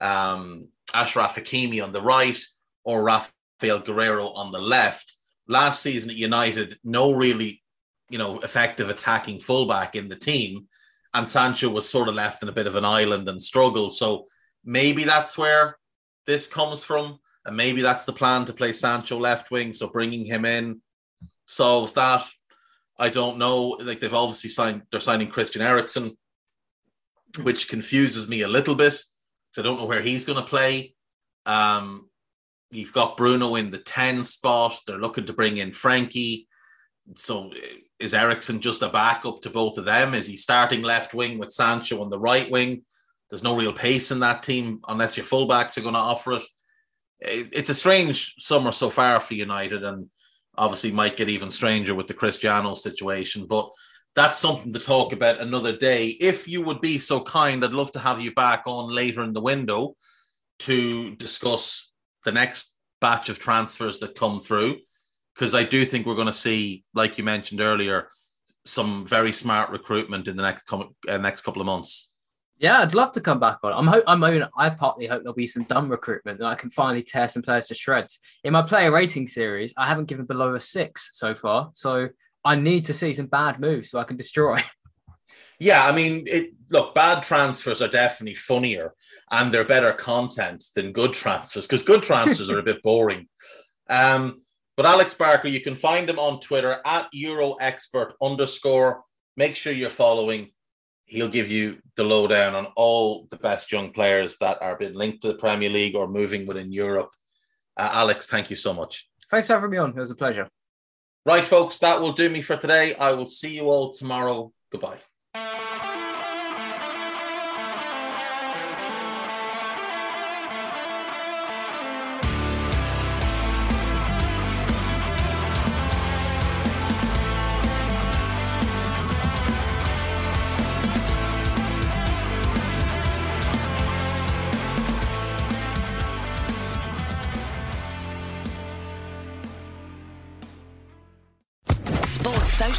[0.00, 2.38] um, Achraf Hakimi on the right
[2.84, 5.14] or Rafael Guerreiro on the left.
[5.48, 7.62] Last season at United, no really
[8.10, 10.66] you know, effective attacking fullback in the team.
[11.14, 13.90] And Sancho was sort of left in a bit of an island and struggle.
[13.90, 14.26] So
[14.64, 15.78] maybe that's where
[16.26, 17.18] this comes from.
[17.44, 19.72] And maybe that's the plan to play Sancho left wing.
[19.72, 20.80] So bringing him in
[21.46, 22.26] solves that.
[22.98, 23.76] I don't know.
[23.80, 26.16] Like they've obviously signed, they're signing Christian Eriksen,
[27.42, 30.94] which confuses me a little bit because I don't know where he's going to play.
[31.44, 32.08] Um,
[32.70, 34.78] you've got Bruno in the 10 spot.
[34.86, 36.48] They're looking to bring in Frankie.
[37.14, 37.52] So
[37.98, 40.14] is Eriksen just a backup to both of them?
[40.14, 42.84] Is he starting left wing with Sancho on the right wing?
[43.30, 46.42] There's no real pace in that team unless your fullbacks are going to offer it.
[47.20, 50.08] It's a strange summer so far for United, and
[50.56, 53.46] obviously might get even stranger with the Cristiano situation.
[53.48, 53.70] But
[54.14, 56.08] that's something to talk about another day.
[56.08, 59.32] If you would be so kind, I'd love to have you back on later in
[59.32, 59.96] the window
[60.60, 61.90] to discuss
[62.24, 64.78] the next batch of transfers that come through
[65.36, 68.08] because I do think we're going to see, like you mentioned earlier,
[68.64, 72.12] some very smart recruitment in the next com- uh, next couple of months.
[72.58, 73.72] Yeah, I'd love to come back on.
[73.72, 76.54] I'm hope I'm I, mean, I partly hope there'll be some dumb recruitment that I
[76.54, 78.18] can finally tear some players to shreds.
[78.44, 82.08] In my player rating series, I haven't given below a six so far, so
[82.44, 84.62] I need to see some bad moves so I can destroy.
[85.58, 88.92] Yeah, I mean, it, look, bad transfers are definitely funnier
[89.30, 93.28] and they're better content than good transfers because good transfers are a bit boring.
[93.88, 94.42] Um,
[94.76, 99.02] but Alex Barker, you can find him on Twitter at EuroExpert underscore.
[99.36, 100.50] Make sure you're following.
[101.06, 105.22] He'll give you the lowdown on all the best young players that are being linked
[105.22, 107.10] to the Premier League or moving within Europe.
[107.76, 109.08] Uh, Alex, thank you so much.
[109.30, 109.90] Thanks for having me on.
[109.90, 110.48] It was a pleasure.
[111.24, 112.94] Right, folks, that will do me for today.
[112.94, 114.52] I will see you all tomorrow.
[114.70, 114.98] Goodbye.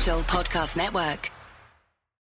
[0.07, 1.36] Podcast Network.